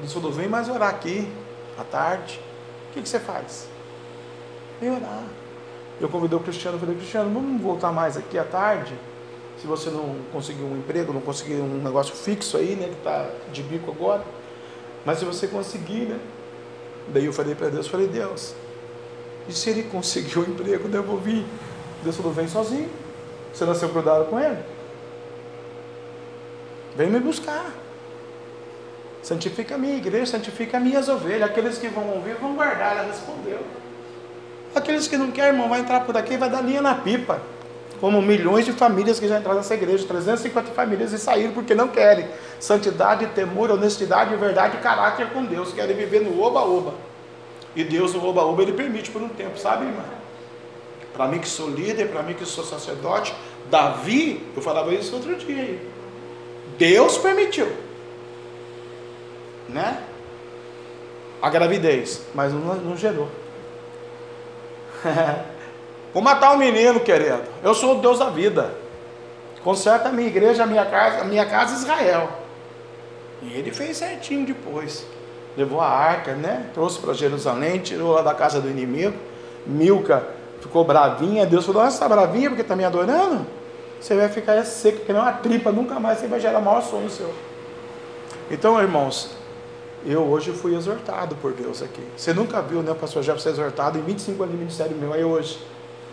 [0.00, 1.30] Deus falou: vem mais orar aqui,
[1.78, 2.40] à tarde.
[2.90, 3.68] O que, que você faz?
[4.80, 5.22] Vem orar.
[6.00, 8.94] Eu convidei o Cristiano, falei, Cristiano, vamos voltar mais aqui à tarde?
[9.60, 12.86] Se você não conseguir um emprego, não conseguir um negócio fixo aí, né?
[12.86, 14.24] Que está de bico agora.
[15.04, 16.18] Mas se você conseguir, né?
[17.08, 18.54] Daí eu falei para Deus, falei, Deus,
[19.48, 21.44] e se ele conseguir o emprego, eu vou vir?
[22.02, 22.88] Deus falou, vem sozinho.
[23.52, 24.58] Você nasceu cuidado com ele?
[26.96, 27.72] Vem me buscar.
[29.22, 31.50] Santifica a minha igreja, santifica as minhas ovelhas.
[31.50, 32.96] Aqueles que vão ouvir vão guardar.
[32.96, 33.60] Ela respondeu.
[34.74, 37.42] Aqueles que não querem, irmão, vai entrar por aqui e vai dar linha na pipa.
[38.00, 41.88] Como milhões de famílias que já entraram nessa igreja, 350 famílias e saíram porque não
[41.88, 42.26] querem.
[42.58, 45.72] Santidade, temor, honestidade, verdade e caráter com Deus.
[45.72, 46.94] Querem viver no oba-oba.
[47.76, 50.02] E Deus no oba-oba ele permite por um tempo, sabe, irmã?
[51.12, 53.34] Para mim que sou líder, para mim que sou sacerdote,
[53.70, 55.90] Davi, eu falava isso outro dia aí.
[56.78, 57.70] Deus permitiu.
[59.68, 60.02] Né?
[61.42, 63.28] A gravidez, mas não, não gerou.
[66.12, 67.42] Vou matar um menino, querido.
[67.62, 68.74] Eu sou o Deus da vida.
[69.62, 72.28] Conserta a minha igreja, a minha casa, a minha casa Israel.
[73.42, 75.06] E ele fez certinho depois.
[75.56, 76.66] Levou a arca, né?
[76.74, 79.16] Trouxe para Jerusalém, tirou lá da casa do inimigo.
[79.66, 80.22] Milca
[80.60, 81.46] ficou bravinha.
[81.46, 83.46] Deus falou: Você está bravinha porque está me adorando?
[84.00, 87.10] Você vai ficar seco, que nem uma tripa, nunca mais você vai gerar maior sono
[87.10, 87.32] seu.
[88.50, 89.36] Então, irmãos,
[90.06, 92.02] eu hoje fui exortado por Deus aqui.
[92.16, 95.22] Você nunca viu, né, pastor Jefferson ser exortado em 25 anos de ministério meu, aí
[95.22, 95.58] hoje,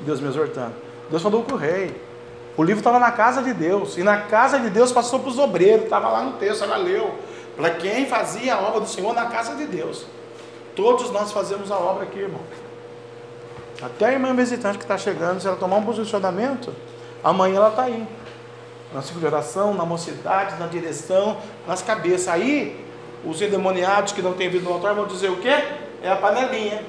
[0.02, 0.74] Deus me exortando.
[1.10, 1.96] Deus falou com o rei.
[2.56, 5.38] O livro estava na casa de Deus, e na casa de Deus passou para os
[5.38, 7.14] obreiros, estava lá no texto, ela leu.
[7.56, 10.06] Para quem fazia a obra do Senhor na casa de Deus.
[10.76, 12.42] Todos nós fazemos a obra aqui, irmão.
[13.82, 16.74] Até a irmã visitante que está chegando, se ela tomar um posicionamento,
[17.24, 18.08] amanhã ela está aí.
[18.94, 21.38] Na oração, na mocidade, na direção,
[21.68, 22.28] nas cabeças.
[22.28, 22.84] Aí
[23.24, 25.54] os endemoniados que não têm vida no altar vão dizer o quê?
[26.02, 26.84] É a panelinha.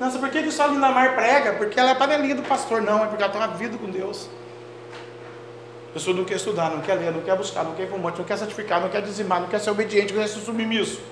[0.00, 1.52] Nossa, por que, que a Lindamar prega?
[1.52, 2.80] Porque ela é panelinha do pastor.
[2.80, 4.30] Não, é porque ela tem uma vida com Deus.
[5.90, 8.16] A pessoa não quer estudar, não quer ler, não quer buscar, não quer ir monte,
[8.16, 11.02] não quer santificar, não quer dizimar, não quer ser obediente, não quer ser submisso.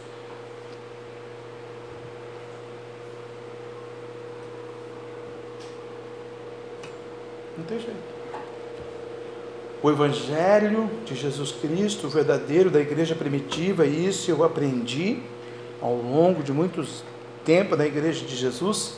[7.59, 8.19] Não tem jeito.
[9.83, 15.21] O Evangelho de Jesus Cristo, o verdadeiro da igreja primitiva, e isso eu aprendi
[15.83, 17.05] ao longo de muitos
[17.49, 18.97] tempos da igreja de Jesus,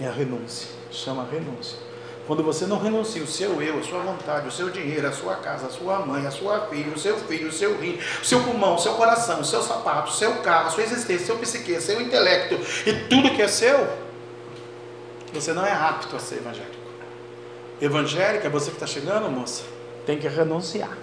[0.00, 1.76] é a renúncia, chama renúncia.
[2.26, 5.36] Quando você não renuncia o seu eu, a sua vontade, o seu dinheiro, a sua
[5.36, 8.42] casa, a sua mãe, a sua filha, o seu filho, o seu rim, o seu
[8.42, 11.38] pulmão, o seu coração, o seu sapato, o seu carro, a sua existência, o seu
[11.38, 12.54] psique, o seu intelecto
[12.88, 13.86] e tudo que é seu,
[15.34, 16.86] você não é apto a ser evangélico
[17.78, 19.62] evangélica, você que está chegando, moça,
[20.06, 20.96] tem que renunciar.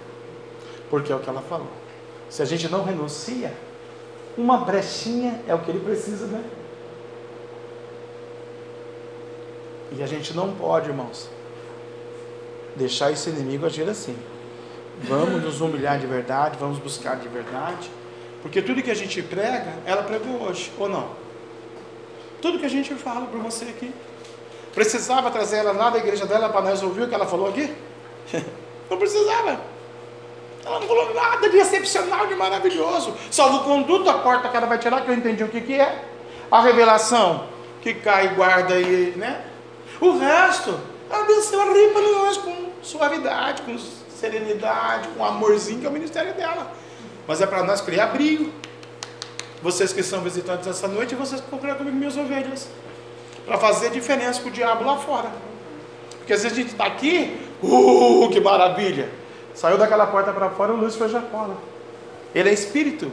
[0.90, 1.70] Porque é o que ela falou.
[2.28, 3.54] Se a gente não renuncia,
[4.36, 6.42] uma brechinha é o que ele precisa, né?
[9.96, 11.28] E a gente não pode, irmãos,
[12.74, 14.16] deixar esse inimigo agir assim.
[15.02, 17.90] Vamos nos humilhar de verdade, vamos buscar de verdade,
[18.42, 21.08] porque tudo que a gente prega, ela pregou hoje, ou não?
[22.40, 23.92] Tudo que a gente fala para você aqui.
[24.74, 27.72] Precisava trazer ela lá da igreja dela para nós ouvir o que ela falou aqui?
[28.90, 29.60] Não precisava.
[30.64, 33.14] Ela não falou nada de excepcional, de maravilhoso.
[33.30, 35.74] Salvo o conduto, a porta que ela vai tirar, que eu entendi o que, que
[35.74, 36.04] é.
[36.50, 37.48] A revelação,
[37.82, 39.44] que cai, guarda e, né?
[40.00, 40.78] O resto,
[41.10, 43.76] ela desceu a para nós com suavidade, com
[44.08, 46.72] serenidade, com amorzinho, que é o ministério dela.
[47.26, 48.52] Mas é para nós criar brilho.
[49.62, 52.68] Vocês que são visitantes essa noite, vocês procuram comigo minhas ovelhas.
[53.46, 55.30] Para fazer diferença com o diabo lá fora.
[56.18, 59.10] Porque às vezes a gente está aqui, uh, que maravilha.
[59.54, 61.56] Saiu daquela porta para fora, o Lúcifer já cola.
[62.34, 63.12] Ele é espírito.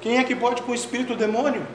[0.00, 1.66] Quem é que pode com o espírito demônio?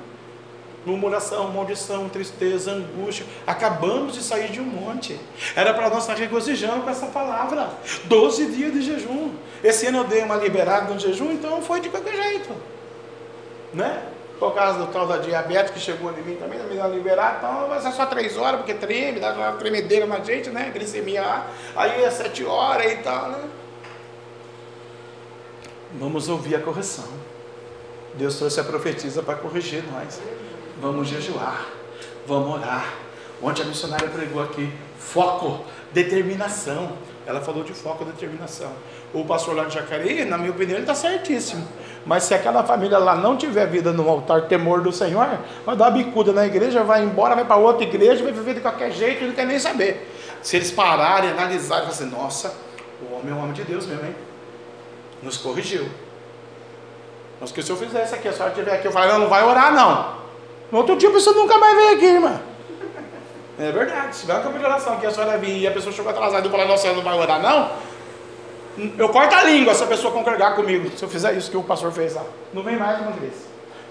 [0.85, 3.25] Murmuração, maldição, tristeza, angústia.
[3.45, 5.19] Acabamos de sair de um monte.
[5.55, 7.69] Era para nós estar regozijando com essa palavra.
[8.05, 9.31] Doze dias de jejum.
[9.63, 12.49] Esse ano eu dei uma liberada no jejum, então foi de qualquer jeito.
[13.73, 14.01] Né?
[14.39, 17.67] Por causa do tal da diabetes que chegou em mim também, me dá liberar, então
[17.67, 20.69] vai ser só três horas, porque treme, dá uma tremedeira na gente, né?
[20.71, 21.43] Glicemia.
[21.75, 23.39] Aí é sete horas e tal, né?
[25.93, 27.05] Vamos ouvir a correção.
[28.15, 30.19] Deus trouxe a profetisa para corrigir nós.
[30.81, 31.65] Vamos jejuar,
[32.25, 32.93] vamos orar.
[33.41, 36.91] Ontem a missionária pregou aqui: foco, determinação.
[37.25, 38.71] Ela falou de foco, determinação.
[39.13, 41.67] O pastor lá de Jacareí, na minha opinião, ele está certíssimo.
[42.05, 45.27] Mas se aquela família lá não tiver vida no altar, temor do Senhor,
[45.65, 48.91] vai dar bicuda na igreja, vai embora, vai para outra igreja, vai viver de qualquer
[48.91, 50.09] jeito e não quer nem saber.
[50.41, 52.55] Se eles pararem, analisarem, falar assim, nossa,
[53.01, 54.15] o homem é um homem de Deus mesmo, hein?
[55.21, 55.87] Nos corrigiu.
[57.39, 59.27] Mas que se eu fizer isso aqui, a senhora estiver aqui, eu falo, não, não
[59.29, 60.17] vai orar não.
[60.71, 62.41] No outro dia a pessoa nunca mais vem aqui, irmã.
[63.59, 64.15] É verdade.
[64.15, 66.47] Se tiver uma campo de oração aqui, a senhora vir e a pessoa chegou atrasada
[66.47, 67.71] e falar, nossa, não vai orar não,
[68.97, 70.95] eu corto a língua se a pessoa congregar comigo.
[70.95, 72.23] Se eu fizer isso que o pastor fez lá.
[72.53, 73.33] Não vem mais uma vez.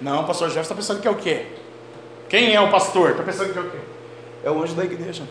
[0.00, 1.46] Não, o pastor Jefferson está pensando que é o quê?
[2.28, 3.10] Quem é o pastor?
[3.10, 3.78] Está pensando que é o quê?
[4.44, 5.24] É o anjo da igreja.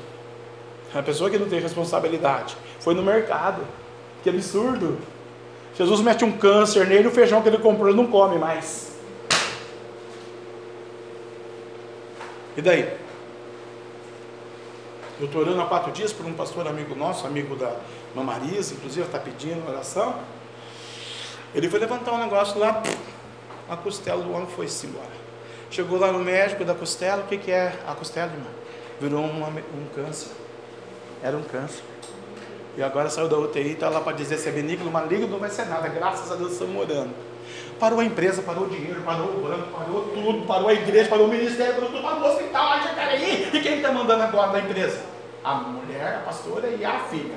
[0.93, 2.57] É a pessoa que não tem responsabilidade.
[2.79, 3.61] Foi no mercado.
[4.23, 4.97] Que absurdo.
[5.77, 8.95] Jesus mete um câncer nele, o feijão que ele comprou ele não come mais.
[12.55, 12.97] E daí?
[15.19, 17.75] Eu estou orando há quatro dias por um pastor amigo nosso, amigo da
[18.13, 20.15] Mamariza, inclusive está pedindo oração.
[21.53, 22.81] Ele foi levantar um negócio lá,
[23.69, 25.25] a costela do homem foi-se embora.
[25.69, 28.51] Chegou lá no médico da costela, o que, que é a costela, irmão?
[28.99, 30.31] Virou uma, um câncer.
[31.21, 31.83] Era um câncer.
[32.77, 35.49] E agora saiu da UTI, está lá para dizer se é benigno, maligno, não vai
[35.49, 35.87] ser nada.
[35.87, 37.13] Graças a Deus estamos orando.
[37.79, 41.27] Parou a empresa, parou o dinheiro, parou o banco, parou tudo, parou a igreja, parou
[41.27, 43.49] o ministério, parou tudo, parou o hospital, de Jacareí.
[43.53, 45.01] E quem está mandando agora da empresa?
[45.43, 47.35] A mulher, a pastora e a filha.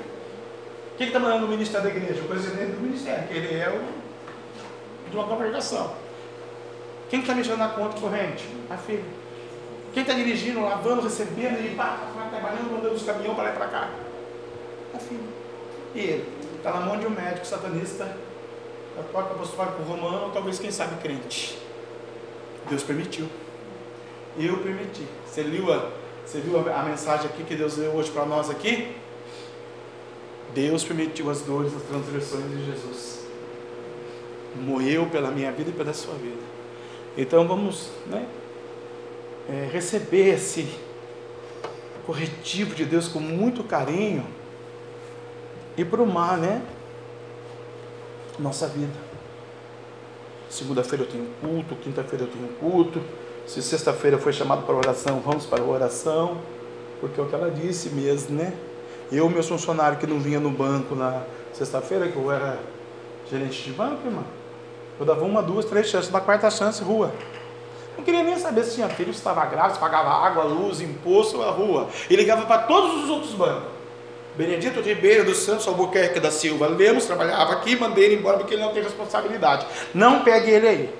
[0.96, 2.20] Quem está mandando no ministério da igreja?
[2.22, 5.92] O presidente do ministério, que ele é o de uma congregação.
[7.08, 8.44] Quem está mexendo na conta corrente?
[8.68, 9.04] A filha.
[9.92, 11.98] Quem está dirigindo, lavando, recebendo e pá,
[12.30, 13.88] trabalhando, mandando os caminhões para lá e para cá?
[14.94, 15.20] A filha.
[15.94, 16.32] E ele?
[16.56, 18.16] Está na mão de um médico satanista
[18.98, 21.58] católico apostólico romano, talvez quem sabe crente.
[22.68, 23.28] Deus permitiu.
[24.36, 25.06] Eu permiti.
[25.26, 25.90] Você viu a,
[26.24, 28.96] você viu a, a mensagem aqui que Deus deu hoje para nós aqui?
[30.54, 33.26] Deus permitiu as dores, as transgressões de Jesus.
[34.56, 36.42] Morreu pela minha vida e pela sua vida.
[37.16, 38.26] Então vamos né,
[39.48, 40.68] é, receber esse
[42.06, 44.26] corretivo de Deus com muito carinho
[45.78, 46.60] e para o mar, né?
[48.36, 48.92] Nossa vida.
[50.50, 53.00] Segunda-feira eu tenho culto, quinta-feira eu tenho culto.
[53.46, 56.38] Se sexta-feira foi chamado para oração, vamos para a oração.
[57.00, 58.52] Porque é o que ela disse mesmo, né?
[59.12, 61.22] Eu, meu funcionário que não vinha no banco na
[61.52, 62.58] sexta-feira, que eu era
[63.30, 64.24] gerente de banco, irmão,
[64.98, 67.12] eu dava uma, duas, três chances, na quarta chance, rua.
[67.96, 71.40] Não queria nem saber se tinha filho, se estava grávido, se pagava água, luz, imposto,
[71.40, 71.88] a rua.
[72.10, 73.77] E ligava para todos os outros bancos.
[74.38, 78.62] Benedito Ribeiro dos Santos Albuquerque da Silva Lemos trabalhava aqui, mandei ele embora porque ele
[78.62, 79.66] não tem responsabilidade.
[79.92, 80.94] Não pegue ele aí.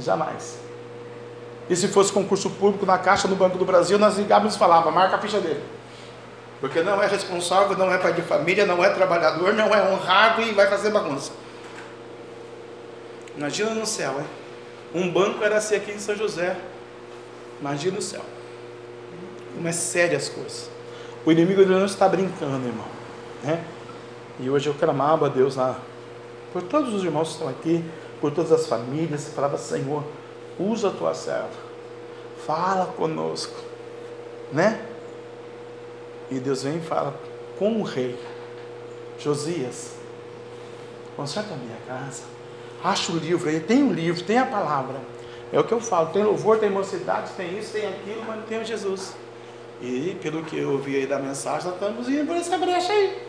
[0.00, 0.58] Jamais.
[1.70, 4.90] E se fosse concurso público na Caixa no Banco do Brasil, nós ligávamos e falava,
[4.90, 5.62] marca a ficha dele.
[6.60, 10.42] Porque não é responsável, não é pai de família, não é trabalhador, não é honrado
[10.42, 11.30] e vai fazer bagunça.
[13.36, 14.26] Imagina no céu, hein?
[14.92, 16.56] Um banco era assim aqui em São José.
[17.60, 18.22] Imagina o céu.
[19.54, 20.70] Como é séria as coisas.
[21.24, 22.86] O inimigo não está brincando, irmão.
[23.42, 23.64] Né?
[24.40, 25.80] E hoje eu clamava a Deus lá,
[26.52, 27.84] por todos os irmãos que estão aqui,
[28.20, 30.04] por todas as famílias, e falava, Senhor,
[30.58, 31.68] usa a tua serva.
[32.46, 33.56] fala conosco,
[34.52, 34.80] né?
[36.30, 37.14] E Deus vem e fala
[37.58, 38.18] com o rei,
[39.18, 39.94] Josias,
[41.16, 42.22] conserta a minha casa,
[42.82, 45.00] acha o livro aí, tem o livro, tem a palavra.
[45.52, 48.44] É o que eu falo, tem louvor, tem mocidade, tem isso, tem aquilo, mas não
[48.44, 49.14] tem Jesus.
[49.80, 53.28] E pelo que eu ouvi aí da mensagem, nós estamos indo por essa brecha aí.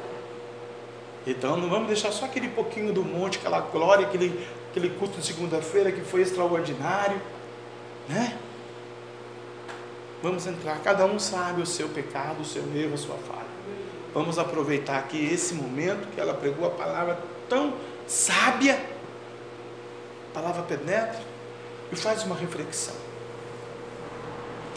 [1.28, 5.26] Então não vamos deixar só aquele pouquinho do monte, aquela glória, aquele, aquele culto de
[5.26, 7.22] segunda-feira que foi extraordinário,
[8.08, 8.38] né?
[10.24, 13.48] Vamos entrar, cada um sabe o seu pecado, o seu erro, a sua falha.
[14.14, 17.76] Vamos aproveitar aqui esse momento que ela pregou a palavra tão
[18.08, 18.84] sábia,
[20.32, 21.22] a palavra penetra,
[21.92, 22.96] e faz uma reflexão.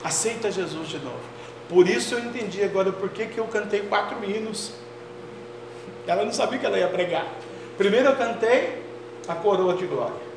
[0.05, 1.32] Aceita Jesus de novo.
[1.73, 4.73] Por isso eu entendi agora por que, que eu cantei quatro hinos.
[6.07, 7.27] Ela não sabia que ela ia pregar.
[7.79, 8.83] Primeiro eu cantei
[9.27, 10.33] a coroa de glória.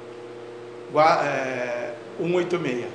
[1.25, 2.85] É, 186.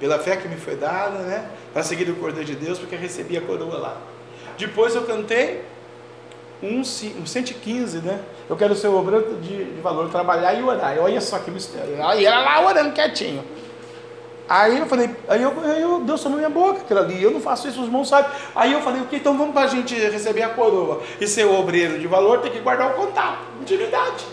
[0.00, 1.48] Pela fé que me foi dada, né?
[1.72, 3.96] Para seguir o Cordeiro de Deus, porque recebi a coroa lá.
[4.58, 5.62] Depois eu cantei
[6.60, 8.20] um, um 115, né?
[8.50, 10.98] Eu quero ser obreiro de, de valor, trabalhar e orar.
[10.98, 12.04] Olha só que mistério.
[12.04, 13.44] Aí ela lá orando quietinho.
[14.54, 17.40] Aí eu falei, aí eu, aí eu Deus tomou minha boca, aquilo ali, eu não
[17.40, 18.30] faço isso, os irmãos sabem.
[18.54, 21.98] Aí eu falei, ok, então vamos para a gente receber a coroa e ser obreiro
[21.98, 24.26] de valor, tem que guardar o contato, intimidade.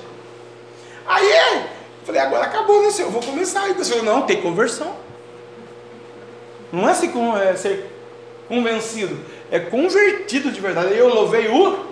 [1.08, 1.62] Aí eu
[2.04, 3.08] falei, agora acabou, né, senhor?
[3.08, 3.62] Eu vou começar.
[3.62, 4.94] Aí falou, não, tem conversão.
[6.70, 7.90] Não é, ser, é ser
[8.50, 9.18] convencido,
[9.50, 10.90] é convertido de verdade.
[10.90, 11.89] Aí eu louvei o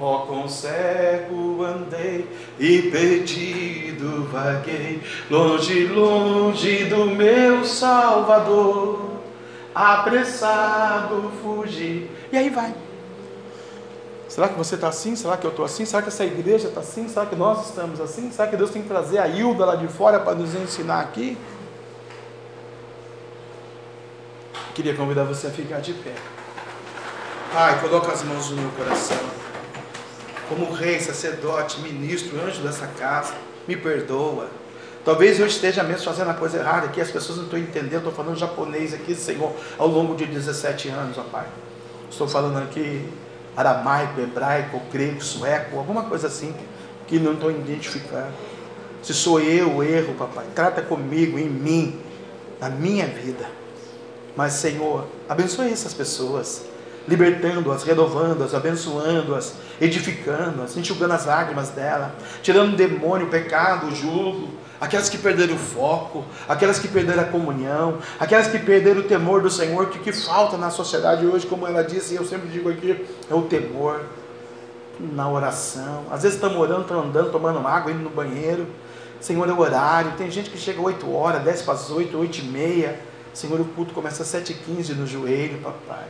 [0.00, 9.10] Ó, com cego andei e perdido vaguei, longe, longe do meu Salvador,
[9.74, 12.08] apressado fugi.
[12.30, 12.72] E aí vai.
[14.28, 15.16] Será que você está assim?
[15.16, 15.84] Será que eu estou assim?
[15.84, 17.08] Será que essa igreja está assim?
[17.08, 18.30] Será que nós estamos assim?
[18.30, 21.36] Será que Deus tem que trazer a Hilda lá de fora para nos ensinar aqui?
[24.76, 26.14] Queria convidar você a ficar de pé.
[27.52, 29.47] Pai, coloca as mãos no meu coração
[30.48, 33.34] como rei, sacerdote, ministro, anjo dessa casa,
[33.66, 34.48] me perdoa.
[35.04, 38.12] Talvez eu esteja mesmo fazendo a coisa errada aqui, as pessoas não estão entendendo, estou
[38.12, 41.46] falando japonês aqui, Senhor, ao longo de 17 anos, ó Pai.
[42.10, 43.08] Estou falando aqui
[43.56, 46.54] aramaico, hebraico, grego, sueco, alguma coisa assim,
[47.06, 48.32] que não estou identificando.
[49.02, 52.00] Se sou eu o erro, papai, trata comigo, em mim,
[52.60, 53.46] na minha vida.
[54.36, 56.64] Mas, Senhor, abençoe essas pessoas
[57.08, 64.48] libertando-as, renovando-as, abençoando-as, edificando-as, enxugando as lágrimas dela, tirando o demônio, o pecado, o jugo,
[64.80, 69.40] aquelas que perderam o foco, aquelas que perderam a comunhão, aquelas que perderam o temor
[69.40, 72.68] do Senhor, que que falta na sociedade hoje, como ela disse, e eu sempre digo
[72.68, 74.02] aqui, é o temor
[75.00, 76.04] na oração.
[76.10, 78.66] Às vezes estamos orando, estamos andando, tomando água, indo no banheiro.
[79.20, 80.12] Senhor, é o horário.
[80.16, 83.00] Tem gente que chega 8 horas, 10 para as 8, 8 e meia.
[83.32, 86.06] Senhor, o culto começa às 7 h 15 no joelho, papai.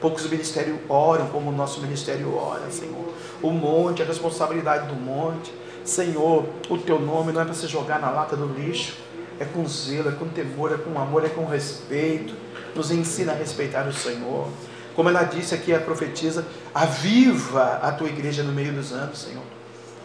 [0.00, 3.12] Poucos ministérios oram como o nosso ministério ora, Senhor.
[3.42, 5.52] O monte, a responsabilidade do monte.
[5.84, 8.96] Senhor, o teu nome não é para se jogar na lata do lixo.
[9.38, 12.34] É com zelo, é com temor, é com amor, é com respeito.
[12.74, 14.48] Nos ensina a respeitar o Senhor.
[14.94, 19.42] Como ela disse aqui, a profetisa, aviva a tua igreja no meio dos anos, Senhor.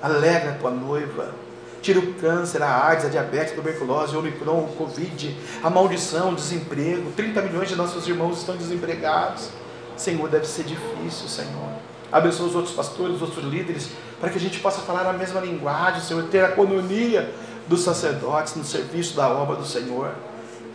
[0.01, 1.33] Alegra a tua noiva.
[1.81, 6.31] Tira o câncer, a AIDS, a diabetes, a tuberculose, o Omicron, o Covid, a maldição,
[6.31, 7.11] o desemprego.
[7.11, 9.49] 30 milhões de nossos irmãos estão desempregados.
[9.97, 11.69] Senhor, deve ser difícil, Senhor.
[12.11, 13.89] Abençoa os outros pastores, os outros líderes,
[14.19, 17.33] para que a gente possa falar a mesma linguagem, Senhor, ter a economia
[17.67, 20.11] dos sacerdotes no serviço da obra do Senhor.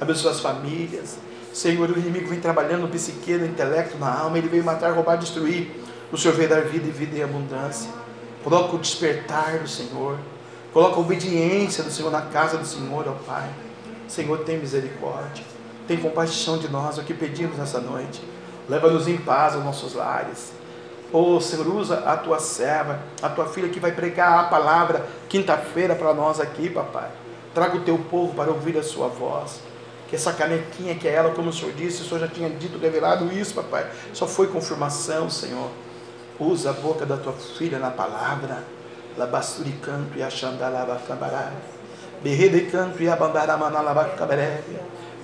[0.01, 1.19] Abençoa as famílias.
[1.53, 5.17] Senhor, o inimigo vem trabalhando no psique, no intelecto, na alma, ele veio matar, roubar,
[5.17, 5.71] destruir.
[6.13, 7.91] O Senhor veio dar vida e vida em abundância.
[8.43, 10.19] Coloca o despertar do Senhor.
[10.73, 13.51] Coloca a obediência do Senhor na casa do Senhor, ó Pai.
[14.09, 15.45] Senhor, tem misericórdia.
[15.87, 18.23] Tem compaixão de nós, é o que pedimos nessa noite.
[18.71, 20.53] Leva-nos em paz aos nossos lares.
[21.13, 25.97] Oh, Senhor, usa a tua serva, a tua filha que vai pregar a palavra quinta-feira
[25.97, 27.11] para nós aqui, papai.
[27.53, 29.59] Traga o teu povo para ouvir a sua voz.
[30.07, 32.79] Que essa canequinha que é ela, como o Senhor disse, o Senhor já tinha dito,
[32.79, 33.91] revelado isso, papai.
[34.13, 35.69] Só foi confirmação, Senhor.
[36.39, 38.63] Usa a boca da tua filha na palavra.
[39.19, 41.51] Labasturi canto e achandalabacabará.
[42.23, 44.63] Berrede canto e abandaramanalabacabaré.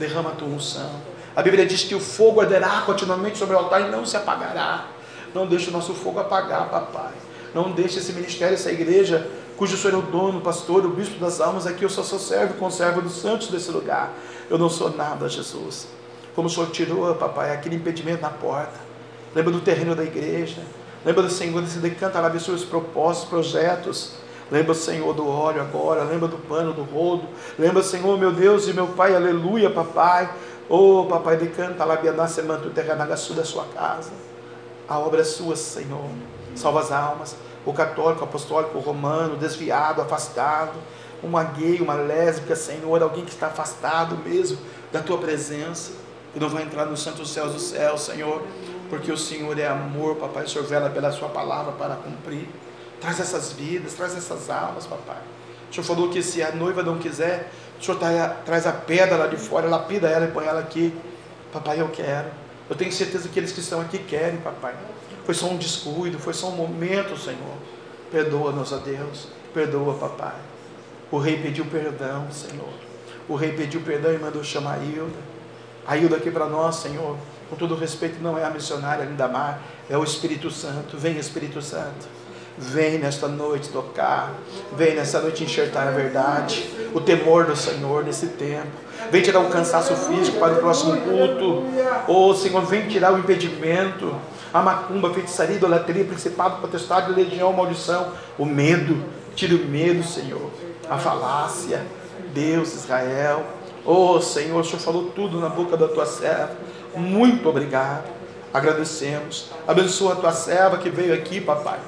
[0.01, 3.82] Derrama a tua unção a Bíblia diz que o fogo arderá continuamente sobre o altar
[3.82, 4.86] e não se apagará.
[5.34, 7.12] Não deixe o nosso fogo apagar, papai.
[7.54, 11.18] Não deixe esse ministério, essa igreja, cujo Senhor é o dono, o pastor, o bispo
[11.20, 14.14] das almas, aqui eu só sou servo e conservo dos santos desse lugar.
[14.48, 15.86] Eu não sou nada, Jesus.
[16.34, 18.78] Como o Senhor tirou, papai, aquele impedimento na porta.
[19.34, 20.62] Lembra do terreno da igreja.
[21.04, 24.12] Lembra do Senhor, desse decanta lá, os propósitos, projetos.
[24.50, 26.02] Lembra, Senhor, do óleo agora.
[26.04, 27.24] Lembra do pano, do rodo.
[27.58, 29.14] Lembra, Senhor, meu Deus e meu Pai.
[29.14, 30.30] Aleluia, papai.
[30.68, 34.10] Oh, papai de canta, labiana, semanto, terra, nagaçu da sua casa.
[34.88, 36.10] A obra é sua, Senhor.
[36.56, 37.36] Salva as almas.
[37.64, 40.74] O católico, apostólico, o romano, desviado, afastado.
[41.22, 43.01] Uma gay, uma lésbica, Senhor.
[43.01, 44.59] Alguém que está afastado mesmo
[44.93, 45.93] da tua presença.
[46.34, 48.43] E não vai entrar nos santos céus do céu, Senhor.
[48.90, 50.44] Porque o Senhor é amor, papai.
[50.44, 52.48] O Senhor vela pela sua palavra para cumprir.
[53.01, 55.18] Traz essas vidas, traz essas almas, papai.
[55.70, 57.98] O Senhor falou que se a noiva não quiser, o Senhor
[58.44, 60.94] traz a pedra lá de fora, lapida ela e põe ela aqui.
[61.53, 62.28] Papai, eu quero.
[62.69, 64.74] Eu tenho certeza que aqueles que estão aqui querem, papai.
[65.24, 67.57] Foi só um descuido, foi só um momento, Senhor.
[68.11, 69.28] Perdoa-nos, a Deus.
[69.55, 70.35] Perdoa, papai.
[71.11, 72.73] O rei pediu perdão, Senhor.
[73.28, 75.19] O rei pediu perdão e mandou chamar a Hilda.
[75.86, 77.16] A Hilda aqui para nós, Senhor.
[77.48, 80.97] Com todo respeito, não é a missionária Linda Mar, é o Espírito Santo.
[80.97, 82.09] Vem, Espírito Santo.
[82.59, 84.33] Vem nesta noite tocar,
[84.73, 88.69] vem nesta noite enxertar a verdade, o temor do Senhor nesse tempo.
[89.11, 91.65] Vem tirar o cansaço físico para o próximo culto.
[92.09, 94.15] Oh Senhor, vem tirar o impedimento,
[94.55, 99.05] a macumba, a feitiçaria, idolatria, principado, potestade, legião, maldição, o medo.
[99.35, 100.51] Tira o medo, Senhor,
[100.89, 101.85] a falácia.
[102.33, 103.45] Deus, Israel.
[103.85, 106.57] Oh Senhor, o Senhor falou tudo na boca da tua serva.
[106.95, 108.05] Muito obrigado.
[108.53, 109.51] Agradecemos.
[109.69, 111.78] Abençoa a tua serva que veio aqui, papai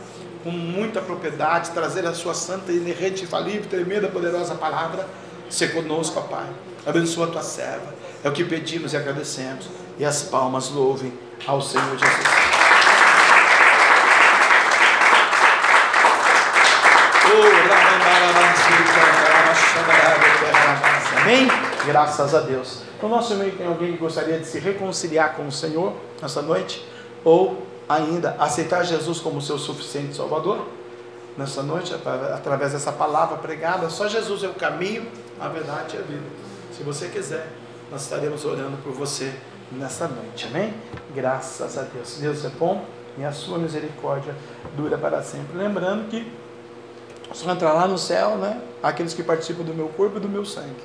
[0.49, 5.07] com muita propriedade, trazer a sua santa, inerrante, infalível, tremenda, poderosa palavra,
[5.51, 6.47] ser conosco, Pai.
[6.87, 7.95] Abençoa a tua serva.
[8.25, 9.69] É o que pedimos e agradecemos.
[9.99, 11.13] E as palmas louvem
[11.47, 12.25] ao Senhor Jesus.
[21.21, 21.47] Amém?
[21.85, 22.83] Graças a Deus.
[23.03, 25.93] No nosso meio tem alguém que gostaria de se reconciliar com o Senhor
[26.23, 26.89] nessa noite?
[27.23, 30.67] Ou ainda aceitar Jesus como seu suficiente Salvador?
[31.37, 31.95] Nessa noite,
[32.35, 35.07] através dessa palavra pregada, só Jesus é o caminho,
[35.39, 36.27] a verdade e a vida.
[36.77, 37.47] Se você quiser,
[37.91, 39.33] nós estaremos orando por você
[39.71, 40.75] nessa noite, amém?
[41.15, 42.19] Graças a Deus.
[42.19, 42.85] Deus é bom
[43.17, 44.35] e a sua misericórdia
[44.77, 45.57] dura para sempre.
[45.57, 46.31] Lembrando que
[47.33, 48.61] só entrar lá no céu, né?
[48.83, 50.83] Aqueles que participam do meu corpo e do meu sangue.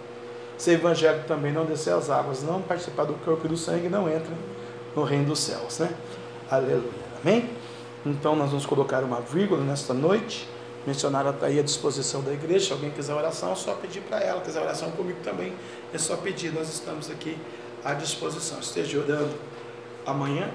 [0.57, 4.07] Ser evangélico também não descer as águas, não participar do corpo e do sangue, não
[4.09, 4.33] entra
[4.95, 5.89] no reino dos céus, né?
[6.49, 6.91] Aleluia.
[7.23, 7.49] Amém?
[8.05, 10.47] Então nós vamos colocar uma vírgula nesta noite.
[10.85, 12.67] Mencionar está aí à disposição da igreja.
[12.67, 14.41] Se alguém quiser oração, é só pedir para ela.
[14.41, 15.53] Quiser oração comigo também,
[15.93, 16.53] é só pedir.
[16.53, 17.37] Nós estamos aqui
[17.83, 18.59] à disposição.
[18.59, 19.33] Esteja orando
[20.05, 20.49] amanhã.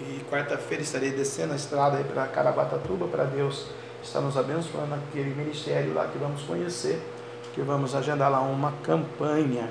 [0.00, 3.66] E quarta-feira estarei descendo a estrada para Caraguatatuba, para Deus
[4.02, 7.00] estar nos abençoando naquele ministério lá que vamos conhecer.
[7.54, 9.68] Que vamos agendar lá uma campanha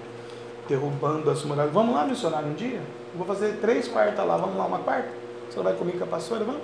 [0.67, 1.71] derrubando as muralhas.
[1.71, 2.81] Vamos lá, missionário, um dia?
[3.15, 5.09] Vou fazer três quartas lá, vamos lá uma quarta?
[5.49, 6.43] Você vai comigo com a pastora?
[6.43, 6.61] Vamos?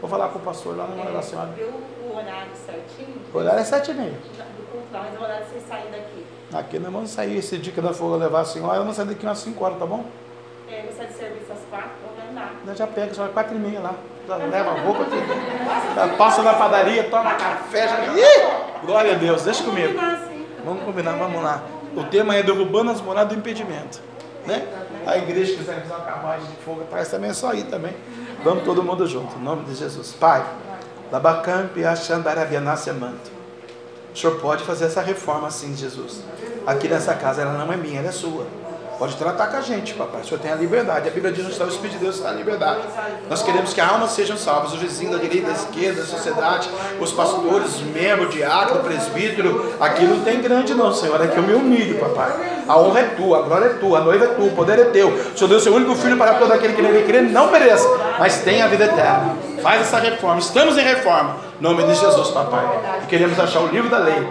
[0.00, 1.48] Vou falar com o pastor lá na é, da senhora.
[1.56, 3.16] Viu o horário certinho?
[3.32, 4.10] O horário é sete e meia.
[4.10, 6.26] Do culto lá, mas o horário de vocês saírem daqui.
[6.52, 9.24] Aqui nós vamos sair, esse dia que nós for levar a senhora, vamos sair daqui
[9.24, 10.04] umas cinco horas, tá bom?
[10.70, 12.54] É, você de serviço às quatro, vou andar.
[12.66, 13.94] Nós já pega, só quatro e meia lá.
[14.28, 16.16] Já leva a roupa, tudo.
[16.18, 18.04] passa na padaria, toma café, já...
[18.12, 18.84] Ih!
[18.84, 19.98] Glória a Deus, deixa comigo.
[20.64, 21.62] Vamos combinar, vamos lá.
[21.96, 24.02] O tema é derrubando as moradas do impedimento.
[24.44, 24.66] Né?
[25.06, 27.94] A igreja que quiser fazer uma carruagem de fogo atrás também é só ir também.
[28.42, 30.12] Vamos todo mundo junto, em nome de Jesus.
[30.12, 30.44] Pai,
[31.12, 33.30] Labacamp e Achandarabianasemanto.
[34.12, 36.24] O Senhor pode fazer essa reforma assim, Jesus.
[36.66, 38.46] Aqui nessa casa, ela não é minha, ela é sua.
[38.98, 40.22] Pode tratar com a gente, papai.
[40.22, 41.08] O Senhor tem a liberdade.
[41.08, 42.80] A Bíblia diz que o Espírito de Deus está em liberdade.
[43.28, 44.72] Nós queremos que almas sejam salvas.
[44.72, 49.74] Os vizinhos da direita, da esquerda, da sociedade, os pastores, os membros, diácono, presbítero.
[49.78, 51.20] Aqui não tem grande, não, Senhor.
[51.20, 52.62] Aqui eu me humilho, papai.
[52.66, 54.84] A honra é tua, a glória é tua, a noiva é tua, o poder é
[54.84, 55.08] teu.
[55.08, 58.38] O Senhor deu seu único filho para todo aquele que nele crê, não pereça, mas
[58.38, 59.36] tenha a vida eterna.
[59.62, 60.38] Faz essa reforma.
[60.38, 61.36] Estamos em reforma.
[61.60, 63.00] Em nome de Jesus, papai.
[63.02, 64.26] E queremos achar o livro da lei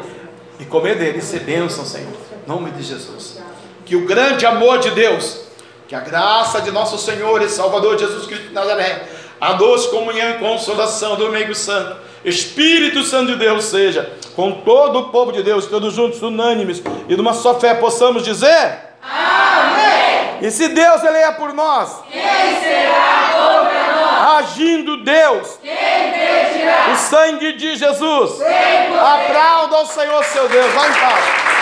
[0.59, 2.13] e comer dele e ser bênção, Senhor.
[2.45, 3.44] Em nome de Jesus
[3.85, 5.41] que o grande amor de Deus,
[5.87, 9.03] que a graça de nosso Senhor e Salvador Jesus Cristo de Nazaré,
[9.39, 14.99] a doce comunhão e consolação do meio santo, Espírito Santo de Deus seja com todo
[14.99, 20.39] o povo de Deus, todos juntos, unânimes, e numa só fé possamos dizer: Amém.
[20.41, 24.45] E se Deus ele é por nós, quem será contra nós?
[24.45, 26.91] Agindo Deus, quem impedirá?
[26.91, 28.41] O sangue de Jesus.
[28.41, 30.73] Aplauda ao Senhor seu Deus.
[30.73, 31.45] Vá em paz.